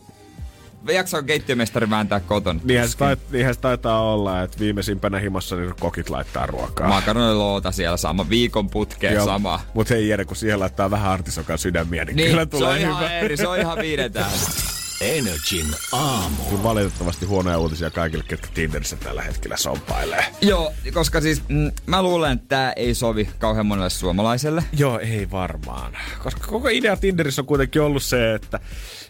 Jaksaa 0.88 1.22
keittiömestari 1.24 1.90
vääntää 1.90 2.20
koton. 2.20 2.62
Niinhän 2.64 2.90
se, 2.90 2.98
tait, 2.98 3.20
niinhän 3.32 3.54
se 3.54 3.60
taitaa 3.60 4.02
olla, 4.14 4.42
että 4.44 4.60
viimeisimpänä 4.60 5.20
himassa 5.20 5.56
niin 5.56 5.74
kokit 5.80 6.10
laittaa 6.10 6.46
ruokaa. 6.46 6.88
Makaroniloota 6.88 7.72
siellä 7.72 7.98
sama, 7.98 8.30
viikon 8.30 8.70
putkeen 8.70 9.24
sama. 9.24 9.62
Mutta 9.74 9.94
hei 9.94 10.08
Jere, 10.10 10.26
kun 10.26 10.36
siihen 10.36 10.60
laittaa 10.60 10.92
vähän 10.92 11.12
artisokan 11.12 11.58
sydämiä, 11.58 12.06
niin, 12.06 12.16
Niin, 12.16 12.30
kyllä 12.30 12.44
se 12.44 12.50
tulee 12.50 12.70
on 12.70 12.78
ihan 12.78 12.98
hyvä. 13.00 13.12
eri, 13.20 13.38
se 13.38 13.48
on 13.48 13.60
ihan 13.60 13.78
viidetään. 13.78 14.32
Energin 15.02 15.66
aamu. 15.92 16.44
Kyllä 16.50 16.64
valitettavasti 16.64 17.26
huonoja 17.26 17.58
uutisia 17.58 17.90
kaikille, 17.90 18.24
ketkä 18.28 18.48
Tinderissä 18.54 18.96
tällä 18.96 19.22
hetkellä 19.22 19.58
sompailee. 19.58 20.26
Joo, 20.42 20.74
koska 20.94 21.22
siis 21.22 21.42
mm, 21.48 21.72
mä 21.86 22.04
luulen, 22.04 22.32
että 22.32 22.46
tää 22.50 22.74
ei 22.74 22.94
sovi 22.94 23.30
kauhean 23.40 23.66
monelle 23.66 23.90
suomalaiselle. 23.90 24.64
Joo, 24.78 25.00
ei 25.00 25.32
varmaan. 25.32 25.98
Koska 26.24 26.48
koko 26.48 26.70
idea 26.70 26.98
Tinderissä 26.98 27.42
on 27.42 27.46
kuitenkin 27.46 27.82
ollut 27.82 28.04
se, 28.04 28.34
että 28.34 28.60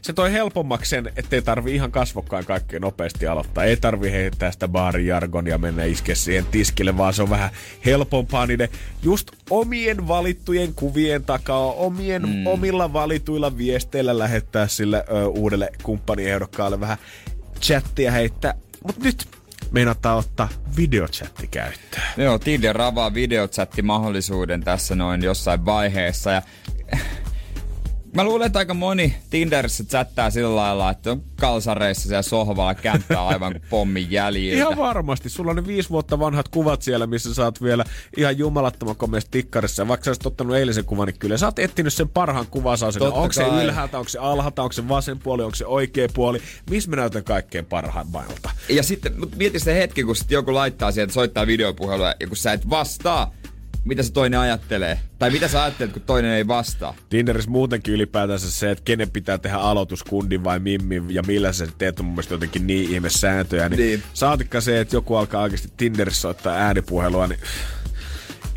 se 0.01 0.13
toi 0.13 0.31
helpommaksi 0.31 0.89
sen, 0.89 1.11
ettei 1.15 1.41
tarvi 1.41 1.75
ihan 1.75 1.91
kasvokkaan 1.91 2.45
kaikkea 2.45 2.79
nopeasti 2.79 3.27
aloittaa. 3.27 3.63
Ei 3.63 3.77
tarvi 3.77 4.11
heittää 4.11 4.51
sitä 4.51 4.67
baarijargonia 4.67 5.57
mennä 5.57 5.83
iskeä 5.83 6.15
siihen 6.15 6.45
tiskille, 6.45 6.97
vaan 6.97 7.13
se 7.13 7.21
on 7.21 7.29
vähän 7.29 7.49
helpompaa 7.85 8.45
niiden 8.45 8.69
just 9.03 9.31
omien 9.49 10.07
valittujen 10.07 10.73
kuvien 10.73 11.23
takaa, 11.23 11.71
omien 11.71 12.21
mm. 12.21 12.47
omilla 12.47 12.93
valituilla 12.93 13.57
viesteillä 13.57 14.19
lähettää 14.19 14.67
sille 14.67 15.03
ö, 15.11 15.27
uudelle 15.27 15.69
kumppaniehdokkaalle 15.83 16.79
vähän 16.79 16.97
chattia 17.61 18.11
heittää. 18.11 18.53
Mut 18.83 18.97
nyt 19.03 19.27
meinataan 19.71 20.17
ottaa 20.17 20.49
videochatti 20.77 21.47
käyttöön. 21.47 22.03
Joo, 22.17 22.39
Tinder 22.39 22.81
avaa 22.81 23.13
videochatti 23.13 23.81
mahdollisuuden 23.81 24.63
tässä 24.63 24.95
noin 24.95 25.23
jossain 25.23 25.65
vaiheessa. 25.65 26.31
Ja 26.31 26.41
Mä 28.13 28.23
luulen, 28.23 28.45
että 28.45 28.59
aika 28.59 28.73
moni 28.73 29.15
Tinderissä 29.29 29.83
chattaa 29.83 30.29
sillä 30.29 30.55
lailla, 30.55 30.89
että 30.89 31.11
on 31.11 31.23
kalsareissa 31.39 32.07
siellä 32.07 32.21
sohvalla 32.21 32.75
kämppää 32.75 33.27
aivan 33.27 33.51
kuin 33.51 33.63
pommin 33.69 34.11
jäljiltä. 34.11 34.57
Ihan 34.57 34.77
varmasti. 34.77 35.29
Sulla 35.29 35.51
on 35.51 35.55
ne 35.55 35.67
viisi 35.67 35.89
vuotta 35.89 36.19
vanhat 36.19 36.47
kuvat 36.47 36.81
siellä, 36.81 37.07
missä 37.07 37.33
sä 37.33 37.43
oot 37.43 37.63
vielä 37.63 37.85
ihan 38.17 38.37
jumalattoman 38.37 38.95
komeassa 38.95 39.31
tikkarissa. 39.31 39.81
Ja 39.81 39.87
vaikka 39.87 40.03
sä 40.03 40.09
olisit 40.09 40.25
ottanut 40.25 40.55
eilisen 40.55 40.85
kuvan, 40.85 41.07
niin 41.07 41.19
kyllä 41.19 41.37
sä 41.37 41.45
oot 41.45 41.59
etsinyt 41.59 41.93
sen 41.93 42.09
parhaan 42.09 42.47
kuvansa. 42.51 42.87
Onko 43.11 43.33
se 43.33 43.43
ylhäältä, 43.63 43.97
onko 43.97 44.09
se 44.09 44.19
alhaalta, 44.19 44.63
onko 44.63 44.73
se 44.73 44.87
vasen 44.87 45.19
puoli, 45.19 45.43
onko 45.43 45.55
se 45.55 45.65
oikea 45.65 46.07
puoli. 46.13 46.41
Missä 46.69 46.89
mä 46.89 46.95
näytän 46.95 47.23
kaikkein 47.23 47.65
parhaimmalta? 47.65 48.49
Ja 48.69 48.83
sitten 48.83 49.13
mieti 49.35 49.59
se 49.59 49.75
hetki, 49.75 50.03
kun 50.03 50.15
sit 50.15 50.31
joku 50.31 50.53
laittaa 50.53 50.91
sieltä, 50.91 51.13
soittaa 51.13 51.47
videopuhelua 51.47 52.13
ja 52.19 52.27
kun 52.27 52.37
sä 52.37 52.53
et 52.53 52.69
vastaa, 52.69 53.33
mitä 53.85 54.03
se 54.03 54.11
toinen 54.13 54.39
ajattelee. 54.39 54.99
Tai 55.19 55.29
mitä 55.31 55.47
sä 55.47 55.63
ajattelet, 55.63 55.93
kun 55.93 56.01
toinen 56.01 56.31
ei 56.31 56.47
vastaa. 56.47 56.95
Tinderissä 57.09 57.51
muutenkin 57.51 57.93
ylipäätänsä 57.93 58.51
se, 58.51 58.71
että 58.71 58.83
kenen 58.85 59.09
pitää 59.11 59.37
tehdä 59.37 59.57
aloitus, 59.57 60.03
kundin 60.03 60.43
vai 60.43 60.59
mimmi, 60.59 61.01
ja 61.09 61.21
millä 61.27 61.53
sä 61.53 61.67
teet 61.77 61.99
on 61.99 62.05
mun 62.05 62.13
mielestä 62.15 62.33
jotenkin 62.33 62.67
niin 62.67 62.91
ihme 62.91 63.09
sääntöjä. 63.09 63.69
Niin, 63.69 63.79
Niin. 63.79 64.03
Saatikka 64.13 64.61
se, 64.61 64.79
että 64.79 64.95
joku 64.95 65.15
alkaa 65.15 65.41
oikeasti 65.43 65.69
Tinderissä 65.77 66.21
soittaa 66.21 66.53
äänipuhelua, 66.55 67.27
niin 67.27 67.39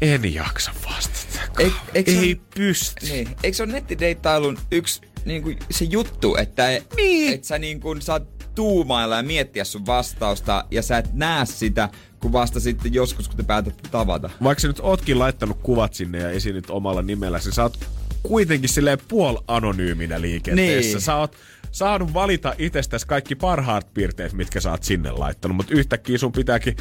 en 0.03 0.35
jaksa 0.35 0.71
vastata. 0.91 1.23
Eik- 1.63 1.91
eikö 1.95 2.11
se 2.13 2.19
ei 2.19 2.33
on- 2.41 2.47
pysty. 2.55 3.07
Niin. 3.07 3.29
Eikö 3.43 3.57
se 3.57 3.63
ole 3.63 3.73
nettideittailun 3.73 4.59
yksi 4.73 5.01
niin 5.25 5.43
kuin 5.43 5.59
se 5.71 5.85
juttu, 5.85 6.37
että 6.37 6.69
niin. 6.97 7.35
et 7.35 7.45
sä 7.45 7.59
niin 7.59 7.81
kuin 7.81 8.03
saat 8.03 8.42
tuumailla 8.55 9.17
ja 9.17 9.23
miettiä 9.23 9.65
sun 9.65 9.87
vastausta 9.87 10.65
ja 10.71 10.83
sä 10.83 10.99
et 10.99 11.13
näe 11.13 11.47
sitä, 11.47 11.89
kun 12.21 12.33
vasta 12.33 12.61
sitten 12.61 12.95
joskus, 12.95 13.29
kun 13.29 13.37
te 13.37 13.43
päätätte 13.43 13.89
tavata. 13.89 14.31
Vaikka 14.43 14.63
sä 14.63 14.69
nyt 14.69 14.81
ootkin 14.81 15.19
laittanut 15.19 15.59
kuvat 15.63 15.95
sinne 15.95 16.19
ja 16.19 16.31
esiinnyt 16.31 16.71
omalla 16.71 17.03
nimelläsi, 17.03 17.53
sä 17.53 17.63
oot 17.63 17.79
kuitenkin 18.23 18.69
silleen 18.69 18.99
puol-anonyyminä 19.09 20.21
liikenteessä. 20.21 20.93
Niin. 20.93 21.01
Sä 21.01 21.17
oot 21.17 21.37
saanut 21.71 22.15
valita 22.15 22.55
itsestäsi 22.59 23.07
kaikki 23.07 23.35
parhaat 23.35 23.95
piirteet, 23.95 24.33
mitkä 24.33 24.61
sä 24.61 24.71
oot 24.71 24.83
sinne 24.83 25.11
laittanut, 25.11 25.57
mutta 25.57 25.75
yhtäkkiä 25.75 26.19
sun 26.19 26.33
pitääkin 26.33 26.77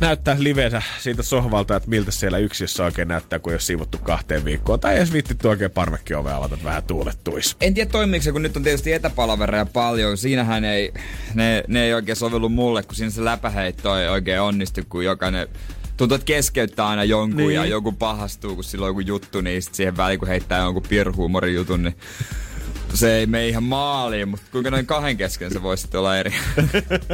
näyttää 0.00 0.36
liveensä 0.38 0.82
siitä 1.00 1.22
sohvalta, 1.22 1.76
että 1.76 1.88
miltä 1.88 2.10
siellä 2.10 2.38
yksiössä 2.38 2.84
oikein 2.84 3.08
näyttää, 3.08 3.38
kun 3.38 3.52
ei 3.52 3.54
ole 3.54 3.60
siivottu 3.60 3.98
kahteen 3.98 4.44
viikkoon. 4.44 4.80
Tai 4.80 4.96
edes 4.96 5.12
viittitty 5.12 5.48
oikein 5.48 5.70
parvekkiove 5.70 6.32
avata, 6.32 6.54
että 6.54 6.66
vähän 6.66 6.82
tuulettuisi. 6.82 7.56
En 7.60 7.74
tiedä 7.74 7.90
toimiiko 7.90 8.22
se, 8.22 8.32
kun 8.32 8.42
nyt 8.42 8.56
on 8.56 8.62
tietysti 8.62 8.92
etäpalavereja 8.92 9.66
paljon. 9.66 10.18
Siinähän 10.18 10.64
ei, 10.64 10.92
ne, 11.34 11.64
ne 11.68 11.84
ei 11.84 11.94
oikein 11.94 12.16
sovellu 12.16 12.48
mulle, 12.48 12.82
kun 12.82 12.94
siinä 12.94 13.10
se 13.10 13.24
läpäheitto 13.24 13.98
ei 13.98 14.08
oikein 14.08 14.40
onnistu, 14.40 14.80
kun 14.88 15.04
jokainen 15.04 15.48
tuntuu, 15.96 16.14
että 16.14 16.24
keskeyttää 16.24 16.86
aina 16.86 17.04
jonkun 17.04 17.36
niin. 17.36 17.54
Ja 17.54 17.64
joku 17.64 17.92
pahastuu, 17.92 18.54
kun 18.54 18.64
sillä 18.64 18.84
on 18.84 18.90
joku 18.90 19.00
juttu, 19.00 19.40
niin 19.40 19.62
sit 19.62 19.74
siihen 19.74 19.96
väliin, 19.96 20.18
kun 20.18 20.28
heittää 20.28 20.62
jonkun 20.62 20.82
pirhuumorin 20.88 21.54
jutun, 21.54 21.82
niin 21.82 21.96
se 22.94 23.16
ei 23.16 23.26
mene 23.26 23.48
ihan 23.48 23.62
maaliin, 23.62 24.28
mutta 24.28 24.46
kuinka 24.52 24.70
noin 24.70 24.86
kahden 24.86 25.16
kesken 25.16 25.52
se 25.52 25.62
voisi 25.62 25.80
sitten 25.80 26.00
olla 26.00 26.18
eri. 26.18 26.32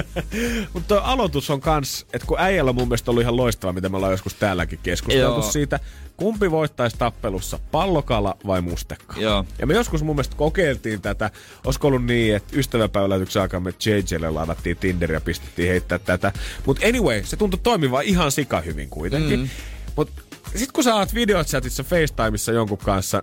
Mutta 0.74 1.00
aloitus 1.04 1.50
on 1.50 1.60
kans, 1.60 2.06
että 2.12 2.26
kun 2.26 2.40
äijällä 2.40 2.68
on 2.68 2.74
mun 2.74 2.88
mielestä 2.88 3.10
ollut 3.10 3.22
ihan 3.22 3.36
loistava, 3.36 3.72
mitä 3.72 3.88
me 3.88 3.96
ollaan 3.96 4.12
joskus 4.12 4.34
täälläkin 4.34 4.78
keskusteltu 4.82 5.40
Joo. 5.40 5.50
siitä, 5.50 5.80
kumpi 6.16 6.50
voittaisi 6.50 6.96
tappelussa, 6.98 7.58
pallokala 7.70 8.36
vai 8.46 8.60
mustekala. 8.60 9.22
Joo. 9.22 9.44
Ja 9.58 9.66
me 9.66 9.74
joskus 9.74 10.02
mun 10.02 10.16
mielestä 10.16 10.36
kokeiltiin 10.36 11.02
tätä, 11.02 11.30
olisiko 11.64 11.88
ollut 11.88 12.04
niin, 12.04 12.36
että 12.36 12.58
ystäväpäivälähetyksen 12.58 13.42
aikaa 13.42 13.60
me 13.60 13.74
JJlle 13.86 14.30
ladattiin 14.30 14.76
Tinder 14.76 15.12
ja 15.12 15.20
pistettiin 15.20 15.68
heittää 15.68 15.98
tätä. 15.98 16.32
Mutta 16.66 16.86
anyway, 16.86 17.22
se 17.24 17.36
tuntui 17.36 17.60
toimivan 17.62 18.04
ihan 18.04 18.32
sika 18.32 18.60
hyvin 18.60 18.88
kuitenkin. 18.88 19.40
Mm. 19.40 19.48
Mutta 19.96 20.22
sit 20.56 20.72
kun 20.72 20.84
sä 20.84 20.94
oot 20.94 21.14
videochatissa 21.14 21.82
FaceTimeissa 21.82 22.52
jonkun 22.52 22.78
kanssa, 22.78 23.22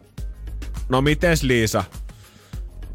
no 0.89 1.01
mites 1.01 1.43
Liisa, 1.43 1.83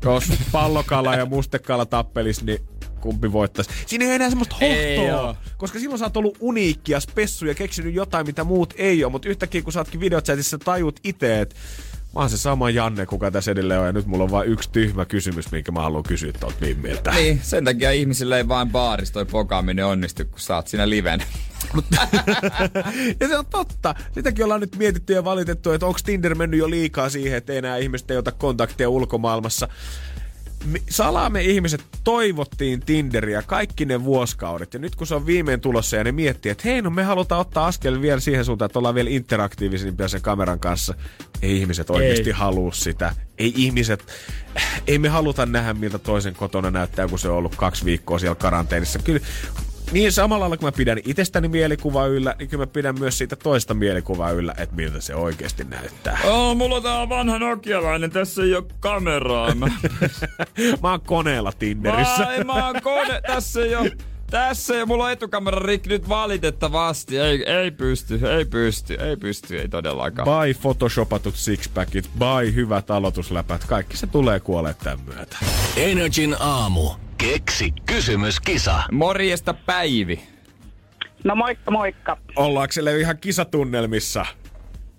jos 0.05 0.25
pallokala 0.53 1.15
ja 1.15 1.27
mustekala 1.27 1.87
tappelis, 1.87 2.43
niin 2.43 2.59
kumpi 3.01 3.33
voittaisi. 3.33 3.71
Siinä 3.87 4.05
ei 4.05 4.09
ole 4.09 4.17
enää 4.17 4.29
semmoista 4.29 4.57
hohtoa, 4.61 5.37
koska 5.57 5.79
silloin 5.79 5.99
sä 5.99 6.05
oot 6.05 6.17
ollut 6.17 6.39
uniikki 6.41 6.93
ja 6.93 7.01
spessu 7.01 7.47
ja 7.47 7.55
keksinyt 7.55 7.95
jotain, 7.95 8.27
mitä 8.27 8.45
muut 8.45 8.75
ei 8.77 9.05
ole, 9.05 9.13
mutta 9.13 9.29
yhtäkkiä 9.29 9.63
kun 9.63 9.73
sä 9.73 9.81
ootkin 9.81 10.01
videochatissa, 10.01 10.59
tajut 10.59 11.01
itse, 11.05 11.41
että 11.41 11.57
mä 12.15 12.21
oon 12.21 12.31
se 12.31 12.39
sama 12.39 12.71
Janne, 12.71 13.07
kuka 13.07 13.31
tässä 13.31 13.51
edelleen 13.51 13.81
on, 13.81 13.87
ja 13.87 13.93
nyt 13.93 14.07
mulla 14.07 14.25
on 14.25 14.31
vain 14.31 14.49
yksi 14.49 14.71
tyhmä 14.73 15.05
kysymys, 15.05 15.53
minkä 15.53 15.73
mä 15.73 15.83
haluan 15.83 16.03
kysyä 16.03 16.33
tuolta 16.41 16.57
Mimmiltä. 16.61 17.11
niin, 17.11 17.41
sen 17.43 17.65
takia 17.65 17.91
ihmisille 17.91 18.37
ei 18.37 18.49
vain 18.49 18.71
baarissa 18.71 19.15
toi 19.15 19.25
pokaaminen 19.25 19.87
onnistu, 19.87 20.25
kun 20.25 20.41
sä 20.41 20.57
oot 20.57 20.69
siinä 20.69 20.89
liven. 20.89 21.23
ja 23.21 23.29
se 23.29 23.39
on 23.39 23.47
totta. 23.47 23.95
Sitäkin 24.13 24.45
ollaan 24.45 24.61
nyt 24.61 24.77
mietitty 24.77 25.13
ja 25.13 25.25
valitettu, 25.25 25.73
että 25.73 25.87
onko 25.87 25.99
Tinder 26.05 26.35
mennyt 26.35 26.61
jo 26.61 26.71
liikaa 26.71 27.09
siihen, 27.09 27.39
että 27.39 27.53
enää 27.53 27.77
ihmiset 27.77 28.11
ei 28.11 28.17
ota 28.17 28.33
kontakteja 28.33 28.89
ulkomaailmassa. 28.89 29.69
Salaa 30.91 31.31
me 31.31 31.43
ihmiset 31.43 31.85
toivottiin 32.05 32.81
Tinderiä 32.81 33.43
kaikki 33.43 33.85
ne 33.85 34.05
vuosikaudet. 34.05 34.75
Ja 34.75 34.81
nyt 34.81 34.97
kun 34.97 35.07
se 35.07 35.15
on 35.15 35.27
viimein 35.27 35.61
tulossa 35.61 35.97
ja 35.97 36.05
ne 36.05 36.13
miettii, 36.13 36.53
että 36.53 36.69
hei, 36.69 36.83
no 36.83 36.91
me 36.91 37.03
halutaan 37.03 37.41
ottaa 37.41 37.67
askel 37.67 38.01
vielä 38.01 38.21
siihen 38.21 38.45
suuntaan, 38.45 38.67
että 38.67 38.79
ollaan 38.79 38.95
vielä 38.95 39.11
interaktiivisempia 39.11 40.09
sen 40.09 40.23
kameran 40.23 40.61
kanssa. 40.61 40.95
Ei 41.43 41.57
ihmiset 41.57 41.91
oikeasti 41.91 42.31
halua 42.31 42.73
sitä. 42.73 43.15
Ei 43.39 43.53
ihmiset, 43.57 44.05
ei 44.87 44.99
me 44.99 45.09
haluta 45.09 45.47
nähdä, 45.47 45.75
miltä 45.75 45.99
toisen 45.99 46.35
kotona 46.35 46.71
näyttää, 46.71 47.09
kun 47.09 47.19
se 47.19 47.29
on 47.29 47.37
ollut 47.37 47.57
kaksi 47.57 47.85
viikkoa 47.85 48.19
siellä 48.19 48.35
karanteenissa. 48.35 48.99
Kyllä 48.99 49.21
niin 49.93 50.13
samalla 50.13 50.41
lailla 50.41 50.57
kun 50.57 50.67
mä 50.67 50.73
pidän 50.73 50.99
itsestäni 51.05 51.49
mielikuva 51.49 52.07
yllä, 52.07 52.35
niin 52.39 52.49
kyllä 52.49 52.63
mä 52.63 52.67
pidän 52.67 52.99
myös 52.99 53.19
siitä 53.19 53.37
toista 53.37 53.75
mielikuvaa 53.75 54.31
yllä, 54.31 54.55
että 54.59 54.77
miltä 54.77 55.01
se 55.01 55.15
oikeasti 55.15 55.65
näyttää. 55.65 56.19
Oh, 56.25 56.57
mulla 56.57 56.77
on 56.77 56.83
tää 56.83 57.09
vanha 57.09 57.39
nokialainen, 57.39 58.11
tässä 58.11 58.43
ei 58.43 58.55
oo 58.55 58.63
kameraa. 58.81 59.55
Mä, 59.55 59.67
Mä 60.83 60.91
oon 60.91 61.01
koneella 61.01 61.53
Tinderissä. 61.53 62.27
Ai, 62.29 62.45
mä 62.45 62.67
oon 62.67 62.83
kone, 62.83 63.21
tässä 63.27 63.61
ei 63.61 63.75
oo. 63.75 63.85
Tässä 64.35 64.75
ja 64.75 64.87
mulla 64.87 65.05
on 65.05 65.11
etukamera 65.11 65.67
rikki 65.67 65.89
nyt 65.89 66.09
valitettavasti. 66.09 67.19
Ei, 67.19 67.51
ei 67.51 67.71
pysty, 67.71 68.21
ei 68.37 68.45
pysty, 68.45 68.95
ei 68.95 69.17
pysty, 69.17 69.61
ei 69.61 69.69
todellakaan. 69.69 70.29
Bye 70.41 70.55
photoshopatut 70.55 71.37
sixpackit, 71.37 72.11
bye 72.19 72.55
hyvät 72.55 72.91
aloitusläpät, 72.91 73.65
kaikki 73.65 73.97
se 73.97 74.07
tulee 74.07 74.41
kuolee 74.41 74.75
tämän 74.75 74.99
myötä. 75.07 75.37
Energin 75.77 76.37
aamu. 76.41 76.91
Keksi 77.19 77.73
kysymyskisa. 77.87 78.83
Morjesta 78.93 79.55
Päivi. 79.55 80.21
No 81.25 81.37
moikka 81.37 81.71
moikka. 81.71 82.17
Ollaanko 82.37 82.73
siellä 82.73 82.91
ihan 82.91 83.19
kisatunnelmissa? 83.19 84.27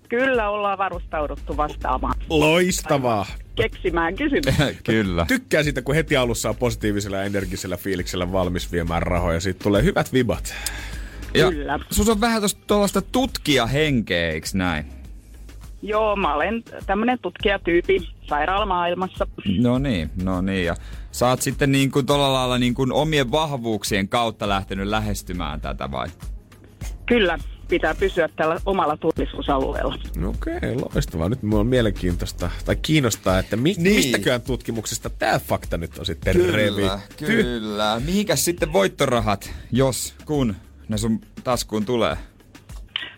Kyllä 0.09 0.49
ollaan 0.49 0.77
varustauduttu 0.77 1.57
vastaamaan, 1.57 2.15
Loistavaa. 2.29 3.25
keksimään 3.55 4.15
kysymyksiä. 4.15 4.73
Kyllä. 4.83 5.25
Tykkää 5.27 5.63
siitä, 5.63 5.81
kun 5.81 5.95
heti 5.95 6.17
alussa 6.17 6.49
on 6.49 6.55
positiivisella 6.55 7.17
ja 7.17 7.23
energisellä 7.23 7.77
fiiliksellä 7.77 8.31
valmis 8.31 8.71
viemään 8.71 9.03
rahoja. 9.03 9.39
Siitä 9.39 9.63
tulee 9.63 9.83
hyvät 9.83 10.13
vibat. 10.13 10.55
Ja 11.33 11.51
Kyllä. 11.51 11.79
sus 11.91 12.09
on 12.09 12.21
vähän 12.21 12.41
tosta 12.41 12.61
tuollaista 12.67 13.01
tutkijahenkeä, 13.01 14.29
eiks 14.29 14.55
näin? 14.55 14.85
Joo, 15.81 16.15
mä 16.15 16.33
olen 16.35 16.63
tämmönen 16.85 17.19
tutkijatyypi 17.19 18.07
sairaalamaailmassa. 18.29 19.27
No 19.59 19.79
niin, 19.79 20.09
no 20.23 20.41
niin. 20.41 20.65
Ja 20.65 20.75
sä 21.11 21.27
oot 21.27 21.41
sitten 21.41 21.71
niin 21.71 21.91
kuin 21.91 22.05
tolla 22.05 22.33
lailla 22.33 22.57
niin 22.57 22.73
kuin 22.75 22.91
omien 22.91 23.31
vahvuuksien 23.31 24.07
kautta 24.09 24.49
lähtenyt 24.49 24.87
lähestymään 24.87 25.61
tätä 25.61 25.91
vai? 25.91 26.07
Kyllä, 27.05 27.37
pitää 27.67 27.95
pysyä 27.95 28.29
tällä 28.35 28.59
omalla 28.65 28.97
turvallisuusalueella. 28.97 29.95
No 30.17 30.29
Okei, 30.29 30.57
okay, 30.57 30.75
loistavaa. 30.95 31.29
Nyt 31.29 31.43
mulla 31.43 31.59
on 31.61 31.67
mielenkiintoista, 31.67 32.49
tai 32.65 32.75
kiinnostaa, 32.75 33.39
että 33.39 33.55
mi- 33.55 33.75
Niin. 33.77 33.95
mistäköhän 33.95 34.41
tutkimuksesta 34.41 35.09
tämä 35.09 35.39
fakta 35.39 35.77
nyt 35.77 35.97
on 35.97 36.05
sitten 36.05 36.35
revitty. 36.53 37.25
kyllä. 37.25 38.01
Mihinkäs 38.05 38.45
sitten 38.45 38.73
voittorahat, 38.73 39.53
jos, 39.71 40.15
kun 40.25 40.55
ne 40.89 40.97
sun 40.97 41.21
taskuun 41.43 41.85
tulee? 41.85 42.17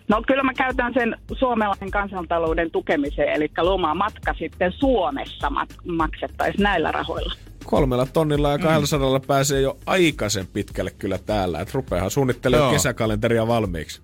No 0.08 0.22
kyllä 0.26 0.42
mä 0.42 0.54
käytän 0.54 0.94
sen 0.94 1.16
suomalaisen 1.38 1.90
kansantalouden 1.90 2.70
tukemiseen, 2.70 3.28
eli 3.28 3.50
lomamatka 3.58 4.34
sitten 4.38 4.72
Suomessa 4.72 5.48
mat- 5.48 5.92
maksettaisiin 5.96 6.62
näillä 6.62 6.92
rahoilla. 6.92 7.32
Kolmella 7.64 8.06
tonnilla 8.06 8.50
ja 8.50 8.58
200 8.58 9.18
mm. 9.18 9.24
pääsee 9.26 9.60
jo 9.60 9.76
aikaisen 9.86 10.46
pitkälle 10.46 10.90
kyllä 10.90 11.18
täällä. 11.18 11.60
Et 11.60 11.74
rupeahan 11.74 12.10
suunnittelemaan 12.10 12.72
kesäkalenteria 12.72 13.46
valmiiksi. 13.46 14.00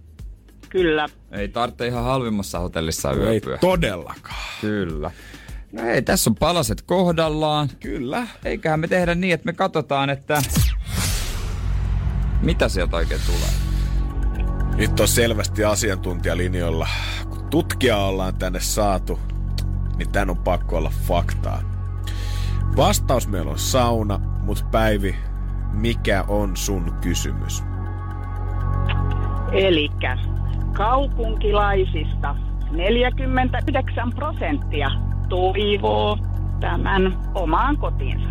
Kyllä. 0.75 1.09
Ei 1.33 1.49
tarvitse 1.49 1.87
ihan 1.87 2.05
halvimmassa 2.05 2.59
hotellissa 2.59 3.11
Ei 3.11 3.17
yöpyä. 3.19 3.59
todellakaan. 3.59 4.37
Kyllä. 4.61 5.11
No 5.73 5.83
ei, 5.83 6.03
tässä 6.03 6.31
on 6.31 6.37
palaset 6.37 6.83
kohdallaan. 6.83 7.69
Kyllä. 7.81 8.27
Eiköhän 8.45 8.81
me 8.81 8.89
tehdä 8.89 9.15
niin, 9.15 9.35
että 9.35 9.47
me 9.47 9.53
katsotaan, 9.53 10.11
että 10.11 10.43
mitä 12.43 12.69
sieltä 12.69 12.97
oikein 12.97 13.21
tulee. 13.27 13.51
Nyt 14.77 15.01
on 15.01 15.09
selvästi 15.09 15.65
asiantuntijalinjoilla. 15.65 16.89
Kun 17.29 17.45
tutkija 17.51 17.97
ollaan 17.97 18.35
tänne 18.35 18.61
saatu, 18.61 19.19
niin 19.97 20.13
tän 20.13 20.31
on 20.31 20.37
pakko 20.39 20.77
olla 20.77 20.93
faktaa. 21.09 21.63
Vastaus 22.77 23.29
meillä 23.29 23.51
on 23.51 23.59
sauna, 23.59 24.19
mutta 24.19 24.65
Päivi, 24.71 25.15
mikä 25.73 26.25
on 26.29 26.57
sun 26.57 26.95
kysymys? 27.01 27.63
Eli 29.53 29.89
kaupunkilaisista 30.75 32.37
49 32.71 34.13
prosenttia 34.13 34.91
toivoo 35.29 36.19
tämän 36.61 37.19
omaan 37.35 37.77
kotiinsa. 37.77 38.29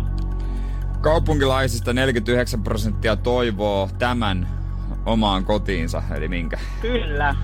Kaupunkilaisista 1.00 1.92
49 1.92 2.62
prosenttia 2.62 3.16
toivoo 3.16 3.88
tämän 3.98 4.48
omaan 5.06 5.44
kotiinsa, 5.44 6.02
eli 6.16 6.28
minkä? 6.28 6.58
Kyllä. 6.82 7.34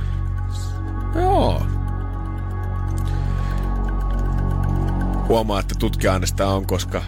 Joo. 1.14 1.62
Huomaa, 5.28 5.60
että 5.60 5.74
tutkija 5.78 6.20
on, 6.46 6.66
koska 6.66 7.02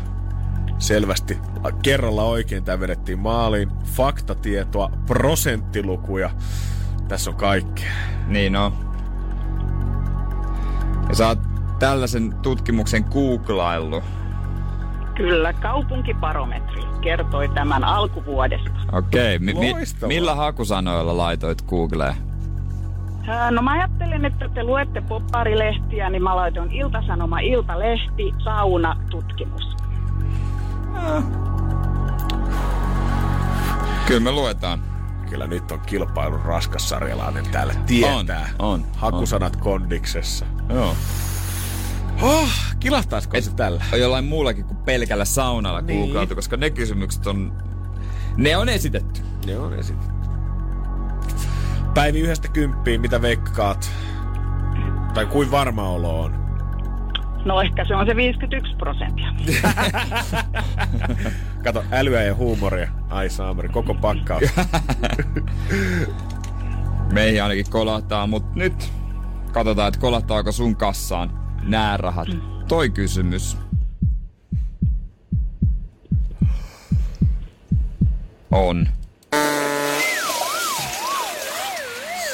selvästi 0.79 1.39
kerralla 1.83 2.25
oikein 2.25 2.65
tämä 2.65 2.81
vedettiin 2.81 3.19
maaliin. 3.19 3.69
Faktatietoa, 3.85 4.91
prosenttilukuja. 5.07 6.31
Tässä 7.13 7.31
on 7.31 7.37
kaikkea. 7.37 7.93
Niin 8.27 8.53
no, 8.53 8.73
Ja 11.09 11.15
sä 11.15 11.27
oot 11.29 11.39
tällaisen 11.79 12.35
tutkimuksen 12.43 13.05
googlaillut. 13.11 14.05
Kyllä, 15.15 15.53
kaupunkiparometri 15.53 16.83
kertoi 17.01 17.49
tämän 17.49 17.85
alkuvuodesta. 17.85 18.71
Okei, 18.93 19.39
mi- 19.39 19.55
mi- 19.55 19.73
Loistavaa. 19.73 20.09
millä 20.09 20.35
hakusanoilla 20.35 21.17
laitoit 21.17 21.63
Googleen? 21.63 22.15
Ää, 23.29 23.51
No 23.51 23.63
mä 23.63 23.73
ajattelin, 23.73 24.25
että 24.25 24.49
te 24.49 24.65
luette 24.65 25.01
popparilehtiä, 25.01 26.11
niin 26.11 26.23
mä 26.23 26.37
laitoin 26.37 26.73
Iltasanoma, 26.73 27.39
Iltalehti, 27.39 28.35
sauna, 28.45 28.97
tutkimus. 29.11 29.77
Kyllä 34.07 34.21
me 34.21 34.31
luetaan. 34.33 34.92
Kyllä 35.33 35.47
nyt 35.47 35.73
on 35.73 35.81
kilpailun 35.81 36.41
raskas 36.41 36.89
sarjalainen 36.89 37.45
täällä 37.51 37.75
tietää. 37.87 38.49
On, 38.59 38.69
on, 38.73 38.85
Hakusanat 38.97 39.57
kondiksessa. 39.57 40.47
Joo. 40.69 40.97
Oh, 42.23 42.49
kilahtaisiko 42.81 43.41
se 43.41 43.55
tällä? 43.55 43.85
On 43.93 44.01
jollain 44.01 44.25
muullakin 44.25 44.65
kuin 44.65 44.77
pelkällä 44.77 45.25
saunalla 45.25 45.81
Niin. 45.81 46.01
googlattu, 46.05 46.35
koska 46.35 46.57
ne 46.57 46.71
kysymykset 46.71 47.27
on... 47.27 47.53
Ne 48.37 48.57
on 48.57 48.69
esitetty. 48.69 49.21
Ne 49.47 49.59
on 49.59 49.75
esitetty. 49.75 50.29
Päivi 51.95 52.21
yhdestä 52.21 52.49
kymppiin, 52.49 53.01
mitä 53.01 53.23
veikkaat? 53.23 53.91
Tai 55.15 55.27
kuin 55.27 55.51
varma 55.51 55.89
olo 55.89 56.21
on? 56.23 56.42
No 57.45 57.63
ehkä 57.63 57.85
se 57.85 57.95
on 57.95 58.07
se 58.07 58.17
51 58.17 58.77
prosenttia. 58.77 59.29
Kato, 61.65 61.85
älyä 61.93 62.23
ja 62.23 62.35
huumoria. 62.35 62.89
Ai 63.09 63.31
saamari, 63.31 63.69
koko 63.69 63.95
pakkaus. 63.95 64.43
Meihin 67.13 67.43
ainakin 67.43 67.71
kolahtaa, 67.71 68.27
mutta 68.27 68.59
nyt 68.59 68.93
katsotaan, 69.53 69.89
että 69.89 70.01
kolahtaako 70.01 70.53
sun 70.53 70.77
kassaan 70.77 71.31
nää 71.63 71.97
rahat. 71.97 72.29
Toi 72.69 72.91
kysymys. 72.91 73.57
On. 78.51 78.89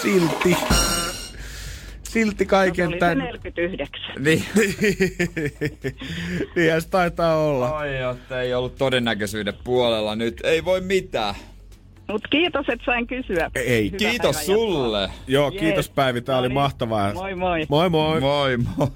Silti. 0.02 0.56
Silti 2.08 2.46
kaiken 2.46 2.86
oli 2.86 2.96
se 2.96 3.00
tän. 3.00 3.18
49. 3.18 4.24
Niin. 4.24 4.44
Niinhän 6.56 6.82
se 6.82 6.88
taitaa 6.88 7.36
olla. 7.36 7.68
Ai 7.68 8.00
jotta 8.00 8.40
ei 8.42 8.54
ollut 8.54 8.76
todennäköisyyden 8.76 9.54
puolella 9.64 10.16
nyt. 10.16 10.40
Ei 10.44 10.64
voi 10.64 10.80
mitään. 10.80 11.34
Mut 12.08 12.22
kiitos, 12.30 12.66
että 12.68 12.84
sain 12.84 13.06
kysyä. 13.06 13.50
Ei. 13.54 13.84
Hyvää 13.84 13.98
Kiitos 14.10 14.46
sulle. 14.46 15.10
Joo, 15.26 15.50
Jees. 15.50 15.60
kiitos 15.60 15.88
Päivi, 15.90 16.20
tää 16.20 16.34
No 16.34 16.38
oli 16.40 16.48
niin. 16.48 16.54
mahtavaa. 16.54 17.12
Moi 17.12 17.34
moi. 17.34 17.66
Moi 17.68 17.88
moi. 17.90 18.20
Moi 18.20 18.56
moi. 18.56 18.88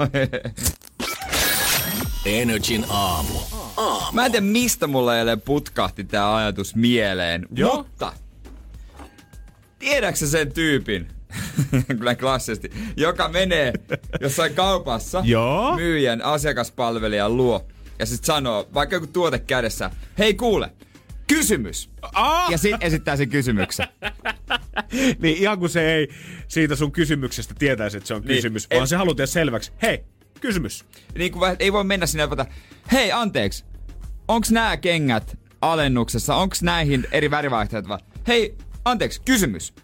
Energin 2.27 2.85
aamu. 2.89 3.39
Mä 4.13 4.27
en 4.27 4.33
tiedä 4.33 4.47
mistä 4.47 4.87
mulle 4.87 5.19
eilen 5.19 5.41
putkahti 5.41 6.05
tää 6.05 6.37
ajatus 6.37 6.75
mieleen. 6.75 7.47
Joo. 7.57 7.77
Mutta 7.77 8.13
tiedätkö 9.79 10.17
sä 10.19 10.27
sen 10.27 10.53
tyypin, 10.53 11.09
kyllä 11.99 12.15
klassisesti, 12.15 12.73
joka 12.97 13.29
menee 13.29 13.73
jossain 14.21 14.55
kaupassa 14.55 15.23
Joo. 15.25 15.77
myyjän 15.77 16.23
asiakaspalvelijan 16.23 17.37
luo 17.37 17.67
ja 17.99 18.07
sitten 18.07 18.27
sanoo, 18.27 18.69
vaikka 18.75 18.97
joku 18.97 19.07
tuote 19.07 19.39
kädessä, 19.39 19.91
hei 20.19 20.35
kuule, 20.35 20.71
kysymys. 21.27 21.91
Ah! 22.15 22.51
Ja 22.51 22.59
sitten 22.59 22.87
esittää 22.87 23.17
sen 23.17 23.29
kysymyksen. 23.29 23.87
Niin 25.19 25.37
ihan 25.37 25.59
kun 25.59 25.69
se 25.69 25.95
ei 25.95 26.09
siitä 26.49 26.77
sun 26.77 26.93
kysymyksestä 26.93 27.55
tietäisi, 27.59 27.97
että 27.97 28.07
se 28.07 28.15
on 28.15 28.23
Niin. 28.23 28.37
kysymys, 28.37 28.67
Ei- 28.71 28.77
vaan 28.79 28.89
se 28.89 28.97
haluaa 28.97 29.15
tehdä 29.15 29.27
selväksi. 29.27 29.73
Hei, 29.83 30.05
kysymys. 30.41 30.85
niin 31.19 31.33
kuin 31.33 31.57
ei 31.59 31.73
voi 31.73 31.85
mennä 31.85 32.07
sinne 32.07 32.23
ja 32.23 32.31
vata, 32.31 32.47
hei 32.93 33.13
anteeksi, 33.13 33.65
onks 34.29 34.51
nämä 34.51 34.77
kengät 34.77 35.39
alennuksessa, 35.61 36.35
onks 36.37 36.63
näihin 36.63 37.07
eri 37.13 37.31
värivaihtoehtoja? 37.31 37.89
vaan, 37.89 38.01
Hei, 38.29 38.55
anteeksi, 38.85 39.21
kysymys. 39.25 39.75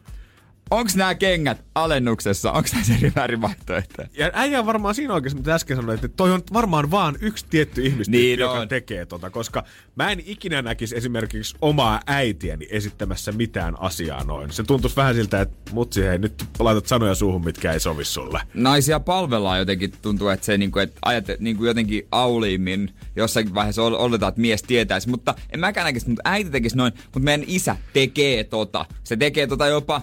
Onks 0.70 0.96
nämä 0.96 1.14
kengät 1.14 1.64
alennuksessa, 1.74 2.52
onks 2.52 2.72
näissä 2.74 2.94
eri 2.94 3.12
värivaihtoehtoja? 3.16 4.08
Ja 4.18 4.30
äijä 4.32 4.66
varmaan 4.66 4.94
siinä 4.94 5.14
oikeassa, 5.14 5.38
mitä 5.38 5.54
äsken 5.54 5.76
sanoit, 5.76 6.04
että 6.04 6.16
toi 6.16 6.32
on 6.32 6.42
varmaan 6.52 6.90
vaan 6.90 7.16
yksi 7.20 7.46
tietty 7.50 7.82
ihmistyyppi, 7.86 8.18
Niin 8.26 8.38
joka 8.38 8.52
on. 8.52 8.68
tekee 8.68 9.06
tota, 9.06 9.30
koska 9.30 9.64
mä 9.96 10.10
en 10.10 10.22
ikinä 10.26 10.62
näkisi 10.62 10.96
esimerkiksi 10.96 11.56
omaa 11.60 12.00
äitiäni 12.06 12.66
esittämässä 12.70 13.32
mitään 13.32 13.80
asiaa 13.80 14.24
noin. 14.24 14.52
Se 14.52 14.62
tuntuisi 14.62 14.96
vähän 14.96 15.14
siltä, 15.14 15.40
että 15.40 15.72
mutsi 15.72 16.02
hei, 16.04 16.18
nyt 16.18 16.44
laitat 16.58 16.86
sanoja 16.86 17.14
suuhun, 17.14 17.44
mitkä 17.44 17.72
ei 17.72 17.80
sovi 17.80 18.04
sulle. 18.04 18.40
Naisia 18.54 19.00
palvellaan 19.00 19.58
jotenkin, 19.58 19.92
tuntuu, 20.02 20.28
että 20.28 20.46
se 20.46 20.58
niinku, 20.58 20.78
että 20.78 20.98
ajat, 21.04 21.24
niinku 21.38 21.64
jotenkin 21.64 22.06
auliimmin 22.12 22.94
jossakin 23.16 23.54
vaiheessa 23.54 23.82
ol- 23.82 23.94
oletaan, 23.98 24.28
että 24.28 24.40
mies 24.40 24.62
tietäisi. 24.62 25.08
Mutta 25.08 25.34
en 25.50 25.60
mäkään 25.60 25.84
näkisi, 25.84 26.08
mutta 26.08 26.22
äiti 26.24 26.50
tekisi 26.50 26.76
noin, 26.76 26.92
mutta 27.04 27.20
meidän 27.20 27.44
isä 27.46 27.76
tekee 27.92 28.44
tota. 28.44 28.86
Se 29.04 29.16
tekee 29.16 29.46
tota 29.46 29.66
jopa 29.66 30.02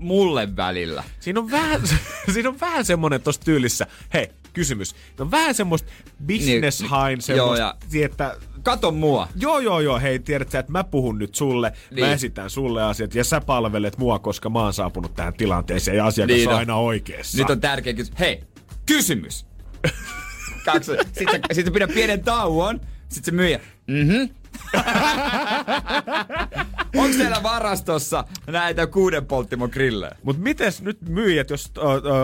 mulle 0.00 0.56
välillä. 0.56 1.04
Siinä 1.20 1.40
on 1.40 1.50
vähän, 1.50 1.80
siinä 2.34 2.48
on 2.48 2.60
vähän 2.60 2.84
semmonen 2.84 3.22
tossa 3.22 3.40
tyylissä, 3.42 3.86
hei, 4.14 4.28
kysymys. 4.52 4.94
No 5.18 5.24
on 5.24 5.30
vähän 5.30 5.54
semmoista 5.54 5.92
business 6.26 6.80
Niin, 6.80 6.90
hain, 6.90 7.18
joo, 7.28 7.56
semmoista, 7.56 7.96
ja- 7.98 8.04
että 8.04 8.36
Kato 8.62 8.90
mua. 8.92 9.28
Joo, 9.36 9.58
joo, 9.58 9.80
joo, 9.80 9.98
hei, 10.00 10.18
tiedät 10.18 10.50
sä, 10.50 10.58
että 10.58 10.72
mä 10.72 10.84
puhun 10.84 11.18
nyt 11.18 11.34
sulle, 11.34 11.70
niin. 11.70 12.00
mä 12.00 12.06
Niin. 12.06 12.14
esitän 12.14 12.50
sulle 12.50 12.82
asiat 12.82 13.14
ja 13.14 13.24
sä 13.24 13.40
palvelet 13.40 13.98
mua, 13.98 14.18
koska 14.18 14.50
mä 14.50 14.58
oon 14.62 14.72
saapunut 14.72 15.14
tähän 15.14 15.34
tilanteeseen 15.34 15.96
ja 15.96 16.06
asiakas 16.06 16.36
Niin 16.36 16.48
on 16.48 16.54
on. 16.54 16.58
aina 16.58 16.76
oikeassa. 16.76 17.38
Nyt 17.38 17.50
on 17.50 17.60
tärkeä 17.60 17.92
kysymys. 17.92 18.18
Hei, 18.20 18.44
kysymys. 18.86 19.46
Kaksi. 20.64 20.92
Sitten 21.12 21.40
sit 21.52 21.66
sä 21.66 21.72
pidät 21.72 21.94
pienen 21.94 22.24
tauon. 22.24 22.80
Sitten 23.08 23.24
se 23.24 23.30
myyjä. 23.36 23.60
Mhm. 23.86 24.34
Onko 26.96 27.16
teillä 27.18 27.42
varastossa 27.42 28.24
näitä 28.46 28.86
kuuden 28.86 29.26
polttimon 29.26 29.70
grillejä? 29.72 30.16
Mut 30.22 30.38
mites 30.38 30.82
nyt 30.82 30.98
myyjät, 31.08 31.50
jos 31.50 31.72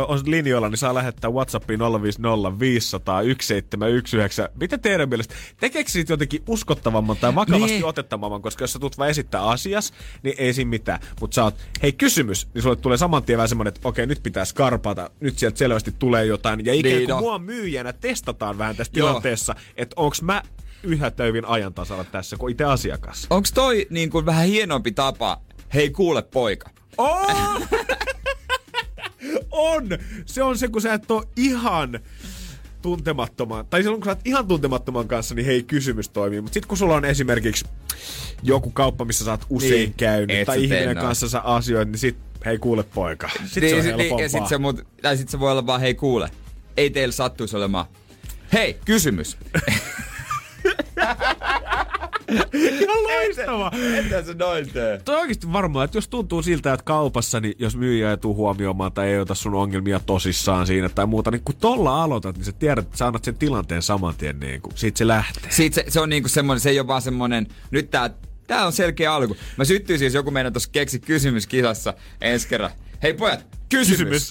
on 0.09 0.21
linjoilla, 0.27 0.69
niin 0.69 0.79
saa 0.79 0.95
lähettää 0.95 1.31
Whatsappiin 1.31 1.81
050 2.03 2.59
500 2.61 3.23
1719. 3.23 4.49
Mitä 4.61 4.79
teidän 4.79 5.09
mielestä? 5.09 5.35
Tekeekö 5.61 5.91
siitä 5.91 6.12
jotenkin 6.12 6.43
uskottavamman 6.49 7.17
tai 7.17 7.35
vakavasti 7.35 7.73
Niin. 7.75 7.85
otettavamman? 7.85 8.43
Koska 8.43 8.62
jos 8.64 8.73
sä 8.73 8.79
tulet 8.79 8.99
vaan 8.99 9.11
esittää 9.11 9.43
asias, 9.43 9.93
niin 10.23 10.35
ei 10.39 10.53
siinä 10.53 10.69
mitään. 10.69 11.01
Mutta 11.21 11.35
sä 11.35 11.45
oot, 11.45 11.55
hei 11.83 11.93
kysymys, 11.93 12.49
niin 12.55 12.62
sulle 12.62 12.77
tulee 12.77 12.99
saman 12.99 13.23
tien 13.23 13.37
vähän 13.37 13.49
semmonen, 13.49 13.69
että 13.75 13.89
okei, 13.89 14.07
nyt 14.07 14.23
pitää 14.23 14.45
skarpata. 14.45 15.11
Nyt 15.21 15.39
sieltä 15.39 15.59
selvästi 15.59 15.93
tulee 15.99 16.25
jotain. 16.27 16.64
Ja 16.64 16.75
ikään 16.75 16.95
Niin, 16.95 17.07
kuin 17.07 17.14
no. 17.14 17.21
mua 17.21 17.39
myyjänä 17.39 17.93
testataan 17.93 18.59
vähän 18.59 18.77
tässä 18.77 18.93
Joo. 18.97 19.09
tilanteessa, 19.09 19.55
että 19.77 19.95
onks 19.99 20.23
mä 20.23 20.43
yhä 20.83 21.11
töivin 21.11 21.45
ajan 21.45 21.74
tasalla 21.74 22.05
tässä 22.05 22.37
kuin 22.37 22.53
itse 22.53 22.64
asiakas. 22.64 23.27
Onko 23.31 23.49
toi 23.55 23.87
niin 23.91 24.11
kuin 24.11 24.27
vähän 24.27 24.47
hienompi 24.47 24.93
tapa? 24.93 25.41
Hei 25.74 25.91
kuule 25.91 26.22
poika. 26.22 26.70
On! 26.99 27.66
on! 29.51 29.89
Se 30.27 30.43
on 30.43 30.59
se, 30.59 30.68
kun 30.68 30.83
sä 30.83 30.95
et 30.95 31.11
oo 31.11 31.24
ihan 31.37 32.01
tuntemattoman, 32.83 33.66
tai 33.66 33.83
silloin 33.83 34.01
kun 34.01 34.05
sä 34.05 34.11
oot 34.11 34.20
ihan 34.24 34.49
tuntemattoman 34.49 35.09
kanssa, 35.09 35.35
niin 35.35 35.47
hei, 35.47 35.62
kysymys 35.62 36.09
toimii. 36.09 36.41
Mutta 36.41 36.55
sitten 36.55 36.68
kun 36.68 36.79
sulla 36.79 36.95
on 36.95 37.05
esimerkiksi 37.05 37.64
joku 38.43 38.70
kauppa, 38.70 39.05
missä 39.05 39.24
sä 39.24 39.31
oot 39.31 39.47
usein 39.51 39.70
Niin. 39.72 39.81
niin, 39.83 39.95
käynyt, 39.95 40.47
tai 40.47 40.62
ihminen 40.64 40.85
noin. 40.85 40.97
kanssa 40.99 41.29
sä 41.29 41.41
asioit, 41.41 41.89
niin 41.89 41.99
sit, 41.99 42.16
hei 42.45 42.59
kuule 42.59 42.83
poika. 42.83 43.31
Sitten 43.45 43.62
Niin, 43.62 43.70
se 43.70 43.77
on 43.77 43.83
sit- 43.83 43.91
helpompaa. 43.99 44.22
ja 44.22 44.29
sit 44.29 44.47
se, 44.47 44.59
mut, 44.59 44.87
tai 45.03 45.16
sit 45.16 45.29
se 45.29 45.41
voi 45.41 45.51
olla 45.53 45.66
vaan, 45.66 45.81
hei 45.81 45.95
kuule, 45.95 46.31
ei 46.77 46.91
teillä 46.91 47.12
sattuisi 47.12 47.57
olemaan. 47.57 47.87
Hei, 48.53 48.77
kysymys. 48.85 49.37
Ihan 52.53 53.03
loistava! 53.03 53.71
Mitä 54.03 54.23
se 54.23 54.35
noin 54.35 54.73
tee? 54.73 55.01
Toi 55.05 55.17
oikeasti 55.17 55.53
varmaan, 55.53 55.85
että 55.85 55.97
jos 55.97 56.09
tuntuu 56.09 56.43
siltä, 56.43 56.73
että 56.73 56.85
kaupassa, 56.85 57.41
niin 57.41 57.55
jos 57.59 57.77
myyjä 57.77 58.11
ei 58.11 58.17
tuu 58.17 58.35
huomioimaan 58.35 58.93
tai 58.93 59.09
ei 59.09 59.19
ota 59.19 59.35
sun 59.35 59.55
ongelmia 59.55 60.01
tosissaan 60.01 60.67
siinä 60.67 60.89
tai 60.89 61.07
muuta, 61.07 61.31
niin 61.31 61.43
kun 61.45 61.55
tolla 61.57 62.03
aloitat, 62.03 62.37
niin 62.37 62.45
sä 62.45 62.53
tiedät, 62.53 62.85
että 62.85 62.97
sä 62.97 63.07
annat 63.07 63.25
sen 63.25 63.37
tilanteen 63.37 63.83
saman 63.83 64.15
tien, 64.15 64.41
niin 64.41 64.61
kun 64.61 64.73
siitä 64.75 64.99
se 64.99 65.07
lähtee. 65.07 65.51
Siitä 65.51 65.75
se, 65.75 65.85
se 65.89 66.01
on 66.01 66.09
niinku 66.09 66.29
semmonen, 66.29 66.61
se 66.61 66.71
ei 66.71 66.81
ole 66.81 66.87
vaan 66.87 67.03
semmonen, 67.03 67.47
nyt 67.71 67.91
tää, 67.91 68.11
tää 68.47 68.67
on 68.67 68.73
selkeä 68.73 69.15
alku. 69.15 69.37
Mä 69.57 69.65
syttyisin, 69.65 70.07
jos 70.07 70.15
joku 70.15 70.31
meidän 70.31 70.53
tuossa 70.53 70.71
keksi 70.73 70.99
kysymyskisassa 70.99 71.95
ensi 72.21 72.49
kerran. 72.49 72.71
Hei 73.03 73.15
pojat, 73.15 73.47
kysymys. 73.69 74.31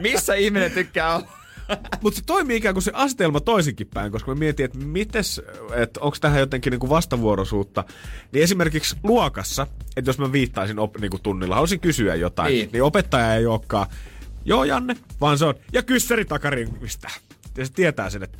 Missä 0.00 0.34
ihminen 0.34 0.70
tykkää 0.70 1.16
olla? 1.16 1.26
Mutta 2.02 2.16
se 2.18 2.22
toimii 2.26 2.56
ikään 2.56 2.74
kuin 2.74 2.82
se 2.82 2.90
asetelma 2.94 3.40
toisinkin 3.40 3.86
päin, 3.94 4.12
koska 4.12 4.30
mä 4.30 4.38
mietin, 4.38 4.64
että 4.64 4.78
mites, 4.78 5.42
että 5.74 6.00
onko 6.00 6.16
tähän 6.20 6.40
jotenkin 6.40 6.70
niinku 6.70 6.88
vastavuoroisuutta. 6.88 7.84
Niin 8.32 8.42
esimerkiksi 8.44 8.96
luokassa, 9.02 9.66
että 9.96 10.08
jos 10.08 10.18
mä 10.18 10.32
viittaisin 10.32 10.78
op, 10.78 10.98
niinku 10.98 11.18
tunnilla, 11.18 11.54
haluaisin 11.54 11.80
kysyä 11.80 12.14
jotain, 12.14 12.52
Niin. 12.52 12.68
niin. 12.72 12.82
opettaja 12.82 13.34
ei 13.34 13.46
olekaan, 13.46 13.86
joo 14.44 14.64
Janne, 14.64 14.96
vaan 15.20 15.38
se 15.38 15.44
on, 15.44 15.54
ja 15.72 15.82
kyssäri 15.82 16.24
takarivistä. 16.24 17.10
Ja 17.56 17.66
se 17.66 17.72
tietää 17.72 18.10
sen, 18.10 18.22
että 18.22 18.38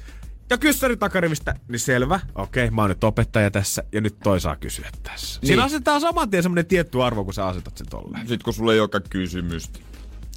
ja 0.51 0.59
kyssäri 0.59 0.97
takarivistä, 0.97 1.55
niin 1.68 1.81
selvä, 1.81 2.20
okei, 2.35 2.70
mä 2.70 2.81
oon 2.83 2.89
nyt 2.91 3.05
opettaja 3.05 3.51
tässä, 3.51 3.83
ja 3.93 4.01
nyt 4.01 4.16
toi 4.22 4.41
saa 4.41 4.57
kysyä 4.57 4.89
tässä. 5.03 5.27
Niin. 5.27 5.41
Niin. 5.41 5.47
Siinä 5.47 5.64
asetetaan 5.64 6.01
saman 6.01 6.31
tien 6.31 6.43
semmonen 6.43 6.66
tietty 6.66 7.03
arvo, 7.03 7.24
kun 7.24 7.35
sä 7.35 7.47
asetat 7.47 7.77
sen 7.77 7.87
tolleen. 7.91 8.29
Sitten 8.29 8.45
kun 8.45 8.55
sulla 8.55 8.72
ei 8.74 8.81
olekaan 8.81 9.03
kysymystä. 9.11 9.79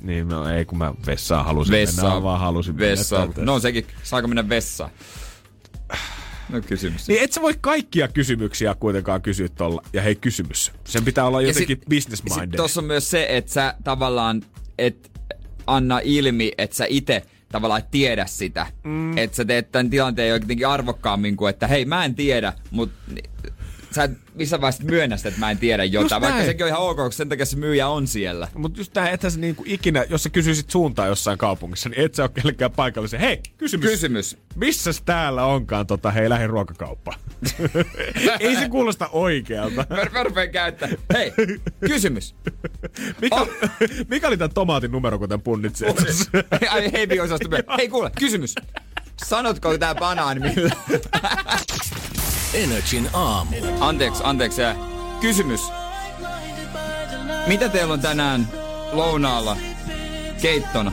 Niin, 0.02 0.28
no 0.28 0.50
ei 0.50 0.66
kun 0.66 0.78
mä 0.78 0.93
vessaan 1.06 1.45
halusin 1.45 1.72
Vessa. 1.72 2.02
mennä, 2.04 2.24
vaan 2.24 2.39
halusin 2.39 2.78
Vessa. 2.78 3.20
mennä. 3.28 3.43
No 3.43 3.60
sekin, 3.60 3.86
saako 4.04 4.28
mennä 4.28 4.50
vessaan? 4.50 4.91
No 6.50 6.62
kysymys. 6.62 7.08
Niin 7.08 7.24
et 7.24 7.32
sä 7.34 7.41
voi 7.41 7.54
kaikkia 7.62 8.08
kysymyksiä 8.08 8.76
kuitenkaan 8.80 9.22
kysyä 9.22 9.47
tolla. 9.50 9.82
Ja 9.93 10.02
hei 10.02 10.16
kysymys. 10.16 10.72
Sen 10.84 11.06
pitää 11.06 11.26
olla 11.26 11.41
jotenkin 11.41 11.78
sit- 11.78 11.89
business 11.89 12.18
Sitten 12.24 12.39
minded. 12.39 12.58
tossa 12.58 12.82
on 12.82 12.86
myös 12.86 13.10
se, 13.12 13.28
että 13.30 13.52
sä 13.52 13.74
tavallaan 13.84 14.41
et 14.78 15.12
anna 15.68 16.00
ilmi, 16.04 16.52
että 16.58 16.76
sä 16.76 16.86
itse 16.89 17.24
tavallaan 17.52 17.82
tiedä 17.91 18.26
sitä. 18.26 18.68
Mm. 18.84 19.18
Että 19.18 19.38
sä 19.38 19.45
teet 19.45 19.72
tämän 19.72 19.89
tilanteen 19.89 20.30
jotenkin 20.30 20.68
arvokkaammin 20.68 21.36
kuin, 21.38 21.50
että 21.50 21.68
hei 21.68 21.86
mä 21.86 22.06
en 22.06 22.16
tiedä, 22.16 22.54
mutta 22.72 23.12
sä 23.96 24.04
et 24.04 24.12
missä 24.34 24.62
vaiheessa 24.62 24.84
myönnä 24.84 25.18
sitä, 25.18 25.30
että 25.30 25.40
mä 25.40 25.52
en 25.52 25.58
tiedä 25.58 25.84
jotain. 25.84 26.22
Vaikka 26.22 26.46
sekin 26.46 26.64
on 26.64 26.68
ihan 26.68 26.82
ok, 26.82 26.96
koska 26.98 27.12
sen 27.18 27.30
takia 27.30 27.46
se 27.46 27.58
myyjä 27.58 27.88
on 27.88 28.08
siellä. 28.08 28.48
Mutta 28.56 28.80
just 28.80 28.94
tää, 28.94 29.10
ethän 29.10 29.32
sä 29.32 29.40
niinku 29.40 29.64
ikinä, 29.66 30.06
jos 30.10 30.24
sä 30.24 30.30
kysyisit 30.30 30.70
suuntaa 30.70 31.08
jossain 31.08 31.38
kaupungissa, 31.38 31.90
niin 31.90 32.02
et 32.06 32.16
sä 32.16 32.24
ole 32.24 32.32
kellekään 32.34 32.72
paikallisen. 32.72 33.20
Hei, 33.20 33.42
kysymys. 33.58 33.90
Kysymys. 33.90 34.38
Missäs 34.56 35.02
täällä 35.02 35.46
onkaan 35.46 35.88
tota, 35.88 36.12
hei, 36.12 36.30
lähin 36.30 36.50
ruokakauppa? 36.50 37.14
Ei 38.40 38.56
se 38.56 38.70
kuulosta 38.70 39.08
oikealta. 39.12 39.86
Mä 40.14 40.24
rupean 40.24 40.50
käyttää. 40.50 40.90
Hei, 41.14 41.34
kysymys. 41.88 42.36
Mikä, 43.22 43.36
Oh. 43.36 43.50
mikä 44.10 44.28
oli 44.28 44.38
tämän 44.38 44.54
tomaatin 44.54 44.92
numero, 44.92 45.20
kun 45.20 45.30
tämän? 45.30 45.42
Ai 46.70 46.92
hei. 46.92 47.08
Hei 47.78 47.90
kuule, 47.90 48.12
kysymys. 48.20 48.56
Sanotko 49.26 49.78
tää 49.78 49.96
banaani 49.96 50.40
millä? 50.40 50.76
Energin 52.54 53.10
aamu. 53.14 53.52
Anteeksi, 53.80 54.22
anteeksi. 54.26 54.62
Kysymys. 55.22 55.62
Mitä 57.47 57.70
teillä 57.70 57.93
on 57.93 58.02
tänään 58.02 58.47
lounaalla 58.91 59.58
keittona? 60.41 60.91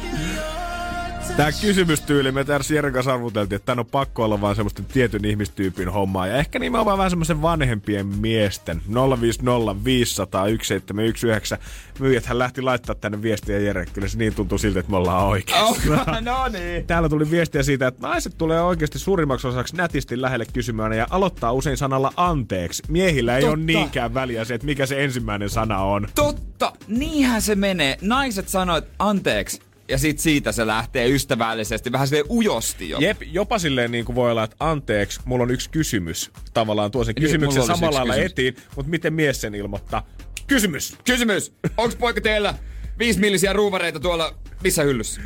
Tää 1.36 1.52
kysymystyyli, 1.52 2.32
me 2.32 2.44
tässä 2.44 2.74
Jeren 2.74 2.92
kanssa 2.92 3.12
arvuteltiin, 3.14 3.56
että 3.56 3.66
tän 3.66 3.78
on 3.78 3.86
pakko 3.86 4.24
olla 4.24 4.40
vaan 4.40 4.56
semmoisten 4.56 4.84
tietyn 4.84 5.24
ihmistyypin 5.24 5.88
hommaa. 5.88 6.26
Ja 6.26 6.36
ehkä 6.36 6.58
nimenomaan 6.58 6.98
vähän 6.98 7.10
semmoisen 7.10 7.42
vanhempien 7.42 8.06
miesten. 8.06 8.82
050 9.20 9.84
500 9.84 10.40
1719. 10.42 11.58
Myyjäthän 11.98 12.38
lähti 12.38 12.62
laittaa 12.62 12.94
tänne 12.94 13.22
viestiä 13.22 13.58
Jere. 13.58 13.86
Kyllä 13.86 14.08
se 14.08 14.18
niin 14.18 14.34
tuntuu 14.34 14.58
siltä, 14.58 14.80
että 14.80 14.90
me 14.90 14.96
ollaan 14.96 15.24
oikeassa. 15.24 15.64
Oh, 15.66 16.06
no 16.22 16.48
niin. 16.48 16.86
Täällä 16.86 17.08
tuli 17.08 17.30
viestiä 17.30 17.62
siitä, 17.62 17.86
että 17.86 18.08
naiset 18.08 18.38
tulee 18.38 18.62
oikeasti 18.62 18.98
suurimmaksi 18.98 19.46
osaksi 19.46 19.76
nätisti 19.76 20.20
lähelle 20.22 20.46
kysymään 20.52 20.92
ja 20.92 21.06
aloittaa 21.10 21.52
usein 21.52 21.76
sanalla 21.76 22.12
anteeksi. 22.16 22.82
Miehillä 22.88 23.36
ei 23.36 23.42
Totta. 23.42 23.54
ole 23.54 23.62
niinkään 23.64 24.14
väliä 24.14 24.44
se, 24.44 24.54
että 24.54 24.66
mikä 24.66 24.86
se 24.86 25.04
ensimmäinen 25.04 25.50
sana 25.50 25.78
on. 25.78 26.08
Totta, 26.14 26.72
niinhän 26.88 27.42
se 27.42 27.54
menee. 27.54 27.98
Naiset 28.00 28.48
sanoo, 28.48 28.76
että 28.76 28.90
anteeksi. 28.98 29.65
Ja 29.88 29.98
sit 29.98 30.18
siitä 30.18 30.52
se 30.52 30.66
lähtee 30.66 31.08
ystävällisesti, 31.08 31.92
vähän 31.92 32.08
silleen 32.08 32.30
ujosti 32.30 32.88
jo. 32.88 32.98
Jep, 32.98 33.22
jopa 33.22 33.58
silleen 33.58 33.92
niin 33.92 34.04
kuin 34.04 34.16
voi 34.16 34.30
olla, 34.30 34.44
että 34.44 34.56
anteeksi, 34.60 35.20
mulla 35.24 35.42
on 35.42 35.50
yksi 35.50 35.70
kysymys. 35.70 36.30
Tavallaan 36.54 36.90
tuo 36.90 37.04
sen 37.04 37.14
Niin, 37.14 37.22
kysymyksen 37.22 37.62
olisi 37.62 37.74
samalla 37.74 37.98
lailla 37.98 38.14
kysymys. 38.14 38.32
etiin, 38.32 38.56
mutta 38.76 38.90
miten 38.90 39.14
mies 39.14 39.40
sen 39.40 39.54
ilmoittaa? 39.54 40.06
Kysymys! 40.46 40.96
Kysymys, 41.04 41.52
onks 41.76 41.96
poika 41.96 42.20
teillä 42.20 42.54
viismillisiä 42.98 43.52
ruuvareita 43.52 44.00
tuolla 44.00 44.34
missä 44.64 44.82
hyllyssä? 44.82 45.20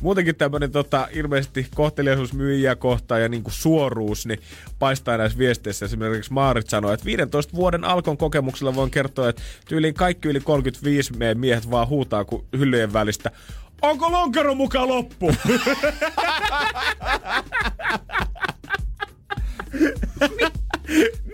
Muutenkin 0.00 0.36
tämmönen 0.36 0.72
tota, 0.72 1.08
ilmeisesti 1.12 1.66
kohteliaisuus 1.74 2.32
myyjiä 2.32 2.76
kohtaan 2.76 3.22
ja 3.22 3.28
niinku 3.28 3.50
suoruus, 3.50 4.26
niin 4.26 4.40
paistaa 4.78 5.16
näissä 5.16 5.38
viesteissä. 5.38 5.86
Esimerkiksi 5.86 6.32
Maarit 6.32 6.68
sanoi, 6.68 6.94
että 6.94 7.06
15 7.06 7.52
vuoden 7.56 7.84
alkon 7.84 8.16
kokemuksella 8.16 8.74
voin 8.74 8.90
kertoa, 8.90 9.28
että 9.28 9.42
tyyliin 9.68 9.94
kaikki 9.94 10.28
yli 10.28 10.40
35 10.40 11.12
meidän 11.16 11.40
miehet 11.40 11.70
vaan 11.70 11.88
huutaa 11.88 12.24
kun 12.24 12.44
hyllyjen 12.58 12.92
välistä. 12.92 13.30
Onko 13.82 14.12
lonkero 14.12 14.54
mukaan 14.54 14.88
loppu? 14.88 15.32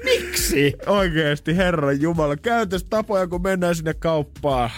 Miksi? 0.04 0.74
Oikeesti, 0.86 1.56
herran 1.56 2.00
jumala. 2.00 2.36
Käytöstapoja, 2.36 3.26
kun 3.26 3.42
mennään 3.42 3.74
sinne 3.74 3.94
kauppaan. 3.94 4.70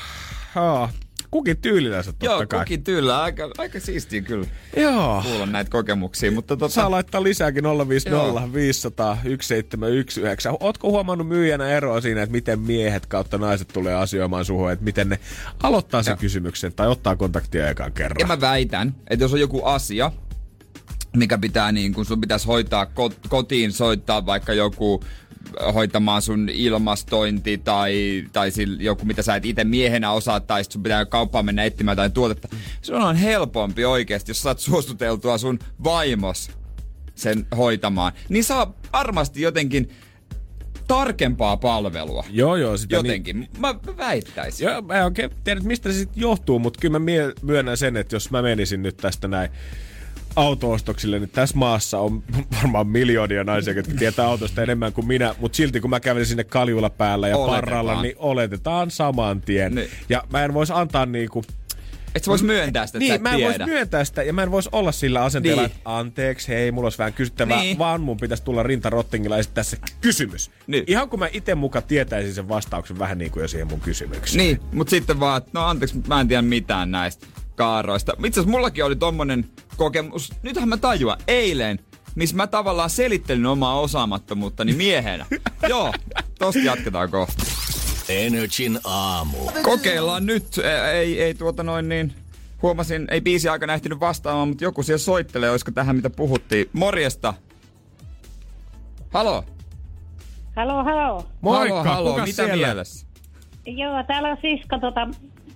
Haa. 0.53 0.89
Kukin 1.33 1.57
tyylilänsä 1.57 2.13
totta 2.13 2.27
Joo, 2.27 2.47
kai. 2.47 2.59
kukin 2.59 2.85
tyllä. 2.85 3.23
Aika, 3.23 3.51
aika 3.59 3.81
siistiä 3.81 4.21
kyllä 4.23 4.47
Joo. 4.77 5.23
kuulla 5.23 5.47
näitä 5.47 5.71
kokemuksia, 5.71 6.33
mutta 6.33 6.57
tota... 6.57 6.75
Saa 6.75 6.91
laittaa 6.91 7.23
lisääkin 7.23 7.65
050 7.89 8.27
Joo. 8.27 8.53
500 8.55 9.17
1719. 9.17 10.57
Ootko 10.61 10.91
huomannut 10.91 11.29
myyjänä 11.29 11.69
eroa 11.69 12.01
siinä, 12.01 12.23
että 12.23 12.33
miten 12.33 12.61
miehet 12.61 13.07
kautta 13.07 13.39
naiset 13.39 13.69
tulee 13.69 13.95
asioimaan 13.95 14.45
suhun, 14.45 14.73
että 14.73 14.85
miten 14.85 15.09
ne 15.09 15.19
aloittaa 15.63 16.03
sen 16.03 16.13
Joo. 16.13 16.19
kysymyksen 16.19 16.73
tai 16.73 16.89
ottaa 16.89 17.17
kontaktia 17.17 17.71
ekan 17.71 17.93
kerran? 17.93 18.17
Ja 18.21 18.27
mä 18.27 18.41
väitän, 18.41 18.95
että 19.11 19.25
jos 19.25 19.33
on 19.33 19.41
joku 19.41 19.65
asia, 19.65 20.13
mikä 21.17 21.39
pitää 21.39 21.73
niin 21.73 21.95
kun 21.95 22.05
sun 22.05 22.21
pitäisi 22.21 22.47
hoitaa 22.47 22.85
kot- 22.85 23.29
kotiin, 23.29 23.73
soittaa 23.73 24.27
vaikka 24.27 24.53
joku 24.53 25.05
hoitamaan 25.75 26.23
sun 26.23 26.49
ilmastointi 26.53 27.59
tai, 27.59 28.25
tai 28.33 28.51
sil, 28.57 28.73
joku, 28.81 29.05
mitä 29.05 29.23
sä 29.23 29.37
et 29.37 29.45
itse 29.47 29.65
miehenä 29.65 30.13
osaa, 30.13 30.41
tai 30.41 30.65
sun 30.65 30.83
pitää 30.83 31.05
kauppaan 31.05 31.45
mennä 31.45 31.65
etsimään 31.65 31.93
jotain 31.93 32.13
tuotetta. 32.13 32.49
Se 32.83 32.95
on 32.95 33.17
helpompi 33.17 33.85
oikeasti, 33.85 34.31
jos 34.31 34.43
saat 34.43 34.59
suostuteltua 34.59 35.39
sun 35.39 35.59
vaimos 35.85 36.51
sen 37.15 37.47
hoitamaan. 37.57 38.13
Niin 38.29 38.45
saa 38.45 38.75
varmasti 38.93 39.41
jotenkin 39.43 39.89
tarkempaa 40.89 41.57
palvelua. 41.57 42.25
Joo, 42.31 42.57
joo, 42.57 42.77
sitä 42.77 42.97
niin- 42.97 43.07
Jotenkin. 43.07 43.49
Mä 43.59 43.75
mä 43.87 43.97
väittäisin. 43.97 44.65
Joo, 44.65 44.83
mä 44.83 44.95
en 44.95 45.05
oikein 45.05 45.31
tiedä, 45.45 45.61
mistä 45.61 45.93
se 45.93 45.99
sitten 45.99 46.21
johtuu, 46.21 46.59
mutta 46.59 46.81
kyllä 46.81 46.99
mä 46.99 47.07
myönnän 47.43 47.77
sen, 47.77 47.97
että 47.97 48.17
jos 48.17 48.31
mä 48.31 48.43
menisin 48.43 48.83
nyt 48.83 48.97
tästä 48.97 49.29
näin 49.29 49.51
auto-ostoksille, 50.37 51.19
niin 51.19 51.31
tässä 51.31 51.57
maassa 51.59 51.99
on 51.99 52.23
varmaan 52.57 52.87
miljoonia 52.87 53.45
naisia, 53.45 53.75
jotka 53.75 53.93
tietää 53.99 54.27
autosta 54.27 54.63
enemmän 54.63 54.93
kuin 54.93 55.07
minä, 55.07 55.35
mutta 55.39 55.57
silti 55.57 55.81
kun 55.81 55.91
mä 55.91 56.01
kävelin 56.01 56.27
sinne 56.27 56.45
kaljulla 56.45 56.91
päällä 56.91 57.29
ja 57.29 57.37
Oletetaan. 57.37 57.61
parralla, 57.65 58.03
niin 58.03 58.15
oletetaan 58.19 58.91
saman 58.91 59.41
tien. 59.41 59.75
Niin. 59.75 59.89
Ja 60.09 60.23
mä 60.33 60.45
en 60.45 60.55
voisi 60.55 60.73
antaa 60.73 61.07
niinku... 61.07 61.45
Et 62.15 62.25
sä 62.25 62.29
vois 62.29 62.43
myöntää 62.43 62.87
sitä, 62.87 62.99
Niin, 62.99 63.13
et 63.15 63.23
mä 63.23 63.31
en 63.31 63.37
tiedä. 63.37 63.49
voisi 63.59 63.65
myöntää 63.65 64.05
sitä 64.05 64.23
ja 64.23 64.33
mä 64.33 64.43
en 64.43 64.51
voisi 64.51 64.69
olla 64.73 64.93
sillä 64.93 65.23
asenteella, 65.25 65.63
Niin. 65.63 65.71
että 65.73 65.81
anteeksi, 65.99 66.49
hei, 66.49 66.73
mulla 66.73 66.87
olisi 66.87 66.99
vähän 66.99 67.13
kysyttävää, 67.13 67.61
Niin. 67.61 67.79
vaan 67.79 68.01
mun 68.01 68.17
pitäisi 68.17 68.43
tulla 68.43 68.63
rintarottingilla 68.63 69.37
ja 69.39 69.63
se 69.63 69.77
kysymys. 70.01 70.51
Niin. 70.67 70.85
Ihan 70.87 71.09
kun 71.09 71.19
mä 71.19 71.29
itse 71.33 71.55
muka 71.55 71.83
tietäisin 71.83 72.35
sen 72.35 72.49
vastauksen 72.49 72.99
vähän 72.99 73.19
niin 73.19 73.31
kuin 73.31 73.43
jo 73.43 73.49
siihen 73.49 73.69
mun 73.69 73.81
kysymykseen. 73.81 74.39
Niin, 74.39 74.61
mutta 74.73 74.91
sitten 74.91 75.21
vaan, 75.21 75.43
no 75.53 75.65
anteeksi, 75.67 75.97
mä 76.09 76.21
en 76.21 76.29
tiedä 76.29 76.43
mitään 76.43 76.91
näistä 76.91 77.27
kaaroista. 77.63 78.13
Itse 78.13 78.41
asiassa 78.41 78.51
mullakin 78.51 78.85
oli 78.85 78.97
tommonen 78.97 79.45
kokemus, 79.77 80.33
nythän 80.43 80.69
mä 80.69 80.77
tajuan, 80.77 81.19
eilen, 81.29 81.79
missä 82.15 82.37
mä 82.37 82.47
tavallaan 82.47 82.91
selittelin 82.91 83.47
omaa 83.47 83.81
osaamattomuuttani 83.81 84.73
miehenä. 84.73 85.27
Joo, 85.69 85.93
tosta 86.39 86.61
jatketaan 86.61 87.11
kohta. 87.11 87.45
Energin 88.09 88.79
aamu. 88.85 89.39
Kokeillaan 89.63 90.27
nyt, 90.27 90.59
ei, 90.59 90.91
ei, 90.91 91.23
ei 91.23 91.35
tuota 91.35 91.63
noin 91.63 91.89
niin, 91.89 92.15
huomasin, 92.63 93.07
ei 93.11 93.21
biisi 93.21 93.49
aikana 93.49 93.75
ehtinyt 93.75 94.01
vastaamaan, 94.01 94.49
mutta 94.49 94.65
joku 94.65 94.83
siellä 94.83 94.99
soittelee, 94.99 95.51
olisiko 95.51 95.71
tähän 95.71 95.97
mitä 95.97 96.11
puhuttiin. 96.11 96.71
Morjesta. 96.73 97.35
Halo. 99.11 99.45
Halo, 100.57 100.85
halo. 100.85 101.27
Moikka, 101.41 101.83
halo, 101.83 101.95
halo. 101.95 102.11
kuka 102.11 102.25
mitä 102.25 102.45
siellä? 102.45 102.67
mielessä? 102.67 103.07
Joo, 103.67 104.03
täällä 104.07 104.29
on 104.29 104.37
sisko 104.43 104.79
tota 104.79 105.09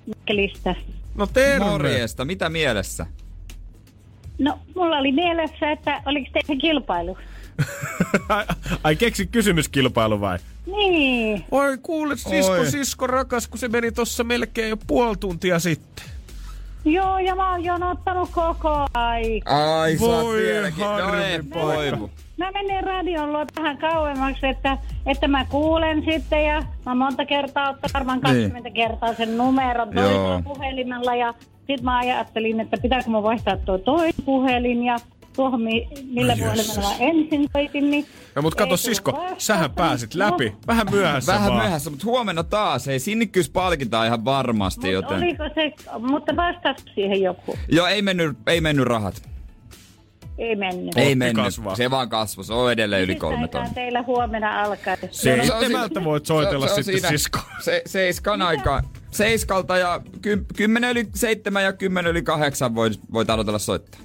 Mikkelistä. 0.06 0.74
No 1.16 1.26
terve. 1.26 1.64
Morjesta, 1.64 2.24
mitä 2.24 2.48
mielessä? 2.48 3.06
No, 4.38 4.58
mulla 4.74 4.96
oli 4.96 5.12
mielessä, 5.12 5.70
että 5.72 6.02
oliko 6.06 6.30
teillä 6.32 6.60
kilpailu? 6.60 7.18
ai, 8.84 8.96
keksi 8.96 9.26
kysymyskilpailu 9.26 10.20
vai? 10.20 10.38
Niin. 10.66 11.44
Oi 11.50 11.78
kuule, 11.82 12.16
sisko, 12.16 12.52
Oi. 12.52 12.70
sisko 12.70 13.06
rakas, 13.06 13.48
kun 13.48 13.58
se 13.58 13.68
meni 13.68 13.92
tossa 13.92 14.24
melkein 14.24 14.70
jo 14.70 14.76
puoli 14.86 15.16
tuntia 15.16 15.58
sitten. 15.58 16.04
Joo, 16.84 17.18
ja 17.18 17.34
mä 17.34 17.50
oon 17.50 17.64
jonottanut 17.64 18.30
koko 18.32 18.86
aika. 18.94 19.80
Ai, 19.80 19.96
Voi 20.00 20.08
sä 20.10 20.16
oot 20.16 20.36
vieläkin. 20.36 20.80
No 20.80 20.86
harmi 20.86 21.24
ei, 21.24 21.42
poika. 21.42 22.08
Mä 22.38 22.50
menen 22.50 22.84
radion 22.84 23.32
luo 23.32 23.44
vähän 23.56 23.78
kauemmaksi, 23.78 24.46
että, 24.46 24.78
että 25.06 25.28
mä 25.28 25.44
kuulen 25.44 26.02
sitten 26.12 26.44
ja 26.44 26.62
mä 26.86 26.94
monta 26.94 27.24
kertaa 27.26 27.70
ottan 27.70 27.90
varmaan 27.94 28.20
20 28.20 28.70
kertaa 28.70 29.14
sen 29.14 29.36
numeron 29.38 29.88
Niin. 29.90 29.96
Joo. 30.04 30.08
toisella 30.10 30.42
puhelimella 30.42 31.14
ja 31.14 31.34
sit 31.66 31.80
mä 31.82 31.98
ajattelin, 31.98 32.60
että 32.60 32.76
pitääkö 32.82 33.10
mä 33.10 33.22
vaihtaa 33.22 33.56
tuo 33.56 33.78
toinen 33.78 34.14
puhelin 34.24 34.82
ja 34.84 34.96
tuohon 35.36 35.60
mi- 35.62 35.88
millä 36.12 36.32
Ai 36.32 36.38
puhelimella 36.38 36.80
mä 36.88 36.96
ensin 36.98 37.46
soitin, 37.52 37.90
niin 37.90 38.06
No 38.34 38.42
mut 38.42 38.54
kato 38.54 38.76
sisko, 38.76 39.12
vastausta. 39.12 39.36
sähän 39.38 39.70
pääsit 39.70 40.14
No, 40.14 40.26
läpi. 40.26 40.52
Vähän 40.66 40.86
myöhässä 40.90 41.32
Vähän 41.32 41.50
vaan. 41.52 41.62
myöhässä, 41.62 41.90
mutta 41.90 42.06
huomenna 42.06 42.44
taas. 42.44 42.88
Ei 42.88 42.98
sinnikkyys 42.98 43.50
palkitaan 43.50 44.06
ihan 44.06 44.24
varmasti, 44.24 44.86
Mut 44.86 44.92
joten... 44.92 45.16
oliko 45.18 45.44
se, 45.54 45.72
mutta 45.98 46.36
vastasi 46.36 46.84
siihen 46.94 47.22
joku. 47.22 47.54
Joo, 47.72 47.86
ei 47.86 48.02
mennyt, 48.02 48.36
ei 48.46 48.60
mennyt 48.60 48.86
rahat. 48.86 49.22
Ei 50.38 50.56
mennyt. 50.56 50.96
Ei 50.98 51.14
mennyt. 51.14 51.44
kasvaa. 51.44 51.74
Se 51.76 51.90
vaan 51.90 52.08
kasvoi. 52.08 52.44
Se 52.44 52.52
on 52.52 52.72
edelleen 52.72 53.02
yli 53.02 53.14
kolme 53.14 53.36
Mistä 53.40 53.58
aikaa 53.58 53.60
tonnia. 53.68 53.74
teillä 53.84 54.02
huomenna 54.02 54.62
alkaa? 54.62 54.96
Se 55.10 55.36
No, 55.36 55.42
se 55.44 55.48
seitsemältä 55.50 55.88
siinä- 55.94 56.04
voit 56.04 56.26
soitella 56.26 56.68
se 56.68 56.74
on 56.74 56.84
sitten 56.84 57.10
sisko. 57.10 57.38
Se, 57.60 57.82
seiskan 57.86 58.42
aikaa. 58.42 58.82
seiskalta 59.10 59.76
ja 59.76 60.00
ky- 60.22 60.46
10 60.56 60.90
yli 60.90 61.06
7 61.14 61.64
ja 61.64 61.72
10 61.72 62.10
yli 62.10 62.22
8 62.22 62.74
voit, 62.74 63.00
voit 63.12 63.30
aloitella 63.30 63.58
soittaa. 63.58 64.00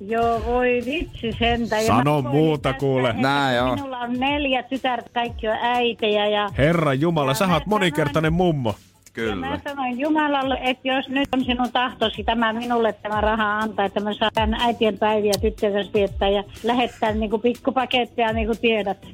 Joo, 0.00 0.42
voi 0.46 0.82
vitsi 0.86 1.32
sentä. 1.38 1.80
Ja 1.80 1.86
Sano 1.86 2.22
muuta, 2.22 2.72
kuule. 2.72 3.12
Näin 3.12 3.62
on. 3.62 3.74
Minulla 3.74 3.98
on 3.98 4.12
neljä 4.20 4.62
tytärtä, 4.62 5.10
kaikki 5.14 5.48
on 5.48 5.56
äitejä 5.62 6.26
ja... 6.28 6.50
Herra 6.58 6.94
Jumala, 6.94 7.34
sä 7.34 7.46
mä 7.46 7.54
oot 7.54 7.66
moninkertainen 7.66 8.32
mummo. 8.32 8.74
Ja 9.16 9.36
mä 9.36 9.60
sanoin 9.64 10.00
Jumalalle, 10.00 10.58
että 10.62 10.88
jos 10.88 11.08
nyt 11.08 11.28
on 11.32 11.44
sinun 11.44 11.72
tahtosi 11.72 12.24
tämä 12.24 12.52
minulle 12.52 12.92
tämä 12.92 13.20
raha 13.20 13.58
antaa, 13.58 13.84
että 13.84 14.00
mä 14.00 14.10
saan 14.14 14.54
äitien 14.54 14.98
päiviä 14.98 15.32
tyttöjen 15.40 15.88
viettää 15.94 16.28
ja 16.28 16.44
lähettää 16.62 17.12
niinku 17.12 17.38
pikkupaketteja 17.38 18.32
niin 18.32 18.46
kuin 18.46 18.58
tiedät. 18.58 19.06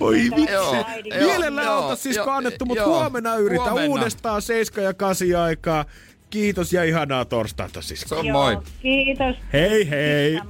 Oi 0.00 0.14
vitsi. 0.36 1.16
Mielellään 1.18 1.66
joo, 1.66 1.82
olta 1.82 1.96
siis 1.96 2.16
joo, 2.16 2.24
kannettu, 2.26 2.64
mutta 2.64 2.82
joo. 2.82 2.98
huomenna 2.98 3.36
yritä 3.36 3.62
Huomenna. 3.62 3.90
uudestaan 3.90 4.42
7 4.42 4.84
ja 4.84 4.94
8 4.94 5.28
aikaa. 5.42 5.84
Kiitos 6.30 6.72
ja 6.72 6.84
ihanaa 6.84 7.24
torstaita 7.24 7.82
siis. 7.82 8.00
Se 8.00 8.14
on 8.14 8.30
moi. 8.30 8.58
Kiitos. 8.82 9.36
Hei 9.52 9.90
hei. 9.90 10.40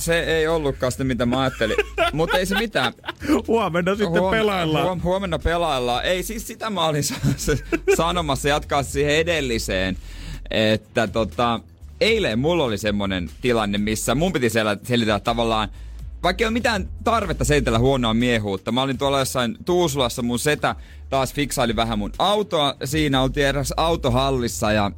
Se 0.00 0.20
ei 0.20 0.48
ollutkaan 0.48 0.92
sitä, 0.92 1.04
mitä 1.04 1.26
mä 1.26 1.40
ajattelin. 1.40 1.76
Mutta 2.12 2.38
ei 2.38 2.46
se 2.46 2.58
mitään. 2.58 2.92
Huomenna 3.48 3.94
sitten 3.94 4.22
Huom- 4.22 4.30
pelaillaan. 4.30 4.84
Huom- 4.84 5.02
huomenna 5.02 5.38
pelaillaan. 5.38 6.04
Ei 6.04 6.22
siis 6.22 6.46
sitä 6.46 6.70
mä 6.70 6.86
olin 6.86 7.02
sanomassa 7.96 8.48
jatkaa 8.48 8.82
siihen 8.82 9.16
edelliseen, 9.16 9.96
että 10.50 11.06
tota, 11.06 11.60
eilen 12.00 12.38
mulla 12.38 12.64
oli 12.64 12.78
semmonen 12.78 13.30
tilanne, 13.40 13.78
missä 13.78 14.14
mun 14.14 14.32
piti 14.32 14.48
sel- 14.48 14.80
selitellä 14.86 15.20
tavallaan 15.20 15.68
vaikka 16.22 16.42
ei 16.44 16.46
ole 16.46 16.52
mitään 16.52 16.88
tarvetta 17.04 17.44
selitellä 17.44 17.78
huonoa 17.78 18.14
miehuutta. 18.14 18.72
Mä 18.72 18.82
olin 18.82 18.98
tuolla 18.98 19.18
jossain 19.18 19.56
Tuusulassa, 19.64 20.22
mun 20.22 20.38
setä 20.38 20.76
taas 21.10 21.34
fiksaili 21.34 21.76
vähän 21.76 21.98
mun 21.98 22.12
autoa. 22.18 22.74
Siinä 22.84 23.22
oltiin 23.22 23.46
eräs 23.46 23.72
autohallissa 23.76 24.72
ja 24.72 24.90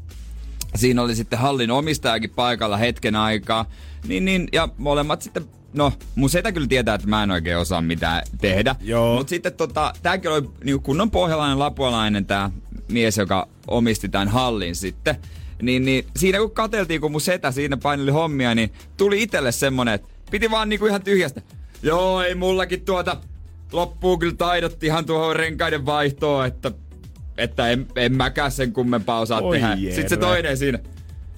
siinä 0.74 1.02
oli 1.02 1.14
sitten 1.14 1.38
hallin 1.38 1.70
omistajakin 1.70 2.30
paikalla 2.30 2.76
hetken 2.76 3.16
aikaa. 3.16 3.66
Niin, 4.08 4.24
niin, 4.24 4.48
ja 4.52 4.68
molemmat 4.78 5.22
sitten, 5.22 5.44
no 5.74 5.92
mun 6.14 6.30
setä 6.30 6.52
kyllä 6.52 6.66
tietää, 6.66 6.94
että 6.94 7.08
mä 7.08 7.22
en 7.22 7.30
oikein 7.30 7.58
osaa 7.58 7.82
mitään 7.82 8.22
tehdä. 8.40 8.76
Joo. 8.80 9.16
Mutta 9.16 9.30
sitten 9.30 9.52
tota, 9.52 9.92
tääkin 10.02 10.30
oli 10.30 10.50
niinku 10.64 10.82
kunnon 10.82 11.10
pohjalainen, 11.10 11.58
lapualainen 11.58 12.26
tää 12.26 12.50
mies, 12.88 13.18
joka 13.18 13.48
omisti 13.68 14.08
tämän 14.08 14.28
hallin 14.28 14.76
sitten. 14.76 15.16
Niin, 15.62 15.84
niin 15.84 16.06
siinä 16.16 16.38
kun 16.38 16.50
katseltiin, 16.50 17.00
kun 17.00 17.12
mun 17.12 17.20
setä 17.20 17.50
siinä 17.50 17.76
paineli 17.76 18.10
hommia, 18.10 18.54
niin 18.54 18.72
tuli 18.96 19.22
itselle 19.22 19.52
semmonen, 19.52 19.94
että 19.94 20.08
piti 20.30 20.50
vaan 20.50 20.68
niinku 20.68 20.86
ihan 20.86 21.02
tyhjästä. 21.02 21.42
Joo, 21.82 22.22
ei 22.22 22.34
mullakin 22.34 22.84
tuota 22.84 23.16
loppuu 23.72 24.18
kyllä 24.18 24.34
taidot 24.38 24.84
ihan 24.84 25.04
tuohon 25.04 25.36
renkaiden 25.36 25.86
vaihtoon, 25.86 26.46
että, 26.46 26.72
että 27.38 27.70
en, 27.70 27.86
en 27.96 28.16
mäkään 28.16 28.52
sen 28.52 28.72
kummempaa 28.72 29.20
osaa 29.20 29.40
Oi 29.40 29.56
tehdä. 29.56 29.74
Jere. 29.74 29.94
Sitten 29.94 30.08
se 30.08 30.16
toinen 30.16 30.56
siinä. 30.56 30.78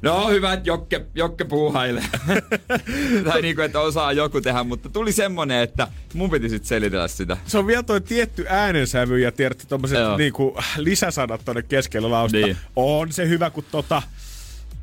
No 0.04 0.28
hyvä, 0.28 0.52
että 0.52 0.68
Jokke, 0.68 1.06
Jokke 1.14 1.44
puuhailee. 1.44 2.04
tai 3.24 3.42
niinku, 3.42 3.62
että 3.62 3.80
osaa 3.80 4.12
joku 4.12 4.40
tehdä, 4.40 4.64
mutta 4.64 4.88
tuli 4.88 5.12
semmonen, 5.12 5.62
että 5.62 5.88
mun 6.14 6.30
piti 6.30 6.48
sitten 6.48 6.68
selitellä 6.68 7.08
sitä. 7.08 7.36
Se 7.46 7.58
on 7.58 7.66
vielä 7.66 7.82
toi 7.82 8.00
tietty 8.00 8.46
äänensävy 8.48 9.18
ja 9.18 9.32
tiedätte 9.32 9.66
tommoset 9.66 9.98
Joo. 9.98 10.16
niinku 10.16 10.58
lisäsanat 10.76 11.40
tonne 11.44 11.62
keskelle 11.62 12.08
lausta. 12.08 12.38
Niin. 12.38 12.56
On 12.76 13.12
se 13.12 13.28
hyvä, 13.28 13.50
kun 13.50 13.64
tota 13.70 14.02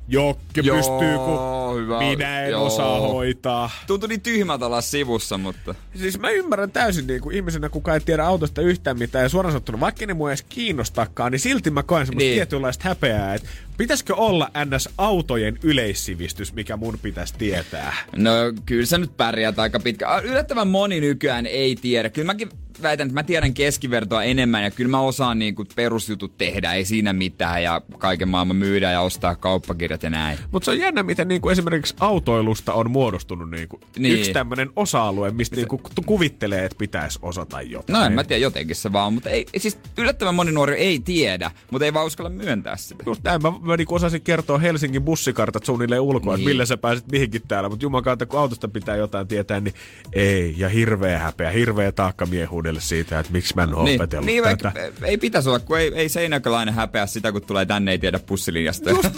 Jokke 0.08 0.62
Joo, 0.64 0.76
pystyy, 0.78 1.18
kun 1.18 1.82
hyvä. 1.82 2.00
minä 2.00 2.42
en 2.46 2.52
Joo. 2.52 2.66
osaa 2.66 3.00
hoitaa. 3.00 3.70
Tuntui 3.88 4.10
niin 4.10 4.22
tyhmältä 4.22 4.66
olla 4.66 4.82
sivussa, 4.82 5.38
mutta... 5.38 5.76
Siis 5.96 6.20
mä 6.20 6.30
ymmärrän 6.30 6.72
täysin 6.72 7.08
niin 7.08 7.22
kuin 7.22 7.36
ihmisenä, 7.36 7.70
kuka 7.70 7.94
ei 7.94 8.00
tiedä 8.00 8.26
autosta 8.26 8.62
yhtään 8.62 9.00
mitään. 9.00 9.24
Ja 9.24 9.30
suoraan 9.30 9.52
sanottuna, 9.52 9.80
vaikka 9.80 10.06
ne 10.06 10.14
mua 10.14 10.30
edes 10.30 10.46
kiinnostakaan, 10.50 11.32
niin 11.32 11.40
silti 11.40 11.70
mä 11.72 11.84
koen 11.84 12.06
semmoista 12.06 12.26
Niin. 12.28 12.36
tietynlaista 12.36 12.90
häpeää. 12.90 13.34
Että 13.34 13.48
pitäisikö 13.78 14.16
olla 14.16 14.50
NS-autojen 14.66 15.60
yleissivistys, 15.64 16.54
mikä 16.54 16.78
mun 16.78 17.00
pitäisi 17.02 17.34
tietää? 17.38 17.94
No 18.16 18.32
kyllä 18.66 18.86
sä 18.86 18.98
nyt 18.98 19.18
pärjäät 19.18 19.60
aika 19.60 19.80
pitkä. 19.80 20.18
Yllättävän 20.24 20.68
moni 20.68 21.00
nykyään 21.02 21.46
ei 21.46 21.76
tiedä. 21.76 22.10
Kyllä 22.10 22.26
mäkin 22.26 22.50
väitän, 22.82 23.08
että 23.08 23.14
mä 23.20 23.24
tiedän 23.24 23.54
keskivertoa 23.54 24.24
enemmän 24.24 24.64
ja 24.64 24.72
kyllä 24.72 24.92
mä 24.92 25.00
osaan 25.00 25.40
niinku 25.40 25.66
perusjutut 25.76 26.38
tehdä. 26.38 26.74
Ei 26.74 26.86
siinä 26.86 27.14
mitään 27.14 27.64
ja 27.64 27.82
kaiken 27.98 28.30
maailman 28.30 28.56
myydä 28.56 28.92
ja 28.92 29.02
ostaa 29.02 29.36
kauppakirjat 29.36 30.04
ja 30.04 30.10
näin. 30.10 30.38
Mutta 30.52 30.66
se 30.66 30.72
on 30.72 30.80
jännä, 30.80 31.04
miten 31.04 31.28
niin 31.28 31.42
kuin 31.42 31.52
esimerkiksi 31.52 31.96
autoilusta 32.00 32.74
on 32.74 32.92
muodostunut 32.92 33.50
niin 33.50 33.68
kuin 33.68 33.82
Niin. 33.82 34.04
niin. 34.04 34.20
yksi 34.20 34.34
tämmöinen 34.34 34.70
osa-alue, 34.76 35.32
mistä 35.32 35.56
niin 35.56 35.68
kuin 35.68 35.82
kuvittelee, 36.06 36.66
että 36.66 36.78
pitäisi 36.78 37.20
osata 37.22 37.62
jotain. 37.62 38.00
No 38.00 38.06
en 38.06 38.14
mä 38.14 38.24
tiedä, 38.24 38.42
jotenkin 38.42 38.76
se 38.76 38.94
vaan, 38.94 39.14
mutta 39.14 39.30
ei, 39.30 39.46
siis 39.58 39.78
yllättävän 39.98 40.36
moni 40.36 40.52
nuori 40.52 40.76
ei 40.76 41.00
tiedä, 41.00 41.52
mutta 41.72 41.86
ei 41.86 41.94
vaan 41.94 42.06
uskalla 42.06 42.30
myöntää 42.30 42.78
sitä. 42.78 43.04
Just 43.06 43.24
näin, 43.24 43.42
mä, 43.42 43.54
mä 43.62 43.78
niin 43.78 43.88
osasin 43.92 44.22
kertoa 44.22 44.58
Helsingin 44.58 45.04
bussikartat 45.04 45.66
suunnilleen 45.66 46.02
ulkoa, 46.02 46.34
Niin. 46.36 46.42
että 46.42 46.50
millä 46.50 46.66
sä 46.66 46.78
pääset 46.78 47.12
mihinkin 47.12 47.42
täällä, 47.48 47.70
mutta 47.70 47.86
jumakaan, 47.86 48.18
kun 48.28 48.40
autosta 48.40 48.68
pitää 48.68 48.96
jotain 48.96 49.28
tietää, 49.28 49.60
niin 49.60 49.74
ei. 50.14 50.54
Ja 50.58 50.70
hirveä 50.70 51.20
häpeä, 51.20 51.50
hirveä 51.52 51.92
taakka 51.92 52.26
miehuudelle 52.62 52.82
siitä, 52.82 53.20
että 53.20 53.32
miksi 53.32 53.56
mä 53.56 53.64
en 53.64 53.76
ole 53.76 53.84
Niin, 53.84 54.02
opetellut 54.02 54.26
niin 54.26 54.44
tätä. 54.44 54.72
vaikka, 54.74 55.06
ei 55.06 55.18
pitäisi 55.18 55.50
olla, 55.50 55.60
kun 55.60 55.80
ei, 55.80 55.92
ei 55.96 56.10
seinäköläinen 56.10 56.74
häpeä 56.74 57.06
sitä, 57.06 57.32
kun 57.32 57.42
tulee 57.42 57.66
tänne, 57.66 57.92
ei 57.92 57.98
tiedä 58.00 58.20
bussilinjasta. 58.20 58.90
Just 58.90 59.06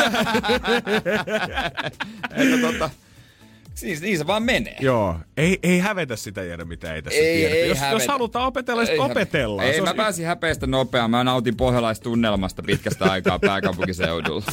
Että 2.36 2.58
tota, 2.62 2.90
siis 3.76 4.02
niin 4.02 4.18
se 4.18 4.28
vaan 4.28 4.44
menee. 4.44 4.76
Joo, 4.80 5.16
ei, 5.38 5.60
ei 5.64 5.80
hävetä 5.80 6.16
sitä 6.16 6.44
jäädä, 6.44 6.66
mitä 6.66 6.94
ei 6.94 7.02
tässä 7.02 7.20
Ei, 7.20 7.36
tiedetä. 7.38 7.56
ei 7.56 7.70
jos, 7.70 7.78
jos 7.92 8.08
halutaan 8.08 8.46
opetella, 8.46 8.86
sitten 8.86 9.06
opetellaan. 9.06 9.68
Ei, 9.68 9.74
Se 9.76 9.82
mä 9.82 9.90
on- 9.90 9.96
pääsin 9.96 10.26
häpeästä 10.26 10.68
nopeaan. 10.68 11.12
Mä 11.12 11.24
nautin 11.24 11.58
pohjalaistunnelmasta 11.58 12.64
pitkästä 12.64 13.06
aikaa 13.12 13.40
pääkaupunkiseudulla. 13.40 14.44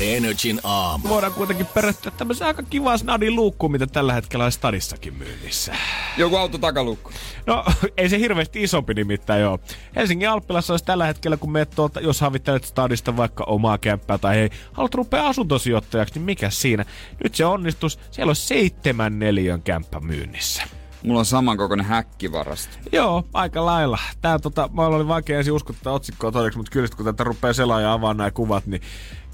Energin 0.00 0.60
aamu. 0.64 1.08
Voidaan 1.08 1.32
kuitenkin 1.32 1.66
perehtyä 1.66 2.12
tämmöisen 2.18 2.46
aika 2.46 2.62
kivaa 2.62 2.98
snadin 2.98 3.36
luukkuun, 3.36 3.72
mitä 3.72 3.86
tällä 3.86 4.12
hetkellä 4.12 4.44
on 4.44 4.52
stadissakin 4.52 5.14
myynnissä. 5.14 5.74
Joku 6.16 6.36
auto 6.36 6.58
takalukko. 6.58 7.10
No, 7.46 7.64
ei 7.96 8.08
se 8.08 8.18
hirveästi 8.18 8.62
isompi 8.62 8.94
nimittäin 8.94 9.40
joo. 9.42 9.58
Helsingin 9.96 10.28
Alppilassa 10.28 10.72
olisi 10.72 10.84
tällä 10.84 11.06
hetkellä, 11.06 11.36
kun 11.36 11.52
meet 11.52 11.70
tuolta, 11.70 12.00
jos 12.00 12.20
havittelet 12.20 12.64
stadista 12.64 13.16
vaikka 13.16 13.44
omaa 13.44 13.78
kämppää 13.78 14.18
tai 14.18 14.36
hei, 14.36 14.50
haluat 14.72 14.94
rupea 14.94 15.26
asuntosijoittajaksi, 15.26 16.14
niin 16.14 16.24
mikä 16.24 16.50
siinä? 16.50 16.84
Nyt 17.24 17.34
se 17.34 17.44
onnistus, 17.44 17.98
siellä 18.10 18.30
on 18.30 18.36
seitsemän 18.48 19.18
neliön 19.18 19.62
kämppä 19.62 20.00
myynnissä. 20.00 20.62
Mulla 21.02 21.18
on 21.18 21.24
samankokoinen 21.26 21.86
häkkivarasto. 21.86 22.76
Joo, 22.92 23.24
aika 23.34 23.66
lailla. 23.66 23.98
Tää 24.20 24.38
tota, 24.38 24.70
mä 24.72 24.82
oli 24.86 25.08
vaikea 25.08 25.38
ensin 25.38 25.52
uskoa 25.52 25.76
tätä 25.78 25.90
otsikkoa 25.90 26.32
todeksi, 26.32 26.56
mutta 26.56 26.70
kyllä 26.72 26.86
sit, 26.86 26.94
kun 26.94 27.04
tätä 27.04 27.24
rupeaa 27.24 27.52
selaa 27.52 27.80
ja 27.80 27.92
avaa 27.92 28.14
nämä 28.14 28.30
kuvat, 28.30 28.66
niin 28.66 28.82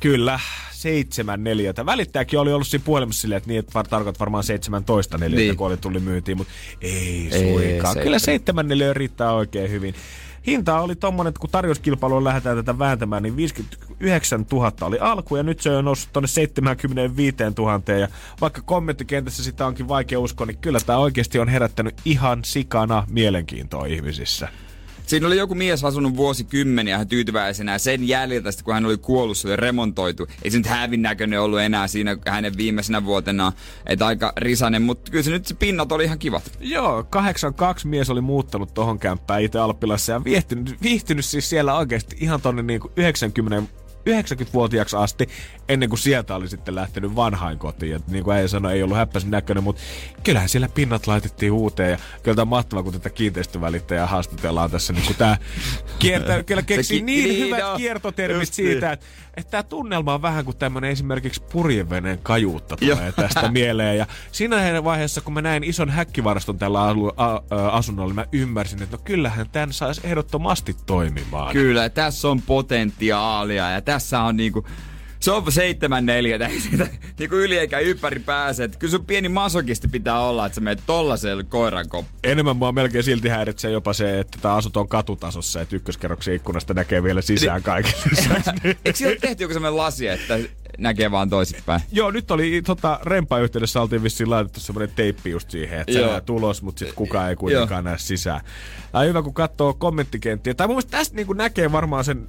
kyllä, 0.00 0.40
seitsemän 0.72 1.44
neliötä. 1.44 1.86
Välittäjäkin 1.86 2.38
oli 2.38 2.52
ollut 2.52 2.68
siinä 2.68 2.84
puhelimessa 2.84 3.20
silleen, 3.20 3.36
että 3.36 3.48
niin, 3.48 3.58
että 3.58 3.82
tarkoitat 3.90 4.20
varmaan 4.20 4.44
17 4.44 5.18
neliötä, 5.18 5.40
Niin. 5.42 5.56
kun 5.56 5.66
oli 5.66 5.76
tullut 5.76 6.04
myyntiin, 6.04 6.36
mutta 6.36 6.52
ei 6.80 7.28
Ei, 7.32 7.42
suinkaan. 7.42 7.60
seitsemän. 7.60 8.04
Kyllä 8.04 8.18
seitsemän 8.18 8.68
neliötä 8.68 8.94
riittää 8.94 9.32
oikein 9.32 9.70
hyvin. 9.70 9.94
Hinta 10.48 10.80
oli 10.80 10.96
tommonen, 10.96 11.28
että 11.28 11.40
kun 11.40 11.50
tarjouskilpailuun 11.50 12.24
lähdetään 12.24 12.56
tätä 12.56 12.78
vääntämään, 12.78 13.22
niin 13.22 13.36
59 13.36 14.46
000 14.52 14.72
oli 14.80 14.98
alku 14.98 15.36
ja 15.36 15.42
nyt 15.42 15.60
se 15.60 15.76
on 15.76 15.84
noussut 15.84 16.12
tonne 16.12 16.26
75 16.26 17.36
000 17.58 17.94
ja 18.00 18.08
vaikka 18.40 18.62
kommenttikentässä 18.62 19.44
sitä 19.44 19.66
onkin 19.66 19.88
vaikea 19.88 20.20
uskoa, 20.20 20.46
niin 20.46 20.58
kyllä 20.58 20.78
tämä 20.86 20.98
oikeasti 20.98 21.38
on 21.38 21.48
herättänyt 21.48 22.00
ihan 22.04 22.44
sikana 22.44 23.06
mielenkiintoa 23.10 23.86
ihmisissä. 23.86 24.48
Siinä 25.08 25.26
oli 25.26 25.36
joku 25.36 25.54
mies 25.54 25.84
asunut 25.84 26.16
vuosikymmeniä 26.16 26.94
ihan 26.94 27.08
tyytyväisenä 27.08 27.72
ja 27.72 27.78
sen 27.78 28.08
jäljiltä, 28.08 28.50
kun 28.64 28.74
hän 28.74 28.86
oli 28.86 28.96
kuollut, 28.96 29.38
se 29.38 29.48
oli 29.48 29.56
remontoitu. 29.56 30.26
Ei 30.42 30.50
se 30.50 30.58
nyt 30.58 30.66
hävin 30.66 31.02
näköinen 31.02 31.40
ollut 31.40 31.60
enää 31.60 31.88
siinä 31.88 32.16
hänen 32.26 32.56
viimeisenä 32.56 33.04
vuotena, 33.04 33.52
että 33.86 34.06
aika 34.06 34.32
risanen, 34.36 34.82
mutta 34.82 35.10
kyllä 35.10 35.22
se 35.22 35.30
nyt 35.30 35.46
se 35.46 35.54
pinnat 35.54 35.92
oli 35.92 36.04
ihan 36.04 36.18
kivat. 36.18 36.50
Joo, 36.60 37.04
82 37.10 37.88
mies 37.88 38.10
oli 38.10 38.20
muuttanut 38.20 38.74
tohon 38.74 38.98
kämppään 38.98 39.42
itse 39.42 39.58
Alppilassa 39.58 40.12
ja 40.12 40.24
viihtynyt, 40.24 40.82
viihtynyt 40.82 41.24
siis 41.24 41.50
siellä 41.50 41.74
oikeasti 41.74 42.16
ihan 42.20 42.40
tonne 42.40 42.62
niinku 42.62 42.90
90 42.96 43.72
90-vuotiaaksi 44.08 44.96
asti, 44.96 45.28
ennen 45.68 45.88
kuin 45.88 45.98
sieltä 45.98 46.34
oli 46.34 46.48
sitten 46.48 46.74
lähtenyt 46.74 47.16
vanhain 47.16 47.58
kotiin. 47.58 47.96
Et 47.96 48.08
niin 48.08 48.24
kuin 48.24 48.36
äijä 48.36 48.48
sanoi, 48.48 48.72
ei 48.72 48.82
ollut 48.82 48.96
häppäisen 48.96 49.30
näköinen, 49.30 49.64
mutta 49.64 49.82
kyllähän 50.24 50.48
siellä 50.48 50.68
pinnat 50.68 51.06
laitettiin 51.06 51.52
uuteen. 51.52 51.90
Ja 51.90 51.98
kyllä 52.22 52.34
tämä 52.34 52.42
on 52.42 52.48
mahtavaa, 52.48 52.82
kun 52.82 52.92
tätä 52.92 53.10
kiinteistövälittäjää 53.10 54.06
haastatellaan 54.06 54.70
tässä. 54.70 54.92
Niin 54.92 55.06
kun 55.06 55.16
tämä 55.16 55.36
kiertää, 55.98 56.42
kyllä 56.48 56.62
keksii 56.62 56.98
ki- 56.98 57.04
niin 57.04 57.28
niin 57.28 57.46
hyvät 57.46 57.64
on. 57.64 57.76
kiertotermit 57.76 58.40
Just 58.42 58.54
siitä, 58.54 58.86
niin. 58.86 58.92
että, 58.92 59.06
että 59.36 59.50
tämä 59.50 59.62
tunnelma 59.62 60.14
on 60.14 60.22
vähän 60.22 60.44
kuin 60.44 60.56
tämmöinen 60.56 60.90
esimerkiksi 60.90 61.42
purjeveneen 61.52 62.18
kajuutta 62.22 62.76
tulee 62.76 63.12
tästä 63.12 63.48
mieleen. 63.58 63.98
Ja 63.98 64.06
siinä 64.32 64.84
vaiheessa, 64.84 65.20
kun 65.20 65.34
mä 65.34 65.42
näin 65.42 65.64
ison 65.64 65.90
häkkivaraston 65.90 66.58
tällä 66.58 66.86
alu- 66.86 67.14
a- 67.16 67.42
asunnolla, 67.72 68.14
mä 68.14 68.26
ymmärsin, 68.32 68.82
että 68.82 68.96
no 68.96 69.02
kyllähän 69.04 69.50
tämän 69.52 69.72
saisi 69.72 70.00
ehdottomasti 70.04 70.76
toimimaan. 70.86 71.52
Kyllä, 71.52 71.88
tässä 71.88 72.28
on 72.28 72.42
potentiaalia 72.42 73.70
ja 73.70 73.80
tässä 73.80 74.20
on 74.20 74.36
niinku... 74.36 74.66
Se 75.28 75.32
on 75.32 75.52
74, 75.52 76.46
ei 76.46 76.60
siitä 76.70 76.86
niinku 77.18 77.36
yli 77.36 77.58
eikä 77.58 77.78
ympäri 77.78 78.20
pääse. 78.20 78.64
Et 78.64 78.76
kyllä 78.76 78.90
sun 78.90 79.04
pieni 79.04 79.28
masokisti 79.28 79.88
pitää 79.88 80.20
olla, 80.20 80.46
että 80.46 80.54
sä 80.54 80.60
menet 80.60 80.82
tollaiselle 80.86 81.44
koiran 81.44 81.88
koppiin. 81.88 82.18
Enemmän 82.24 82.56
mua 82.56 82.72
melkein 82.72 83.04
silti 83.04 83.28
häiritsee 83.28 83.70
jopa 83.70 83.92
se, 83.92 84.20
että 84.20 84.38
tämä 84.42 84.54
asunto 84.54 84.80
on 84.80 84.88
katutasossa, 84.88 85.60
että 85.60 85.76
ykköskerroksen 85.76 86.34
ikkunasta 86.34 86.74
näkee 86.74 87.02
vielä 87.02 87.22
sisään 87.22 87.62
kaiken 87.62 87.92
lisäksi. 88.10 88.50
Eikö 88.84 88.98
siellä 88.98 89.12
ole 89.12 89.18
tehty 89.20 89.44
joku 89.44 89.54
semmoinen 89.54 89.76
lasi, 89.76 90.08
että 90.08 90.38
näkee 90.78 91.10
vaan 91.10 91.30
toisinpäin? 91.30 91.80
Joo, 91.92 92.10
nyt 92.10 92.30
oli 92.30 92.62
tota, 92.62 93.00
rempa 93.02 93.38
yhteydessä 93.38 93.82
oltiin 93.82 94.02
vissiin 94.02 94.30
laitettu 94.30 94.60
semmoinen 94.60 94.94
teippi 94.96 95.30
just 95.30 95.50
siihen, 95.50 95.80
että 95.80 95.92
se 95.92 95.98
Joo. 96.00 96.10
näe 96.10 96.20
tulos, 96.20 96.62
mutta 96.62 96.78
sitten 96.78 96.96
kukaan 96.96 97.28
ei 97.30 97.36
kuitenkaan 97.36 97.84
näe 97.84 97.98
sisään. 97.98 98.40
Tämä 98.92 99.02
on 99.02 99.08
hyvä, 99.08 99.22
kun 99.22 99.34
katsoo 99.34 99.74
kommenttikenttiä. 99.74 100.54
Tai 100.54 100.66
mun 100.66 100.74
mielestä 100.74 100.90
tästä 100.90 101.16
niin 101.16 101.26
näkee 101.34 101.72
varmaan 101.72 102.04
sen 102.04 102.26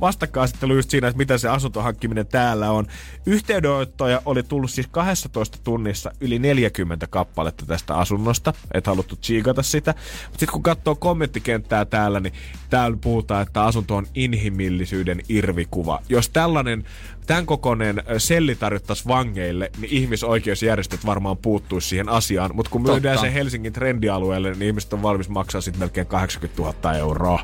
vastakkainasettelu 0.00 0.74
just 0.74 0.90
siinä, 0.90 1.08
että 1.08 1.18
mitä 1.18 1.38
se 1.38 1.48
asuntohankkiminen 1.48 2.26
täällä 2.26 2.70
on. 2.70 2.86
Yhteydenottoja 3.26 4.22
oli 4.24 4.42
tullut 4.42 4.70
siis 4.70 4.86
12 4.86 5.58
tunnissa 5.64 6.10
yli 6.20 6.38
40 6.38 7.06
kappaletta 7.06 7.66
tästä 7.66 7.96
asunnosta, 7.96 8.52
et 8.74 8.86
haluttu 8.86 9.16
tsiikata 9.16 9.62
sitä. 9.62 9.94
Mutta 10.24 10.38
sitten 10.38 10.52
kun 10.52 10.62
katsoo 10.62 10.94
kommenttikenttää 10.94 11.84
täällä, 11.84 12.20
niin 12.20 12.32
täällä 12.70 12.96
puhutaan, 13.00 13.42
että 13.42 13.64
asunto 13.64 13.96
on 13.96 14.06
inhimillisyyden 14.14 15.20
irvikuva. 15.28 16.00
Jos 16.08 16.28
tällainen 16.28 16.84
tämän 17.26 17.46
kokoinen 17.46 18.02
selli 18.18 18.54
tarjottaisiin 18.54 19.08
vangeille, 19.08 19.70
niin 19.80 19.92
ihmisoikeusjärjestöt 19.92 21.06
varmaan 21.06 21.36
puuttuisi 21.36 21.88
siihen 21.88 22.08
asiaan. 22.08 22.50
Mutta 22.54 22.70
kun 22.70 22.82
myydään 22.82 23.16
Totta. 23.16 23.30
se 23.30 23.34
Helsingin 23.34 23.72
trendialueelle, 23.72 24.50
niin 24.50 24.62
ihmiset 24.62 24.92
on 24.92 25.02
valmis 25.02 25.28
maksaa 25.28 25.60
sitten 25.60 25.80
melkein 25.80 26.06
80 26.06 26.62
000 26.62 26.94
euroa. 26.94 27.42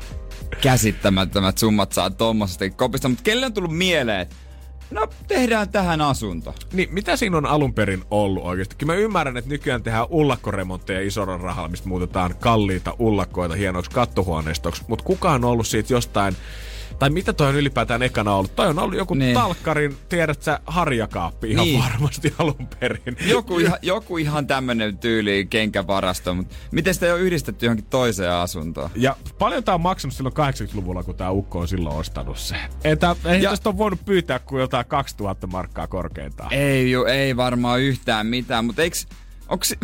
Käsittämättömät 0.61 1.57
summat 1.57 1.91
saa 1.91 2.09
tommosesta 2.09 2.69
kopista, 2.69 3.09
mutta 3.09 3.23
kelle 3.23 3.45
on 3.45 3.53
tullut 3.53 3.77
mieleen, 3.77 4.27
no 4.91 5.07
tehdään 5.27 5.69
tähän 5.69 6.01
asunto. 6.01 6.55
Niin, 6.73 6.93
mitä 6.93 7.15
siinä 7.15 7.37
on 7.37 7.45
alun 7.45 7.73
perin 7.73 8.03
ollut 8.11 8.43
oikeasti? 8.43 8.75
Kyllä 8.75 8.93
mä 8.93 8.99
ymmärrän, 8.99 9.37
että 9.37 9.49
nykyään 9.49 9.83
tehdään 9.83 10.07
ullakkoremontteja 10.09 11.01
isolla 11.01 11.37
rahalla, 11.37 11.69
mistä 11.69 11.89
muutetaan 11.89 12.35
kalliita 12.39 12.95
ullakkoita 12.99 13.55
hienoiksi 13.55 13.91
kattohuoneistoksi, 13.91 14.83
mutta 14.87 15.05
kukaan 15.05 15.45
on 15.45 15.51
ollut 15.51 15.67
siitä 15.67 15.93
jostain 15.93 16.35
tai 16.99 17.09
mitä 17.09 17.33
toi 17.33 17.47
on 17.47 17.55
ylipäätään 17.55 18.01
ekana 18.03 18.33
ollut? 18.35 18.55
Toi 18.55 18.67
on 18.67 18.79
ollut 18.79 18.97
joku 18.97 19.13
niin. 19.13 19.19
Niin. 19.25 19.33
talkkarin, 19.33 19.97
tiedät 20.09 20.41
sä, 20.43 20.59
harjakaappi 20.65 21.51
ihan 21.51 21.65
niin. 21.65 21.83
Varmasti 21.83 22.33
alun 22.37 22.67
perin. 22.79 23.17
Joku 23.27 23.59
ihan, 23.59 23.77
joku 23.81 24.17
ihan 24.17 24.47
tämmönen 24.47 24.97
tyyli 24.97 25.47
kenkävarasto, 25.49 26.33
mutta 26.35 26.55
miten 26.71 26.93
sitä 26.93 27.05
ei 27.05 27.11
ole 27.11 27.21
yhdistetty 27.21 27.65
johonkin 27.65 27.85
toiseen 27.89 28.31
asuntoon? 28.31 28.89
Ja 28.95 29.15
paljon 29.39 29.63
tää 29.63 29.75
on 29.75 29.81
maksanut 29.81 30.13
silloin 30.13 30.35
80-luvulla, 30.35 31.03
kun 31.03 31.15
tää 31.15 31.31
ukko 31.31 31.59
on 31.59 31.67
silloin 31.67 31.95
ostanut 31.95 32.37
se. 32.37 32.55
Että 32.83 33.15
ei 33.25 33.41
Ja- 33.43 33.49
tästä 33.49 33.69
on 33.69 33.77
voinut 33.77 34.05
pyytää 34.05 34.39
kuin 34.39 34.59
jotain 34.61 34.85
2000 34.85 35.47
markkaa 35.47 35.87
korkeintaan. 35.87 36.53
Ei, 36.53 36.91
ju, 36.91 37.03
ei 37.05 37.37
varmaan 37.37 37.81
yhtään 37.81 38.27
mitään, 38.27 38.65
mutta 38.65 38.81
eiks, 38.81 39.07
onko 39.49 39.63
se, 39.65 39.75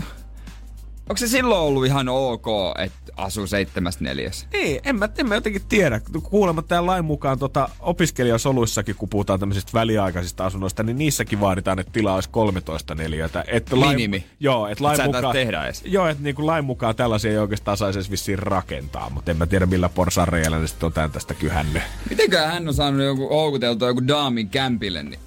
onko 1.10 1.18
se 1.18 1.28
silloin 1.28 1.62
ollut 1.62 1.86
ihan 1.86 2.10
ok, 2.10 2.48
että 2.78 2.98
asuu 3.18 3.48
seitsemästä 3.48 4.04
neljäs? 4.04 4.48
Niin, 4.54 4.82
en 4.84 4.96
mä, 4.96 5.10
en 5.18 5.28
mä 5.28 5.36
jotenkin 5.36 5.62
tiedä. 5.70 6.02
Kuulemma 6.24 6.62
tämän 6.62 6.86
lain 6.86 7.06
mukaan 7.06 7.40
tota, 7.40 7.70
opiskelijasoluissakin, 7.80 8.96
kun 8.96 9.10
puhutaan 9.10 9.40
tämmöisistä 9.40 9.74
väliaikaisista 9.74 10.46
asunnoista, 10.46 10.84
niin 10.84 10.98
niissäkin 10.98 11.40
vaaditaan, 11.40 11.80
että 11.80 11.92
tila 11.94 12.16
olisi 12.16 12.30
13 12.30 12.96
neliötä. 12.96 13.44
Että 13.48 13.76
Minimi. 13.76 14.26
Joo, 14.40 14.68
että 14.68 14.84
lain 14.84 15.02
et 15.02 15.06
mukaan... 15.06 15.34
tehdä 15.34 15.66
edes. 15.66 15.82
Joo, 15.86 16.08
että 16.08 16.24
niin 16.24 16.36
lain 16.38 16.66
mukaan 16.66 16.96
tällaisia 16.96 17.32
ei 17.32 17.38
oikeastaan 17.38 17.78
saisi 17.78 18.00
edes 18.00 18.12
vissiin 18.12 18.40
rakentaa, 18.40 19.10
mutta 19.10 19.32
en 19.32 19.38
mä 19.38 19.46
tiedä 19.46 19.66
millä 19.66 19.90
porsareilla 19.90 20.60
ne 20.60 20.68
sitten 20.68 20.88
on 20.88 20.94
tämän 20.94 21.12
tästä 21.12 21.34
kyhännyt. 21.34 21.84
Mitenkään 22.10 22.52
hän 22.52 22.68
on 22.68 22.74
saanut 22.74 23.06
joku 23.06 23.30
houkuteltua 23.30 23.88
joku 23.88 24.08
daamin 24.08 24.50
kämpille, 24.50 25.04
niin... 25.04 25.20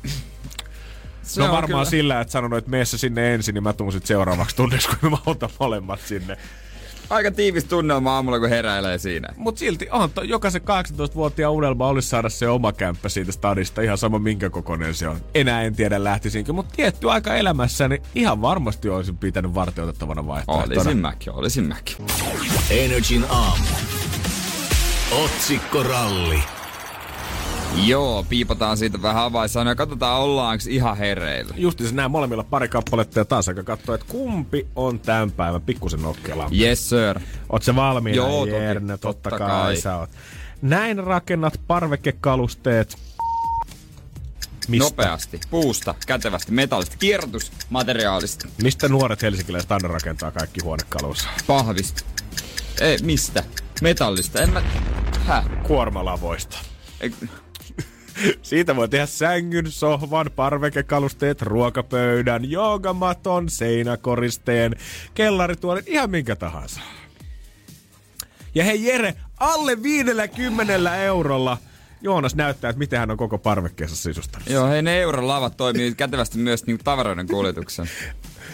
Se 1.34 1.40
no 1.40 1.46
on 1.46 1.52
varmaan 1.52 1.68
kyllä- 1.68 1.90
sillä, 1.90 2.20
että 2.20 2.32
sanonut, 2.32 2.58
että 2.58 2.70
mene 2.70 2.84
sä 2.84 2.98
sinne 2.98 3.34
ensin, 3.34 3.54
niin 3.54 3.62
mä 3.62 3.72
tuun 3.72 3.92
sit 3.92 4.06
seuraavaksi 4.06 4.56
tunnissa, 4.56 4.90
kun 5.00 5.10
mä 5.10 5.18
otan 5.26 5.50
molemmat 5.60 6.00
sinne. 6.00 6.36
Aika 7.10 7.30
tiivis 7.30 7.64
tunnelma 7.64 8.14
aamulla, 8.14 8.38
kun 8.40 8.48
heräilee 8.48 8.98
siinä. 8.98 9.28
Mut 9.36 9.58
silti 9.58 9.88
on 9.90 10.10
to, 10.10 10.22
jokaisen 10.22 10.62
18-vuotiaan 10.62 11.52
unelma 11.54 11.86
olisi 11.88 12.08
saada 12.08 12.28
se 12.28 12.48
oma 12.48 12.72
kämppä 12.72 13.08
siitä 13.08 13.32
stadista, 13.32 13.82
ihan 13.82 13.98
sama 13.98 14.18
minkä 14.18 14.50
kokoinen 14.50 14.94
se 14.94 15.08
on. 15.08 15.20
Enää 15.34 15.62
en 15.62 15.76
tiedä 15.76 16.04
lähtisinkö, 16.04 16.52
mutta 16.52 16.74
tietty 16.76 17.10
aika 17.10 17.34
elämässä, 17.34 17.88
niin 17.88 18.02
ihan 18.14 18.42
varmasti 18.42 18.88
olisin 18.88 19.18
pitänyt 19.18 19.54
varteutettavana 19.54 20.26
vaihtoehtona. 20.26 20.80
Olisin 20.80 20.98
mäkin, 20.98 21.32
olisin 21.32 21.64
mäkin. 21.64 21.96
Energin 22.70 23.24
aamu. 23.28 23.64
Otsikkoralli. 25.24 26.42
Joo, 27.74 28.26
piipataan 28.28 28.76
siitä 28.76 29.02
vähän 29.02 29.22
avaissanoja. 29.24 29.74
Katsotaan, 29.74 30.20
ollaanko 30.20 30.64
ihan 30.68 30.96
hereillä. 30.96 31.54
Justiinsa 31.58 31.94
nämä 31.96 32.08
molemmilla 32.08 32.44
pari 32.44 32.68
kappaletta 32.68 33.18
ja 33.18 33.24
taas 33.24 33.48
aika 33.48 33.62
katsoa, 33.62 33.94
että 33.94 34.06
kumpi 34.08 34.66
on 34.76 35.00
tämän 35.00 35.32
päivän 35.32 35.62
pikkusen 35.62 36.02
nokkela. 36.02 36.48
Yes, 36.60 36.88
sir. 36.88 37.20
Oot 37.48 37.62
se 37.62 37.76
valmiina? 37.76 38.16
Joo, 38.16 38.38
toki. 38.40 38.50
Jerne, 38.50 38.98
totta, 38.98 39.30
Totta 39.30 39.38
kai. 39.38 39.48
kai. 39.48 39.76
sä 39.76 39.96
oot. 39.96 40.10
Näin 40.62 40.98
rakennat 41.04 41.60
parvekekalusteet. 41.66 42.98
Mistä? 44.68 44.84
Nopeasti. 44.84 45.40
Puusta, 45.50 45.94
kätevästi, 46.06 46.52
metallista, 46.52 46.96
kierrätysmateriaalista, 46.96 48.48
Mistä 48.62 48.88
nuoret 48.88 49.22
helsinkiläiset 49.22 49.72
aina 49.72 49.88
rakentaa 49.88 50.30
kaikki 50.30 50.60
huonekalunsa? 50.64 51.28
pahvista. 51.46 52.02
Ei, 52.80 52.98
mistä? 53.02 53.44
Metallista. 53.82 54.40
En 54.42 54.52
mä... 54.52 54.62
Häh? 55.26 55.44
Kuormalavoista. 55.62 56.58
Ei... 57.00 57.12
Siitä 58.42 58.76
voi 58.76 58.88
tehdä 58.88 59.06
sängyn, 59.06 59.70
sohvan, 59.70 60.30
parvekekalusteet, 60.36 61.42
ruokapöydän, 61.42 62.50
joogamaton, 62.50 63.48
seinäkoristeen, 63.48 64.76
kellarituolin, 65.14 65.84
ihan 65.86 66.10
minkä 66.10 66.36
tahansa. 66.36 66.80
Ja 68.54 68.64
hei 68.64 68.84
Jere, 68.84 69.14
alle 69.36 69.82
50 69.82 70.96
eurolla 70.96 71.58
Joonas 72.02 72.34
näyttää, 72.34 72.70
että 72.70 72.78
miten 72.78 72.98
hän 72.98 73.10
on 73.10 73.16
koko 73.16 73.38
parvekkeessa 73.38 73.96
sisustanut. 73.96 74.48
Joo, 74.48 74.68
hei 74.68 74.82
ne 74.82 75.00
eurolavat 75.00 75.56
toimii 75.56 75.94
kätevästi 75.94 76.38
myös 76.38 76.66
niinku 76.66 76.84
tavaroiden 76.84 77.26
kuljetuksen. 77.26 77.90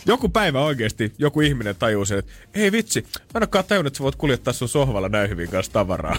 Joku 0.07 0.29
päivä 0.29 0.61
oikeasti 0.61 1.13
joku 1.19 1.41
ihminen 1.41 1.77
tajuu 1.77 2.05
sen, 2.05 2.19
että 2.19 2.33
ei 2.55 2.73
vitsi, 2.73 3.01
mä 3.03 3.09
en 3.35 3.39
olekaan 3.39 3.65
tajunnut, 3.65 3.87
että 3.87 3.97
sä 3.97 4.05
voit 4.05 4.17
kuljettaa 4.17 4.53
sun 4.53 4.69
sohvalla 4.69 5.09
näin 5.09 5.31
hyvin 5.31 5.49
kanssa 5.49 5.73
tavaraa. 5.73 6.17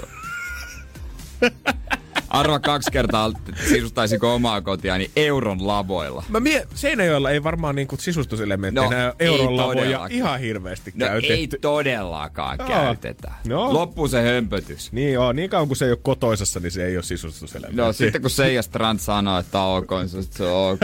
Arva 2.30 2.60
kaksi 2.60 2.92
kertaa 2.92 3.32
sisustaisiko 3.70 4.34
omaa 4.36 4.62
kotiani 4.62 5.12
euron 5.16 5.68
lavoilla. 5.68 6.24
Mä 6.30 6.40
mie- 6.40 6.68
Seinäjoella 6.76 7.32
ei 7.32 7.44
varmaan 7.44 7.76
niinku 7.76 7.98
sisustuselementtejä 8.00 8.86
No, 8.90 9.08
no, 9.08 9.14
euron 9.20 9.58
lavoja 9.58 10.08
ihan 10.10 10.40
hirveästi 10.40 10.94
No 10.96 11.06
käytetty. 11.06 11.34
ei 11.34 11.48
todellakaan 11.48 12.58
Joo. 12.60 12.68
käytetä. 12.68 13.32
No. 13.48 13.74
Loppuu 13.74 14.08
se 14.08 14.22
hömpötys. 14.22 14.92
Niin 14.92 15.14
joo, 15.14 15.34
niin 15.34 15.50
kauan 15.50 15.68
kuin 15.68 15.78
se 15.78 15.86
ei 15.86 15.92
ole 15.92 16.00
kotoisessa, 16.02 16.60
niin 16.60 16.72
se 16.72 16.86
ei 16.86 16.98
ole 16.98 17.04
sisustuselementti. 17.04 17.82
No 17.82 17.94
sitten 17.94 18.22
kun 18.22 18.30
Seija 18.30 18.62
Strand 18.62 19.00
sanoo, 19.00 19.40
että 19.40 19.60
on 19.62 19.78
ok, 19.78 19.90
niin 19.92 20.24
se- 20.24 20.44
on 20.44 20.74
ok. 20.74 20.80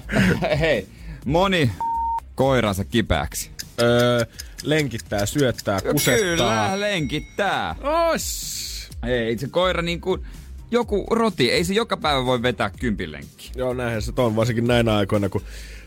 Hei, 0.60 0.86
moni 1.24 1.70
koiransa 2.34 2.84
kipeäksi. 2.84 3.50
Öö, 3.82 4.24
lenkittää, 4.62 5.26
syöttää, 5.26 5.80
kusettaa. 5.92 6.24
Kyllä, 6.24 6.80
lenkittää. 6.80 7.74
Ois. 8.10 8.60
Ei 9.06 9.38
se 9.38 9.48
koira 9.48 9.82
niin 9.82 10.00
kuin 10.00 10.22
joku 10.70 11.06
roti, 11.10 11.52
ei 11.52 11.64
se 11.64 11.74
joka 11.74 11.96
päivä 11.96 12.26
voi 12.26 12.42
vetää 12.42 12.70
kympinlenkki. 12.70 13.50
Joo, 13.56 13.74
näinhän 13.74 14.02
se 14.02 14.12
on, 14.16 14.36
varsinkin 14.36 14.66
näinä 14.66 14.96
aikoina, 14.96 15.28
kun 15.28 15.42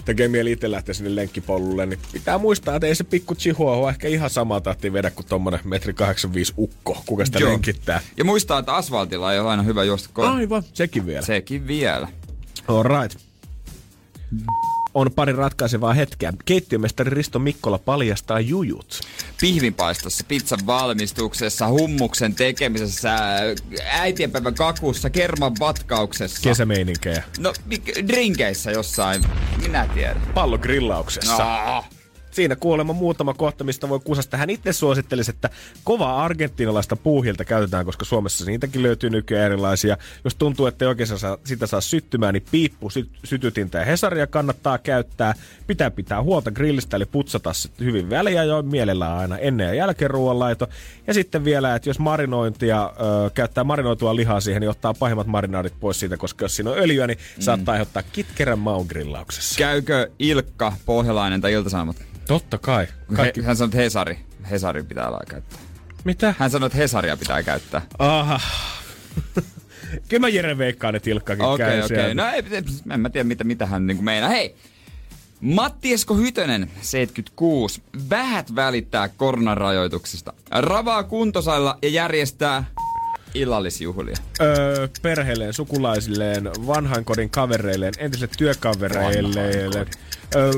tekee 0.06 0.28
mieli 0.28 0.52
itse 0.52 0.72
lähteä 0.72 0.94
sinne 0.94 1.16
lenkkipolulle, 1.16 1.86
niin 1.86 2.00
pitää 2.12 2.38
muistaa, 2.38 2.76
että 2.76 2.88
ei 2.88 2.96
se 2.96 3.04
pikku 3.04 3.36
chihuahua 3.36 3.90
ehkä 3.90 4.08
ihan 4.08 4.30
samaa 4.30 4.62
tahtia 4.62 4.94
vedä 4.94 5.12
kuin 5.12 5.26
tommonen 5.26 5.60
metri 5.64 5.94
85 5.94 6.54
ukko, 6.58 7.04
kuka 7.06 7.26
sitä 7.26 7.40
Joo. 7.40 7.52
lenkittää. 7.52 8.02
Ja 8.18 8.24
muistaa, 8.26 8.60
että 8.60 8.76
asfaltilla 8.76 9.34
ei 9.34 9.40
ole 9.40 9.50
aina 9.50 9.64
hyvä 9.64 9.84
juosta. 9.84 10.32
Aivan, 10.32 10.64
sekin 10.74 11.06
vielä. 11.06 11.26
Sekin 11.26 11.68
vielä. 11.68 12.08
All 12.68 12.84
right. 12.84 13.18
On 14.94 15.12
pari 15.12 15.34
ratkaisevaa 15.34 15.94
hetkeä. 15.94 16.34
Keittiömestari 16.46 17.10
Risto 17.10 17.39
Mikkola 17.39 17.78
paljastaa 17.78 18.39
jujut. 18.39 19.02
Pihvinpaistossa, 19.41 20.24
pizzan 20.28 20.60
valmistuksessa, 20.66 21.68
hummuksen 21.68 22.36
tekemisessä, 22.36 23.16
äitienpäivän 23.91 24.54
kakussa, 24.56 25.10
kerman 25.10 25.54
vatkauksessa. 25.60 26.41
Kesämeininkejä. 26.44 27.24
No, 27.39 27.54
drinkeissä 28.08 28.72
jossain, 28.72 29.24
minä 29.62 29.89
tiedän. 29.94 30.22
Pallogrillauksessa. 30.34 31.66
No. 31.66 31.84
Siinä 32.34 32.56
kuulemma 32.56 32.94
muutama 32.94 33.34
kohta, 33.34 33.64
mistä 33.64 33.90
voi 33.90 34.00
kusasta. 34.00 34.38
Hän 34.38 34.50
itse 34.50 34.74
suosittelisi, 34.74 35.32
että 35.32 35.50
kovaa 35.84 36.24
argentinalaista 36.24 36.96
puuhilta 36.96 37.46
käytetään, 37.46 37.86
koska 37.86 38.06
Suomessa 38.06 38.46
niitäkin 38.46 38.84
löytyy 38.84 39.10
nykyään 39.10 39.46
erilaisia. 39.46 39.98
Jos 40.24 40.36
tuntuu, 40.36 40.66
että 40.66 40.86
ei 40.86 40.90
oikein 40.90 41.08
saa, 41.08 41.38
sitä 41.44 41.68
saa 41.68 41.82
syttymään, 41.82 42.34
niin 42.34 42.46
piippu, 42.52 42.90
sy- 42.90 43.10
sytytintä 43.24 43.78
ja 43.78 43.86
hesaria 43.86 44.28
kannattaa 44.28 44.78
käyttää. 44.78 45.34
Pitää 45.68 45.92
pitää 45.92 46.24
huolta 46.24 46.52
grillistä, 46.52 46.98
eli 46.98 47.06
putsata 47.06 47.52
hyvin 47.80 48.10
väliä 48.10 48.44
jo 48.44 48.62
mielellään 48.62 49.18
aina 49.18 49.38
ennen 49.38 49.68
ja 49.68 49.74
jälkeen 49.74 50.12
ruoanlaito. 50.12 50.68
Ja 51.08 51.14
sitten 51.14 51.46
vielä, 51.46 51.76
että 51.76 51.90
jos 51.90 52.00
marinointia, 52.00 52.94
ö, 53.26 53.30
käyttää 53.34 53.64
marinoitua 53.64 54.16
lihaa 54.16 54.40
siihen, 54.40 54.62
niin 54.62 54.70
ottaa 54.70 54.94
pahimmat 54.94 55.28
marinaadit 55.28 55.74
pois 55.80 56.00
siitä, 56.00 56.18
koska 56.18 56.46
jos 56.46 56.56
siinä 56.56 56.72
on 56.72 56.78
öljyä, 56.78 57.08
niin 57.08 57.18
mm. 57.18 57.42
saattaa 57.42 57.72
aiheuttaa 57.72 58.04
kitkerän 58.12 58.60
maun 58.60 58.86
grillauksessa. 58.90 59.58
Käykö 59.58 60.10
Ilkka 60.20 60.74
Pohjalainen 60.86 61.42
tai 61.42 61.54
Ilta-Sanomat? 61.54 61.98
Totta 62.28 62.57
kai. 62.57 62.88
Kaikki... 63.15 63.41
He, 63.41 63.45
hän 63.47 63.55
sanoi, 63.55 63.67
että 63.67 63.78
Hesari. 63.78 64.19
Hesari 64.51 64.84
pitää 64.84 65.07
alaa 65.07 65.24
käyttää. 65.30 65.59
Mitä? 66.03 66.34
Hän 66.39 66.51
sanoi, 66.51 66.67
että 66.67 66.78
Hesaria 66.78 67.17
pitää 67.17 67.43
käyttää. 67.43 67.82
Aha. 67.99 68.39
Kyllä 70.09 70.21
mä 70.21 70.30
Jere 70.30 70.57
veikkaan, 70.57 70.95
että 70.95 71.09
Ilkkakin 71.09 71.45
Okei, 71.45 71.65
käy 71.65 71.82
okei. 71.82 71.88
siellä. 71.88 72.13
No 72.13 72.30
ei, 72.30 72.43
en 72.93 72.99
mä 72.99 73.09
tiedä, 73.09 73.24
mitä, 73.24 73.43
mitä 73.43 73.65
hän 73.65 73.88
niin 73.88 74.03
meinaa. 74.03 74.30
Hei, 74.30 74.55
Matti 75.41 75.93
Esko 75.93 76.15
Hytönen, 76.15 76.71
76. 76.82 77.82
Vähät 78.09 78.55
välittää 78.55 79.07
koronarajoituksista. 79.07 80.34
Ravaa 80.51 81.03
kuntosailla 81.03 81.78
ja 81.82 81.89
järjestää 81.89 82.65
illallisjuhlia. 83.34 84.16
Öö, 84.42 84.88
perheelleen, 85.02 85.54
sukulaisilleen, 85.54 86.52
vanhainkodin 86.68 87.30
kavereilleen, 87.30 87.94
entisille 87.98 88.30
työkavereilleen. 88.38 89.88
Öö, 90.36 90.52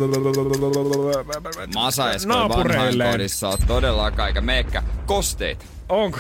Masa 1.76 2.06
Naapureilleen. 2.26 2.80
vanhainkodissa 2.98 3.50
on 3.50 3.58
todella 3.68 4.12
aika 4.18 4.42
meekkä. 4.42 4.84
Kosteita. 5.06 5.66
Onko? 5.90 6.20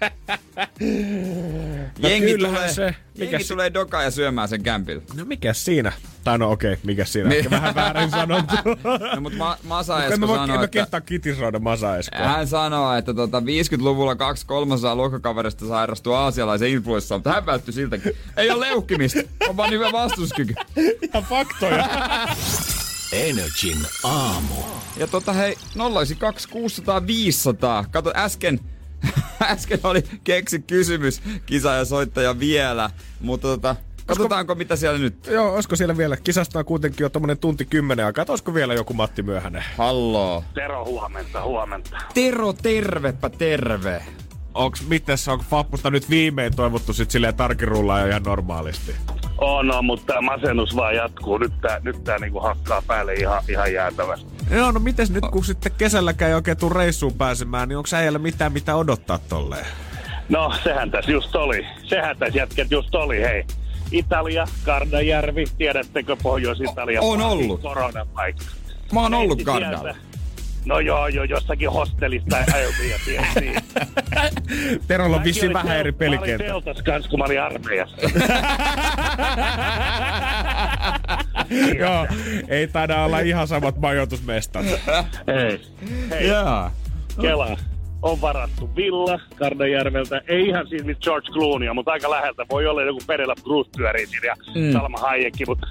Jengi, 1.98 2.30
kyllähän 2.32 2.56
tulee, 2.56 2.72
se- 2.72 2.94
mikä 3.18 3.30
jengi 3.30 3.44
se- 3.44 3.54
tulee 3.54 3.74
dokaan 3.74 4.04
ja 4.04 4.10
syömään 4.10 4.48
sen 4.48 4.62
kämpillä. 4.62 5.02
No 5.14 5.24
mikä 5.24 5.52
siinä? 5.52 5.92
Tai 6.24 6.38
no 6.38 6.50
okei, 6.50 6.72
okay, 6.72 6.84
mikä 6.84 7.04
siinä? 7.04 7.28
Niin. 7.28 7.50
Vähän 7.50 7.74
väärin 7.74 8.10
sanottu. 8.10 8.54
No, 9.14 9.20
mutta 9.20 9.38
Ma- 9.38 9.58
Masa 9.62 10.04
en 10.04 10.12
Esko 10.12 10.26
voi, 10.26 10.36
en 10.36 10.42
sanoo, 10.42 10.56
mä 10.56 10.64
että... 10.64 10.72
kehtaa 10.78 11.00
kitisoida 11.00 11.58
Masa 11.58 11.96
Eskoa. 11.96 12.28
Hän 12.28 12.46
sanoo, 12.46 12.94
että 12.94 13.14
tota 13.14 13.40
50-luvulla 13.40 14.16
kaksi 14.16 14.46
kolmasosaa 14.46 14.96
luokkakaverista 14.96 15.68
sairastui 15.68 16.14
aasialaisen 16.16 16.68
influenssaan, 16.70 17.18
mutta 17.18 17.32
hän 17.32 17.46
välttyi 17.46 17.74
siltäkin. 17.74 18.12
Ei 18.36 18.50
ole 18.50 18.68
leukkimista, 18.68 19.20
on 19.48 19.56
vaan 19.56 19.70
hyvä 19.70 19.92
vastuskyky. 19.92 20.54
Ihan 20.76 21.24
faktoja. 21.24 21.88
Energin 23.12 23.78
aamu. 24.02 24.54
Ja 24.96 25.06
tota 25.06 25.32
hei, 25.32 25.56
092 25.74 26.48
600 26.48 27.06
500. 27.06 27.84
Kato 27.90 28.12
äsken, 28.16 28.60
äsken 29.42 29.80
oli 29.82 30.02
keksi 30.24 30.58
kysymys, 30.58 31.22
kisa 31.46 31.74
ja 31.74 31.84
soittaja 31.84 32.38
vielä, 32.38 32.90
mutta 33.20 33.48
tota, 33.48 33.76
katsotaanko 34.06 34.54
mitä 34.54 34.76
siellä 34.76 34.98
nyt. 34.98 35.26
Joo, 35.26 35.54
olisiko 35.54 35.76
siellä 35.76 35.96
vielä? 35.96 36.16
Kisasta 36.16 36.58
on 36.58 36.64
kuitenkin 36.64 37.04
jo 37.04 37.08
tommonen 37.08 37.38
tunti 37.38 37.64
kymmenen 37.64 38.06
aikaa. 38.06 38.22
että 38.22 38.32
Olisiko 38.32 38.54
vielä 38.54 38.74
joku 38.74 38.94
Matti 38.94 39.22
Myöhänen? 39.22 39.64
Halloo. 39.78 40.44
Tero, 40.54 40.84
huomenta, 40.84 41.42
huomenta. 41.42 41.96
Tero, 42.14 42.52
tervepä 42.52 43.30
terve. 43.30 44.02
Onks, 44.54 44.88
mites, 44.88 45.28
onko 45.28 45.44
Fappusta 45.50 45.90
nyt 45.90 46.10
viimein 46.10 46.56
toivottu 46.56 46.92
sit 46.92 47.10
silleen 47.10 47.34
tarkirullaa 47.34 48.00
ja 48.00 48.06
ihan 48.06 48.22
normaalisti? 48.22 48.94
On, 49.38 49.70
on, 49.70 49.84
mutta 49.84 50.06
tämä 50.06 50.20
masennus 50.20 50.76
vaan 50.76 50.96
jatkuu. 50.96 51.38
Nyt 51.38 51.52
tää, 51.60 51.80
nyt 51.82 52.04
tää 52.04 52.18
niinku 52.18 52.40
hakkaa 52.40 52.82
päälle 52.86 53.14
ihan, 53.14 53.42
ihan 53.48 53.72
jäätävästi. 53.72 54.26
Joo, 54.50 54.72
no 54.72 54.80
mites 54.80 55.10
nyt 55.10 55.24
kun 55.32 55.44
sitten 55.44 55.72
kesälläkään 55.78 56.28
ei 56.28 56.34
oikein 56.34 56.56
tuu 56.56 56.70
reissuun 56.70 57.14
pääsemään, 57.14 57.68
niin 57.68 57.76
onko 57.76 57.88
äijällä 57.94 58.18
mitään 58.18 58.52
mitä 58.52 58.76
odottaa 58.76 59.18
tolleen? 59.18 59.66
No, 60.28 60.52
sehän 60.64 60.90
tässä 60.90 61.10
just 61.10 61.36
oli. 61.36 61.66
Sehän 61.82 62.16
tässä 62.16 62.38
jätket 62.38 62.70
just 62.70 62.94
oli, 62.94 63.20
hei. 63.20 63.44
Italia, 63.92 64.46
Kardajärvi, 64.64 65.44
tiedättekö 65.58 66.16
Pohjois-Italia? 66.22 67.00
On 67.02 67.20
ollut. 67.20 67.62
Koronapaikka. 67.62 68.44
Mä 68.92 69.00
oon 69.00 69.14
ollut 69.14 69.42
Kardalla. 69.42 69.94
No 70.66 70.80
joo, 70.80 71.08
joo, 71.08 71.24
jossakin 71.24 71.70
hostellista 71.70 72.36
ajeltiin 72.54 72.90
ja 72.90 72.98
tiedettiin. 73.04 73.54
Terolla 74.88 75.16
on 75.16 75.24
vissiin 75.24 75.52
vähän 75.52 75.66
tel- 75.76 75.80
eri 75.80 75.92
Mä 75.92 75.96
olin 75.98 76.18
pelikenttä. 76.18 76.44
teltas 76.44 76.82
kans, 76.82 77.08
kun 77.08 77.18
mä 77.18 77.24
olin 77.24 77.42
armeijassa. 77.42 77.96
Joo, 81.78 82.06
ei 82.48 82.68
taida 82.68 83.02
olla 83.04 83.20
ihan 83.20 83.48
samat 83.48 83.78
majoitusmestat. 83.80 84.66
Hei, 85.26 85.60
hei, 86.10 86.26
Jaa. 86.28 86.70
Kela. 87.20 87.56
On 88.02 88.20
varattu 88.20 88.70
villa 88.76 89.20
Kardajärveltä. 89.36 90.20
Ei 90.28 90.48
ihan 90.48 90.66
siis 90.68 90.84
mit 90.84 90.98
George 91.00 91.28
Clooneya, 91.32 91.74
mutta 91.74 91.90
aika 91.92 92.10
läheltä. 92.10 92.46
Voi 92.50 92.66
olla 92.66 92.82
joku 92.82 92.98
Perillä 93.06 93.34
Bruce 93.42 93.70
pyörii 93.76 94.06
siinä 94.06 94.26
ja 94.26 94.34
Mm. 94.54 94.72
Salma 94.72 94.98
Hayekki, 94.98 95.44
mutta 95.46 95.66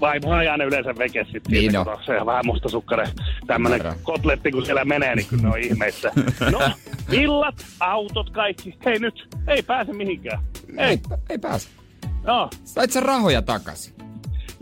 vaimohan 0.00 0.42
ei 0.42 0.48
aina 0.48 0.64
yleensä 0.64 0.94
veke 0.98 1.24
sit 1.32 1.48
Niin 1.48 1.60
siitä, 1.72 1.84
kun 1.84 2.04
se 2.06 2.20
on 2.20 2.26
vähän 2.26 2.46
mustasukkainen 2.46 3.06
tämmönen 3.46 3.80
kotletti, 4.02 4.52
kun 4.52 4.66
siellä 4.66 4.84
menee, 4.84 5.14
niin 5.16 5.26
kyllä 5.26 5.42
ne 5.42 5.48
on 5.48 5.58
ihmeissä. 5.58 6.12
No, 6.52 6.60
villat, 7.10 7.54
autot, 7.80 8.30
kaikki. 8.30 8.78
Hei 8.84 8.98
nyt, 8.98 9.28
ei 9.48 9.62
pääse 9.62 9.92
mihinkään. 9.92 10.42
Ei, 10.78 10.86
Ei, 10.88 10.98
ei 11.30 11.38
pääse. 11.38 11.68
no. 12.26 12.50
Sait 12.64 12.90
sä 12.90 13.00
rahoja 13.00 13.42
takas? 13.42 13.93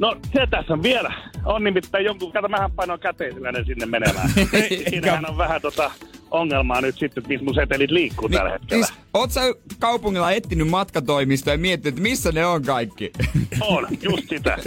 No 0.03 0.17
se 0.33 0.47
tässä 0.51 0.73
on 0.73 0.83
vielä. 0.83 1.13
On 1.45 1.65
nimittäin 1.65 2.05
jonkun, 2.05 2.33
kato 2.33 2.49
mähän 2.49 2.73
painoin 2.73 3.01
käteisellä 3.01 3.53
ne 3.53 3.65
sinne 3.65 3.87
menemään. 3.87 4.29
Siinähän 4.91 5.31
on 5.31 5.39
vähän 5.39 5.63
tota 5.63 5.91
ongelmaa 6.31 6.81
nyt 6.81 6.99
sitten, 6.99 7.21
että 7.21 7.29
missä 7.29 7.45
mun 7.45 7.55
setelit 7.55 7.91
liikkuu 7.91 8.29
tällä 8.29 8.51
hetkellä. 8.51 8.87
Siis, 8.87 8.99
oot 9.15 9.31
sä 9.31 9.41
kaupungilla 9.79 10.33
etsinyt 10.33 10.69
matkatoimistoa 10.69 11.55
ja 11.55 11.59
miettinyt, 11.59 11.93
että 11.95 12.03
missä 12.03 12.33
ne 12.33 12.47
on 12.47 12.63
kaikki? 12.63 13.13
On, 13.61 13.87
just 14.03 14.29
sitä. 14.29 14.59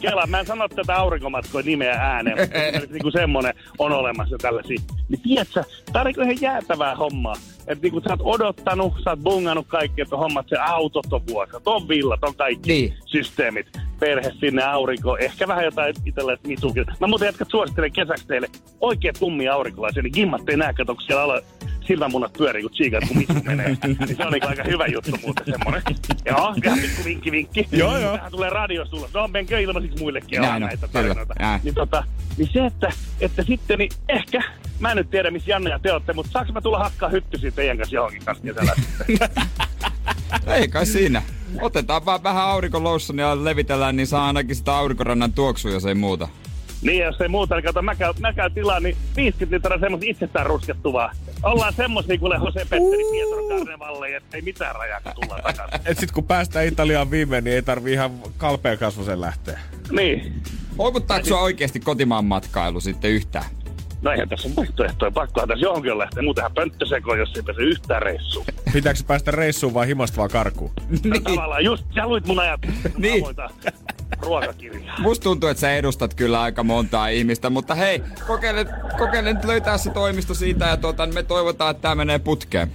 Kela, 0.00 0.26
mä 0.26 0.40
en 0.40 0.46
sano 0.46 0.68
tätä 0.68 0.96
aurinkomatkojen 0.96 1.66
nimeä 1.66 1.92
ääneen, 1.92 2.38
mutta 2.38 2.54
esimerkiksi 2.58 2.92
niinku 2.92 3.10
semmonen 3.10 3.54
on 3.78 3.92
olemassa 3.92 4.36
tällaisia. 4.42 4.78
Niin 5.08 5.20
tiedätkö, 5.20 5.64
tää 5.92 6.02
on 6.02 6.06
niinku 6.06 6.20
ihan 6.20 6.40
jäätävää 6.40 6.94
hommaa. 6.96 7.34
Että 7.66 7.82
niinku 7.82 8.00
sä 8.00 8.10
oot 8.10 8.20
odottanut, 8.40 8.94
sä 9.04 9.10
oot 9.10 9.20
bungannut 9.20 9.66
kaikki, 9.68 10.00
että 10.00 10.16
hommat 10.16 10.46
se 10.48 10.56
autot 10.56 11.12
on 11.12 11.26
vuokrat, 11.26 11.62
on 11.66 11.88
villat, 11.88 12.24
on 12.24 12.34
kaikki 12.34 12.72
Niin. 12.72 12.94
systeemit. 13.06 13.87
Perhe 14.00 14.32
sinne 14.40 14.62
aurinko, 14.62 15.16
ehkä 15.16 15.48
vähän 15.48 15.64
jotain 15.64 15.94
itselle 16.04 16.38
misukin. 16.46 16.84
Mä 17.00 17.06
muuten 17.06 17.26
jatkat 17.26 17.50
suosittelen 17.50 17.92
kesäksi 17.92 18.26
teille 18.26 18.48
oikein 18.80 19.14
tummia 19.18 19.54
aurinkolaisia, 19.54 20.02
niin 20.02 20.12
gimmat 20.14 20.48
ei 20.48 20.56
näe, 20.56 20.72
kato, 20.72 20.94
kun 20.94 21.02
siellä 21.02 21.22
ala 21.22 21.40
silmämunat 21.88 22.32
pyörii, 22.32 22.62
kun 22.62 22.70
tsiikat, 22.70 23.04
kun 23.08 23.16
missä 23.16 23.34
menee. 23.44 23.76
niin 23.86 24.16
se 24.16 24.24
on 24.24 24.32
niinku 24.32 24.48
aika 24.48 24.62
hyvä 24.62 24.86
juttu 24.86 25.10
muuten 25.22 25.46
semmonen. 25.46 25.82
Joo, 26.24 26.54
ihan 26.64 26.78
pikku 26.78 27.04
vinkki 27.04 27.32
vinkki. 27.32 27.68
Joo, 27.72 27.98
joo. 27.98 28.16
Tähän 28.16 28.30
tulee 28.30 28.50
radiosta 28.50 28.96
tulla. 28.96 29.08
No, 29.14 29.28
menkö 29.28 29.60
ilmaisiksi 29.60 29.98
muillekin 29.98 30.40
Näin 30.40 30.62
näitä 30.62 30.88
tarinoita. 30.88 31.34
Niin, 31.62 31.74
tota, 31.74 32.04
niin 32.36 32.48
se, 32.52 32.66
että, 32.66 32.90
että 33.20 33.42
sitten 33.42 33.78
niin 33.78 33.90
ehkä, 34.08 34.42
mä 34.80 34.90
en 34.90 34.96
nyt 34.96 35.10
tiedä 35.10 35.30
missä 35.30 35.50
Janne 35.50 35.70
ja 35.70 35.78
te 35.78 35.92
olette, 35.92 36.12
mutta 36.12 36.32
saanko 36.32 36.52
mä 36.52 36.60
tulla 36.60 36.78
hakkaa 36.78 37.08
hyttysiä 37.08 37.50
teidän 37.50 37.76
kanssa 37.76 37.94
johonkin 37.94 38.24
kanssa 38.24 38.44
kesällä 38.44 38.72
sitten? 38.76 39.28
Ei 40.54 40.68
kai 40.68 40.86
siinä. 40.86 41.22
Otetaan 41.60 42.04
vaan 42.04 42.22
vähän 42.22 42.44
aurinkoloussania 42.44 43.28
ja 43.28 43.44
levitellään, 43.44 43.96
niin 43.96 44.06
saa 44.06 44.26
ainakin 44.26 44.56
sitä 44.56 44.76
aurinkorannan 44.76 45.32
tuoksua, 45.32 45.70
jos 45.70 45.86
ei 45.86 45.94
muuta. 45.94 46.28
Niin, 46.82 47.04
jos 47.04 47.20
ei 47.20 47.28
muuta, 47.28 47.54
niin 47.54 47.64
kato, 47.64 47.82
mä 47.82 47.94
käyn, 47.94 48.14
mä 48.20 48.32
käyn 48.32 48.54
tilaa, 48.54 48.80
niin 48.80 48.96
50 49.16 49.54
litraa 49.56 49.78
semmoista 49.78 50.06
itsestään 50.10 50.46
ruskettuvaa. 50.46 51.12
Ollaan 51.42 51.72
semmosia 51.72 52.18
kuule 52.18 52.34
Jose 52.44 52.60
Petteri 52.60 53.04
Pietro 53.10 53.48
Karnevalle, 53.48 54.16
että 54.16 54.36
ei 54.36 54.42
mitään 54.42 54.74
rajaa, 54.74 55.00
kun 55.00 55.12
tullaan 55.14 55.42
takaisin. 55.42 55.80
Et 55.84 55.98
sit 55.98 56.12
kun 56.12 56.24
päästään 56.24 56.66
Italiaan 56.66 57.10
viimein, 57.10 57.44
niin 57.44 57.54
ei 57.54 57.62
tarvi 57.62 57.92
ihan 57.92 58.10
kalpea 58.36 58.76
kasvosen 58.76 59.20
lähteä. 59.20 59.60
Niin. 59.90 60.42
Houkuttaako 60.78 61.26
sua 61.26 61.40
oikeasti 61.40 61.80
kotimaan 61.80 62.24
matkailu 62.24 62.80
sitten 62.80 63.10
yhtään? 63.10 63.44
No 64.02 64.10
eihän 64.12 64.28
tässä 64.28 64.48
on 64.48 64.56
vaihtoehtoja. 64.56 65.10
Pakkohan 65.10 65.48
tässä 65.48 65.66
johonkin 65.66 65.92
on 65.92 65.98
lähteä. 65.98 66.22
Muutenhan 66.22 66.52
pönttö 66.54 66.86
sekoon, 66.86 67.18
jos 67.18 67.32
ei 67.36 67.42
pääse 67.42 67.62
yhtään 67.62 68.02
reissuun. 68.02 68.46
Pitääkö 68.72 69.00
päästä 69.06 69.30
reissuun 69.30 69.74
vai 69.74 69.86
himasta 69.86 70.16
vaan 70.16 70.30
karkuun? 70.30 70.70
No 71.04 71.20
tavallaan 71.24 71.64
just, 71.64 71.84
sä 71.94 72.06
luit 72.06 72.26
mun 72.26 72.38
ajat 72.38 72.60
Niin. 72.98 73.24
ruokakirjaa. 74.22 74.96
Musta 74.98 75.22
tuntuu, 75.24 75.48
että 75.48 75.60
sä 75.60 75.72
edustat 75.76 76.14
kyllä 76.14 76.42
aika 76.42 76.62
montaa 76.64 77.08
ihmistä, 77.08 77.50
mutta 77.50 77.74
hei, 77.74 78.02
kokeile, 78.26 78.66
kokeile 78.98 79.32
nyt 79.32 79.44
löytää 79.44 79.78
se 79.78 79.90
toimisto 79.90 80.34
siitä 80.34 80.64
ja 80.66 80.76
tuota, 80.76 81.06
me 81.06 81.22
toivotaan, 81.22 81.70
että 81.70 81.82
tää 81.82 81.94
menee 81.94 82.18
putkeen. 82.18 82.72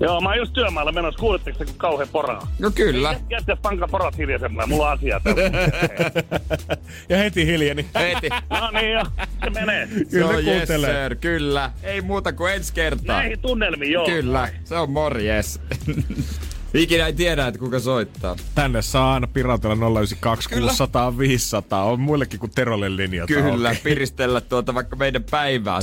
Joo, 0.00 0.20
mä 0.20 0.28
oon 0.28 0.38
just 0.38 0.52
työmaalla 0.52 0.92
menossa. 0.92 1.20
Kuuletteko 1.20 1.58
se, 1.58 1.64
kun 1.64 1.74
kauhean 1.76 2.08
poraa? 2.12 2.52
No 2.58 2.70
kyllä. 2.70 3.20
Jättäis 3.30 3.58
pankaa 3.62 3.88
porat 3.88 4.18
hiljaisemmin. 4.18 4.68
Mulla 4.68 4.86
on 4.86 4.92
asiaa. 4.98 5.20
Ja 7.08 7.16
heti 7.16 7.46
hiljeni. 7.46 7.86
Heti. 8.14 8.28
no 8.50 8.70
niin 8.70 8.92
jo, 8.92 9.02
se 9.44 9.50
menee. 9.50 9.86
Se 9.86 10.04
Kyllä 10.10 10.26
on 10.28 10.44
ne 10.44 10.54
yes, 10.54 10.68
sir, 10.68 11.16
kyllä. 11.20 11.70
Ei 11.82 12.00
muuta 12.00 12.32
kuin 12.32 12.54
ensi 12.54 12.74
kertaa. 12.74 13.16
Näihin 13.16 13.40
tunnelmiin, 13.40 13.92
joo. 13.92 14.06
Kyllä, 14.06 14.48
se 14.64 14.76
on 14.76 14.90
morjes. 14.90 15.60
Ikinä 16.74 17.06
ei 17.06 17.12
tiedä, 17.12 17.46
että 17.46 17.60
kuka 17.60 17.80
soittaa. 17.80 18.36
Tänne 18.54 18.82
saa 18.82 19.14
aina 19.14 19.26
piratella 19.26 19.74
092 19.74 20.48
600 20.48 21.18
500. 21.18 21.84
On 21.84 22.00
muillekin 22.00 22.40
kuin 22.40 22.52
Terolle 22.54 22.96
linjat. 22.96 23.26
Kyllä, 23.28 23.68
auki. 23.68 23.80
piristellä 23.84 24.40
tuota 24.40 24.74
vaikka 24.74 24.96
meidän 24.96 25.24
päivää. 25.30 25.80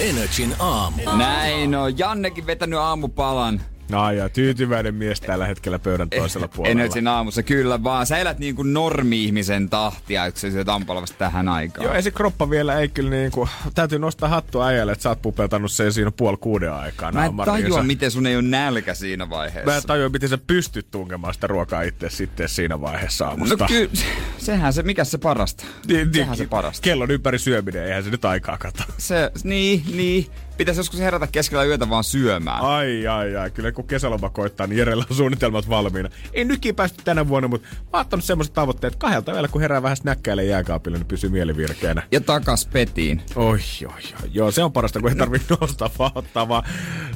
Energin 0.00 0.54
aamu. 0.58 1.02
Näin 1.16 1.74
on. 1.74 1.98
Jannekin 1.98 2.46
vetänyt 2.46 2.78
aamupalan. 2.78 3.60
No 3.90 4.10
ja 4.10 4.28
tyytyväinen 4.28 4.94
mies 4.94 5.20
tällä 5.20 5.46
hetkellä 5.46 5.78
pöydän 5.78 6.10
toisella 6.10 6.48
puolella. 6.48 6.80
Energin 6.80 7.08
aamussa 7.08 7.42
kyllä 7.42 7.82
vaan. 7.84 8.06
Sä 8.06 8.18
elät 8.18 8.38
niin 8.38 8.54
kuin 8.56 8.72
normi-ihmisen 8.72 9.70
tahtia, 9.70 10.30
kun 10.30 10.40
sä 10.40 10.50
syöt 10.50 10.68
aamupalavasta 10.68 11.16
tähän 11.18 11.48
aikaan. 11.48 11.84
Joo, 11.84 11.94
ei 11.94 12.02
se 12.02 12.10
kroppa 12.10 12.50
vielä, 12.50 12.78
ei 12.78 12.88
kyllä 12.88 13.10
niinku, 13.10 13.48
täytyy 13.74 13.98
nostaa 13.98 14.28
hattua 14.28 14.66
äijälle, 14.66 14.92
että 14.92 15.02
sä 15.02 15.08
oot 15.08 15.22
pupeltanut 15.22 15.72
sen 15.72 15.92
siinä 15.92 16.10
puoli 16.10 16.36
kuuden 16.36 16.72
aikaa. 16.72 17.12
Mä 17.12 17.20
en 17.20 17.24
naamariinsa. 17.24 17.62
tajua, 17.70 17.82
miten 17.82 18.10
sun 18.10 18.26
ei 18.26 18.36
ole 18.36 18.42
nälkä 18.44 18.94
siinä 18.94 19.30
vaiheessa. 19.30 19.70
Mä 19.70 19.76
en 19.76 19.82
tajua, 19.86 20.08
miten 20.08 20.28
sä 20.28 20.38
pystyt 20.46 20.90
tunkemaan 20.90 21.34
sitä 21.34 21.46
ruokaa 21.46 21.82
itse 21.82 22.10
sitten 22.10 22.48
siinä 22.48 22.80
vaiheessa 22.80 23.24
No 23.24 23.30
aamusta. 23.30 23.66
kyllä, 23.66 23.90
sehän 24.38 24.72
se, 24.72 24.82
mikä 24.82 25.04
se 25.04 25.18
parasta. 25.18 25.64
Niin, 25.88 26.14
sehän 26.14 26.36
se 26.36 26.42
niin, 26.42 26.50
parasta. 26.50 26.82
Kellon 26.84 27.10
ympäri 27.10 27.38
syöminen, 27.38 27.84
eihän 27.84 28.04
se 28.04 28.10
nyt 28.10 28.24
aikaa 28.24 28.58
kata. 28.58 28.84
Se, 28.98 29.30
niin, 29.44 29.82
niin. 29.94 30.26
Pitäisi 30.56 30.80
joskus 30.80 31.00
herätä 31.00 31.26
keskellä 31.26 31.64
yötä 31.64 31.90
vaan 31.90 32.04
syömään. 32.04 32.60
Ai, 32.62 33.06
ai, 33.06 33.36
ai. 33.36 33.50
Kyllä 33.50 33.72
kun 33.72 33.86
kesäloma 33.86 34.30
koittaa, 34.30 34.66
niin 34.66 34.78
Jerellä 34.78 35.04
on 35.10 35.16
suunnitelmat 35.16 35.68
valmiina. 35.68 36.08
Ei 36.32 36.44
nytkin 36.44 36.74
päästy 36.74 37.02
tänä 37.04 37.28
vuonna, 37.28 37.48
mutta 37.48 37.68
mä 37.72 37.78
oon 37.92 38.00
ottanut 38.00 38.24
semmoiset 38.24 38.54
tavoitteet, 38.54 38.92
että 38.92 39.00
kahdelta 39.00 39.32
vielä 39.32 39.48
kun 39.48 39.60
herää 39.60 39.82
vähän 39.82 39.96
snäkkäille 39.96 40.44
jääkaapille, 40.44 40.98
niin 40.98 41.06
pysyy 41.06 41.30
mieli 41.30 41.56
virkeänä. 41.56 42.02
Ja 42.12 42.20
takas 42.20 42.66
petiin. 42.72 43.22
Oi, 43.34 43.58
oi, 43.86 43.88
oi. 44.22 44.30
Joo, 44.32 44.50
se 44.50 44.64
on 44.64 44.72
parasta, 44.72 45.00
kun 45.00 45.10
ei 45.10 45.16
tarvitse 45.16 45.54
nostaa, 45.60 45.90
vaan 45.98 46.12
ottaa 46.14 46.48
vaan 46.48 46.62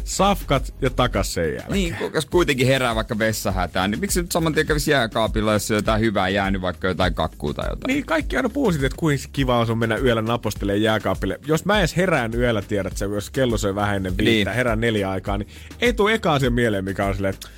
safkat 0.05 0.75
ja 0.83 0.91
takas 0.91 1.35
sen 1.35 1.45
jälkeen. 1.45 1.73
Niin, 1.73 1.95
kun- 1.95 2.11
jos 2.15 2.27
kuitenkin 2.27 2.67
herää 2.67 2.95
vaikka 2.95 3.19
vessahätään, 3.19 3.91
niin 3.91 4.01
miksi 4.01 4.23
nyt 4.23 4.33
saman 4.33 4.53
tien 4.53 4.67
kävisi 4.67 4.91
jääkaapilla, 4.91 5.53
jos 5.53 5.71
jotain 5.71 6.01
hyvää 6.01 6.29
jäänyt, 6.29 6.63
vaikka 6.63 6.89
jotain 6.89 7.15
kakkuu 7.23 7.55
tai 7.55 7.67
jotain? 7.71 7.95
Niin, 7.95 8.07
kaikki 8.07 8.37
aina 8.37 8.49
puhuu 8.49 8.73
siitä, 8.73 8.87
että 8.87 8.97
kuinka 8.99 9.25
kiva 9.33 9.59
on 9.59 9.67
sun 9.67 9.79
mennä 9.79 9.97
yöllä 9.97 10.23
napostelemaan 10.23 10.83
jääkaapille. 10.83 11.41
Jos 11.47 11.65
mä 11.65 11.79
edes 11.79 11.97
herään 11.97 12.35
yöllä, 12.35 12.63
tiedät 12.63 12.97
sä, 12.97 13.05
jos 13.05 13.31
kello 13.31 13.57
soi 13.59 13.75
vähän 13.75 13.97
ennen 13.97 14.17
viittä, 14.17 14.51
Niin. 14.51 14.57
herään 14.57 14.81
neljä 14.81 15.11
aikaa, 15.11 15.39
niin 15.39 15.49
ei 15.81 15.93
tule 15.93 16.15
eka 16.15 16.33
asia 16.33 16.51
mieleen, 16.51 16.85
mikä 16.85 17.07
on 17.07 17.15
silleen, 17.15 17.35
että 17.35 17.49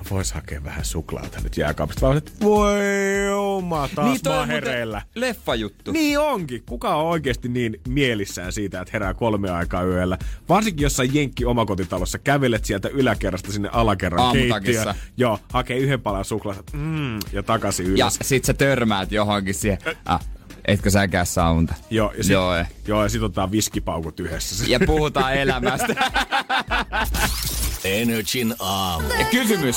no 0.00 0.06
vois 0.10 0.32
hakea 0.32 0.64
vähän 0.64 0.84
suklaata 0.84 1.40
nyt 1.40 1.56
jääkaapista. 1.56 2.06
Vaan 2.06 2.16
että 2.16 2.32
voi 2.40 2.78
oma, 3.34 3.88
taas 3.94 4.08
niin, 4.08 4.22
toi 4.22 4.46
hereillä. 4.48 5.02
Leffajuttu. 5.14 5.92
Niin 5.92 6.18
onkin. 6.18 6.62
Kuka 6.66 6.94
on 6.94 7.06
oikeasti 7.06 7.48
niin 7.48 7.80
mielissään 7.88 8.52
siitä, 8.52 8.80
että 8.80 8.92
herää 8.92 9.14
kolme 9.14 9.50
aikaa 9.50 9.82
yöllä? 9.82 10.18
Varsinkin 10.48 10.82
jossain 10.82 11.14
Jenkki 11.14 11.44
omakotitalossa 11.44 12.18
kävelet 12.18 12.64
sieltä 12.64 12.88
yläkerrasta 12.88 13.52
sinne 13.52 13.68
alakerran 13.72 14.32
keittiöön. 14.32 14.94
Joo, 15.16 15.38
hakee 15.52 15.78
yhden 15.78 16.00
palan 16.00 16.24
suklaata 16.24 16.76
mm, 16.76 17.18
ja 17.32 17.42
takaisin 17.42 17.86
ylös. 17.86 17.98
Ja 17.98 18.10
sit 18.22 18.44
sä 18.44 18.54
törmäät 18.54 19.12
johonkin 19.12 19.54
siihen. 19.54 19.78
Ah, 20.04 20.20
etkö 20.64 20.90
säkään 20.90 21.26
saa 21.26 21.52
unta? 21.52 21.74
Joo, 21.90 22.12
ja 22.16 22.24
sit, 22.24 22.32
Joo, 22.32 22.54
eh. 22.54 22.66
joo, 22.86 23.02
ja 23.02 23.08
sit 23.08 23.22
otetaan 23.22 23.50
viskipaukut 23.50 24.20
yhdessä. 24.20 24.64
Ja 24.68 24.80
puhutaan 24.86 25.34
elämästä. 25.34 25.94
Energin 27.84 28.54
aamu. 28.58 29.08
Ja 29.18 29.24
kysymys, 29.24 29.76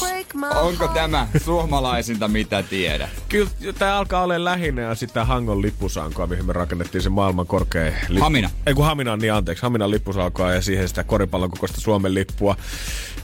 onko 0.56 0.88
tämä 0.88 1.28
suomalaisinta 1.44 2.28
mitä 2.28 2.64
tiedät? 2.64 3.10
Kyllä 3.30 3.50
tämä 3.80 3.98
alkaa 3.98 4.24
olla 4.24 4.44
lähinnä 4.44 4.82
ja 4.82 4.96
sitä 4.96 5.26
Hangon 5.26 5.62
lippusankoa, 5.62 6.28
mihin 6.28 6.46
me 6.46 6.54
rakennettiin 6.54 7.02
se 7.02 7.10
maailman 7.10 7.48
korkein 7.48 7.94
lippu. 8.08 8.24
Hamina. 8.24 8.50
Ei 8.66 8.74
kun 8.74 8.86
Hamina, 8.86 9.18
niin 9.18 9.34
anteeksi. 9.34 9.62
Haminan 9.62 9.92
lippusankoa 9.92 10.54
ja 10.54 10.62
siihen 10.62 10.88
sitä 10.88 11.04
koripallon 11.04 11.52
kokoista 11.52 11.82
Suomen 11.82 12.14
lippua. 12.14 12.56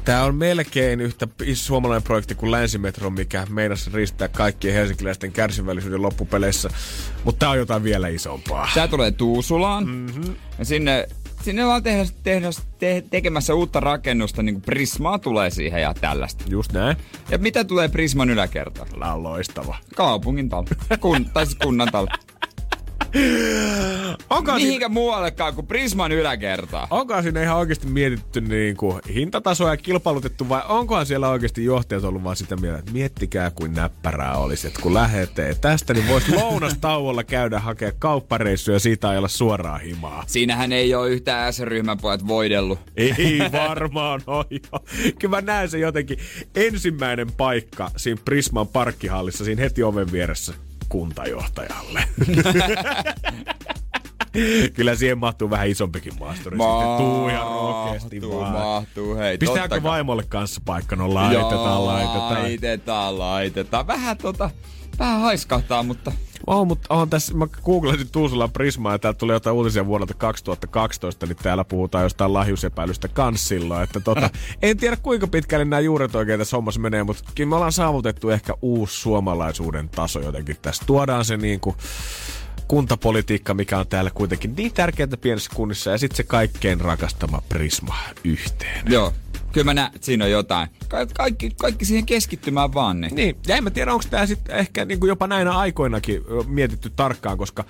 Tämä 0.06 0.24
on 0.24 0.36
melkein 0.36 1.02
yhtä 1.02 1.28
iso 1.44 1.64
suomalainen 1.64 2.04
projekti 2.04 2.36
kuin 2.36 2.52
Länsimetro, 2.52 3.10
mikä 3.10 3.48
meinasi 3.50 3.90
riistää 3.94 4.28
kaikkien 4.28 4.74
helsinkiläisten 4.74 5.32
kärsivällisyyden 5.32 6.02
loppupeleissä. 6.02 6.70
Mutta 7.24 7.40
tämä 7.40 7.52
on 7.52 7.58
jotain 7.58 7.84
vielä 7.84 8.08
isompaa. 8.08 8.70
Tää 8.74 8.88
tulee 8.88 9.12
Tuusulaan. 9.12 9.88
Mm-hmm. 9.88 10.36
Ja 10.60 10.66
sinne, 10.66 11.08
sinne 11.50 11.64
ollaan 11.64 11.84
tehdä, 11.84 12.06
tehdä, 12.24 12.50
te, 12.80 13.04
tekemässä 13.10 13.54
uutta 13.54 13.80
rakennusta, 13.80 14.44
niin 14.44 14.56
kuin 14.56 14.64
Prismaa 14.64 15.20
tulee 15.20 15.50
siihen 15.50 15.82
ja 15.82 15.94
tällaista. 15.94 16.44
Just 16.48 16.72
näin. 16.72 16.98
Ja 17.30 17.38
mitä 17.38 17.64
tulee 17.64 17.88
Prisman 17.88 18.30
yläkertaan? 18.30 18.88
Tämä 18.90 19.14
on 19.14 19.24
loistava. 19.24 19.78
Kaupungin 19.96 20.50
talo. 20.50 20.66
Kun, 21.00 21.26
tai 21.26 21.46
siis 21.46 21.58
kunnan 21.64 21.90
talo. 21.92 22.08
Onko 24.30 24.52
siinä, 24.52 24.66
Mihinkä 24.66 24.90
muuallekaan 24.90 25.56
kuin 25.56 25.68
Prisman 25.68 26.12
yläkertaa? 26.12 26.88
onkohan 26.90 27.24
siinä 27.24 27.44
ihan 27.44 27.58
oikeasti 27.58 27.88
mietitty 27.88 28.42
niin 28.42 28.78
kuin 28.78 29.02
hintatasoa 29.14 29.70
ja 29.70 29.78
kilpailutettu 29.78 30.50
vai 30.50 30.62
onkohan 30.70 31.06
siellä 31.06 31.30
oikeasti 31.30 31.66
johtajat 31.66 32.04
ollut 32.04 32.24
vaan 32.24 32.36
sitä 32.36 32.56
mieltä, 32.56 32.80
että 32.80 32.92
miettikää 32.92 33.52
kuin 33.52 33.74
näppärää 33.74 34.38
olisi, 34.38 34.68
että 34.68 34.82
kun 34.82 34.94
lähetee 34.94 35.56
tästä, 35.56 35.94
niin 35.94 36.08
voisi 36.08 36.36
lounastauolla 36.36 37.24
käydä 37.24 37.60
hakea 37.60 37.92
kauppareissuja 38.00 38.76
ja 38.76 38.80
siitä 38.80 39.10
ajalla 39.10 39.28
suoraan 39.28 39.82
himaa. 39.82 40.24
Siinähän 40.28 40.72
ei 40.72 40.96
ole 40.96 41.10
yhtään 41.10 41.54
S-ryhmän 41.54 41.98
pojat 41.98 42.28
voidellut. 42.28 42.80
Ei 42.98 43.40
varmaan 43.52 44.22
ole. 44.28 44.46
jo. 44.52 44.80
Kyllä 45.20 45.36
mä 45.36 45.42
näen 45.42 45.70
se 45.70 45.80
jotenkin 45.80 46.18
ensimmäinen 46.56 47.32
paikka 47.32 47.92
siinä 47.98 48.22
Prisman 48.26 48.68
parkkihallissa, 48.68 49.46
siinä 49.46 49.62
heti 49.62 49.84
oven 49.84 50.12
vieressä 50.12 50.54
kuntajohtajalle. 50.90 52.04
Kyllä 54.76 54.96
siihen 54.96 55.18
mahtuu 55.18 55.50
vähän 55.50 55.68
isompikin 55.68 56.14
maasturi 56.20 56.58
sitten. 56.58 56.98
Tuu 56.98 57.30
ihan 57.30 57.48
rohkeasti 57.48 58.20
Mahtuu, 58.20 58.40
vaan. 58.42 58.52
mahtuu, 58.54 59.16
hei. 59.16 59.38
Kai. 59.70 59.84
vaimolle 59.84 60.24
kanssa 60.24 60.62
paikka? 60.66 60.96
No 60.96 61.14
laitetaan, 61.14 61.52
Joo, 61.54 61.86
laitetaan. 61.86 62.34
laitetaan, 62.44 63.20
laitetaan. 63.20 63.88
Vähän 63.88 64.18
tota, 64.18 64.50
vähän 65.00 65.22
haiskahtaa, 65.22 65.84
mutta 65.84 66.12
On, 66.50 66.68
mutta 66.68 66.96
on 66.96 67.10
tässä, 67.10 67.34
mä 67.34 67.48
googlasin 67.48 68.10
Tuusulan 68.12 68.52
Prismaa 68.52 68.92
ja 68.92 69.00
täältä 69.00 69.18
tuli 69.18 69.34
jotain 69.34 69.56
uutisia 69.56 69.86
vuodelta 69.86 70.14
2012, 70.14 71.26
niin 71.26 71.36
täällä 71.36 71.64
puhutaan 71.64 72.04
jostain 72.04 72.34
lahjusepäilystä 72.34 73.08
kans 73.08 73.48
silloin. 73.48 73.84
Että 73.84 74.00
tota, 74.00 74.30
en 74.62 74.78
tiedä 74.78 74.98
kuinka 74.98 75.28
pitkälle 75.28 75.66
nämä 75.66 75.80
juuret 75.80 76.16
oikein 76.16 76.40
tässä 76.40 76.58
hommassa 76.58 76.80
menee, 76.80 77.04
mutta 77.04 77.24
kyllä 77.36 77.50
me 77.50 77.56
ollaan 77.56 77.72
saavutettu 77.72 78.30
ehkä 78.30 78.54
uusi 78.62 78.96
suomalaisuuden 78.96 79.90
taso 79.90 80.20
jotenkin 80.20 80.58
tässä. 80.62 80.84
Tuodaan 80.86 81.26
se 81.26 81.38
niin 81.38 81.60
kuin 81.60 81.76
kuntapolitiikka, 82.68 83.54
mikä 83.54 83.80
on 83.80 83.88
täällä 83.88 84.12
kuitenkin 84.14 84.54
niin 84.58 84.74
tärkeää 84.74 85.18
pienissä 85.22 85.52
kunnissa, 85.56 85.92
ja 85.92 85.98
sitten 85.98 86.18
se 86.18 86.24
kaikkein 86.24 86.82
rakastama 86.82 87.42
Prisma 87.50 87.96
yhteen. 88.24 88.92
joo. 88.92 89.14
Kyllä 89.54 89.66
mä 89.66 89.74
näen, 89.74 89.92
että 89.96 90.06
siinä 90.06 90.26
on 90.26 90.32
jotain. 90.32 90.68
Ka- 90.88 91.06
kaikki, 91.06 91.50
kaikki 91.62 91.86
siihen 91.86 92.06
keskittymään 92.06 92.74
vaan. 92.74 93.02
Niin. 93.02 93.16
Niin, 93.16 93.36
ja 93.48 93.56
en 93.56 93.64
mä 93.64 93.70
tiedä, 93.70 93.94
onko 93.94 94.06
tämä 94.10 94.26
sitten 94.26 94.56
ehkä 94.56 94.86
niinku 94.86 95.06
jopa 95.06 95.28
näinä 95.28 95.52
aikoinakin 95.52 96.22
mietitty 96.48 96.90
tarkkaan, 96.96 97.38
koska 97.38 97.64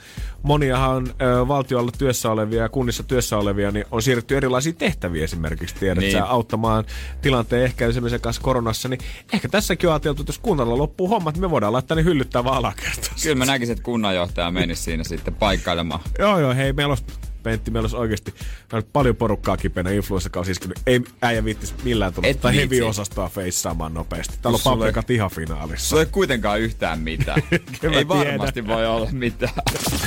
moniahan 0.44 1.08
ö, 1.22 1.48
valtiolla 1.48 1.92
työssä 1.98 2.32
olevia 2.32 2.62
ja 2.62 2.70
kunnissa 2.70 3.04
työssä 3.04 3.38
olevia, 3.38 3.72
niin 3.72 3.86
on 3.92 4.02
siirretty 4.02 4.38
erilaisiin 4.38 4.76
tehtäviin 4.76 5.24
esimerkiksi, 5.24 5.76
tiedät 5.76 5.98
Niin. 6.02 6.14
niin. 6.14 6.24
sä, 6.24 6.30
auttamaan 6.30 6.84
tilanteen 7.22 7.64
ehkäisemisen 7.64 8.22
kanssa 8.22 8.42
koronassa, 8.42 8.90
niin 8.90 9.00
ehkä 9.34 9.50
tässäkin 9.50 9.90
on 9.90 9.94
ajateltu, 9.94 10.22
että 10.22 10.30
jos 10.30 10.40
kunnalla 10.40 10.78
loppuu 10.78 11.08
hommat, 11.08 11.36
niin 11.36 11.42
me 11.42 11.50
voidaan 11.50 11.74
laittaa 11.74 11.96
ne 11.96 12.04
hyllyttää 12.04 12.44
vaan 12.44 12.58
alakertaan. 12.58 13.16
Kyllä 13.24 13.36
mä 13.36 13.46
näkisin, 13.46 13.74
että 13.74 13.84
kunnanjohtaja 13.84 14.52
menisi 14.52 14.84
siinä 14.84 15.04
sitten 15.04 15.36
paikkailemaan. 15.36 16.02
Joo, 16.20 16.40
joo, 16.40 16.54
hei, 16.56 16.74
meillä 16.74 16.92
olisi 16.92 17.04
Pentti, 17.44 17.72
meillä 17.72 17.86
olisi 17.86 17.96
oikeasti 17.96 18.32
meillä 18.32 18.48
olisi 18.74 18.90
paljon 18.94 19.16
porukkaa 19.16 19.58
kipeänä 19.58 19.90
influenssakausi 19.92 20.52
iskenyt. 20.52 20.80
Ei 20.88 21.02
äijä 21.22 21.46
viittis 21.46 21.74
millään 21.84 22.14
tulla 22.14 22.28
tätä 22.28 22.52
heavy-osastoa 22.52 23.30
feissaamaan 23.30 23.94
nopeasti. 23.94 24.38
Täällä 24.42 24.56
on 24.56 24.60
Sulle- 24.62 24.78
paprikat 24.78 25.10
ihan 25.10 25.32
finaalissa. 25.32 25.96
Se 25.96 26.00
ei 26.00 26.06
kuitenkaan 26.06 26.60
yhtään 26.60 27.00
mitään. 27.00 27.42
Ei 27.98 28.08
varmasti 28.08 28.68
voi 28.68 28.88
olla 28.88 29.08
mitään. 29.12 29.54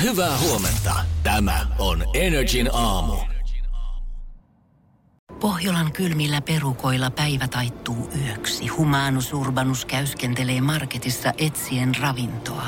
Hyvää 0.01 0.37
huomenta. 0.37 0.95
Tämä 1.23 1.67
on 1.79 2.03
Energin 2.13 2.69
aamu. 2.73 3.17
Pohjolan 5.39 5.91
kylmillä 5.91 6.41
perukoilla 6.41 7.11
päivä 7.11 7.47
taittuu 7.47 8.09
yöksi. 8.25 8.67
Humanus 8.67 9.33
Urbanus 9.33 9.85
käyskentelee 9.85 10.61
marketissa 10.61 11.33
etsien 11.37 11.95
ravintoa. 12.01 12.67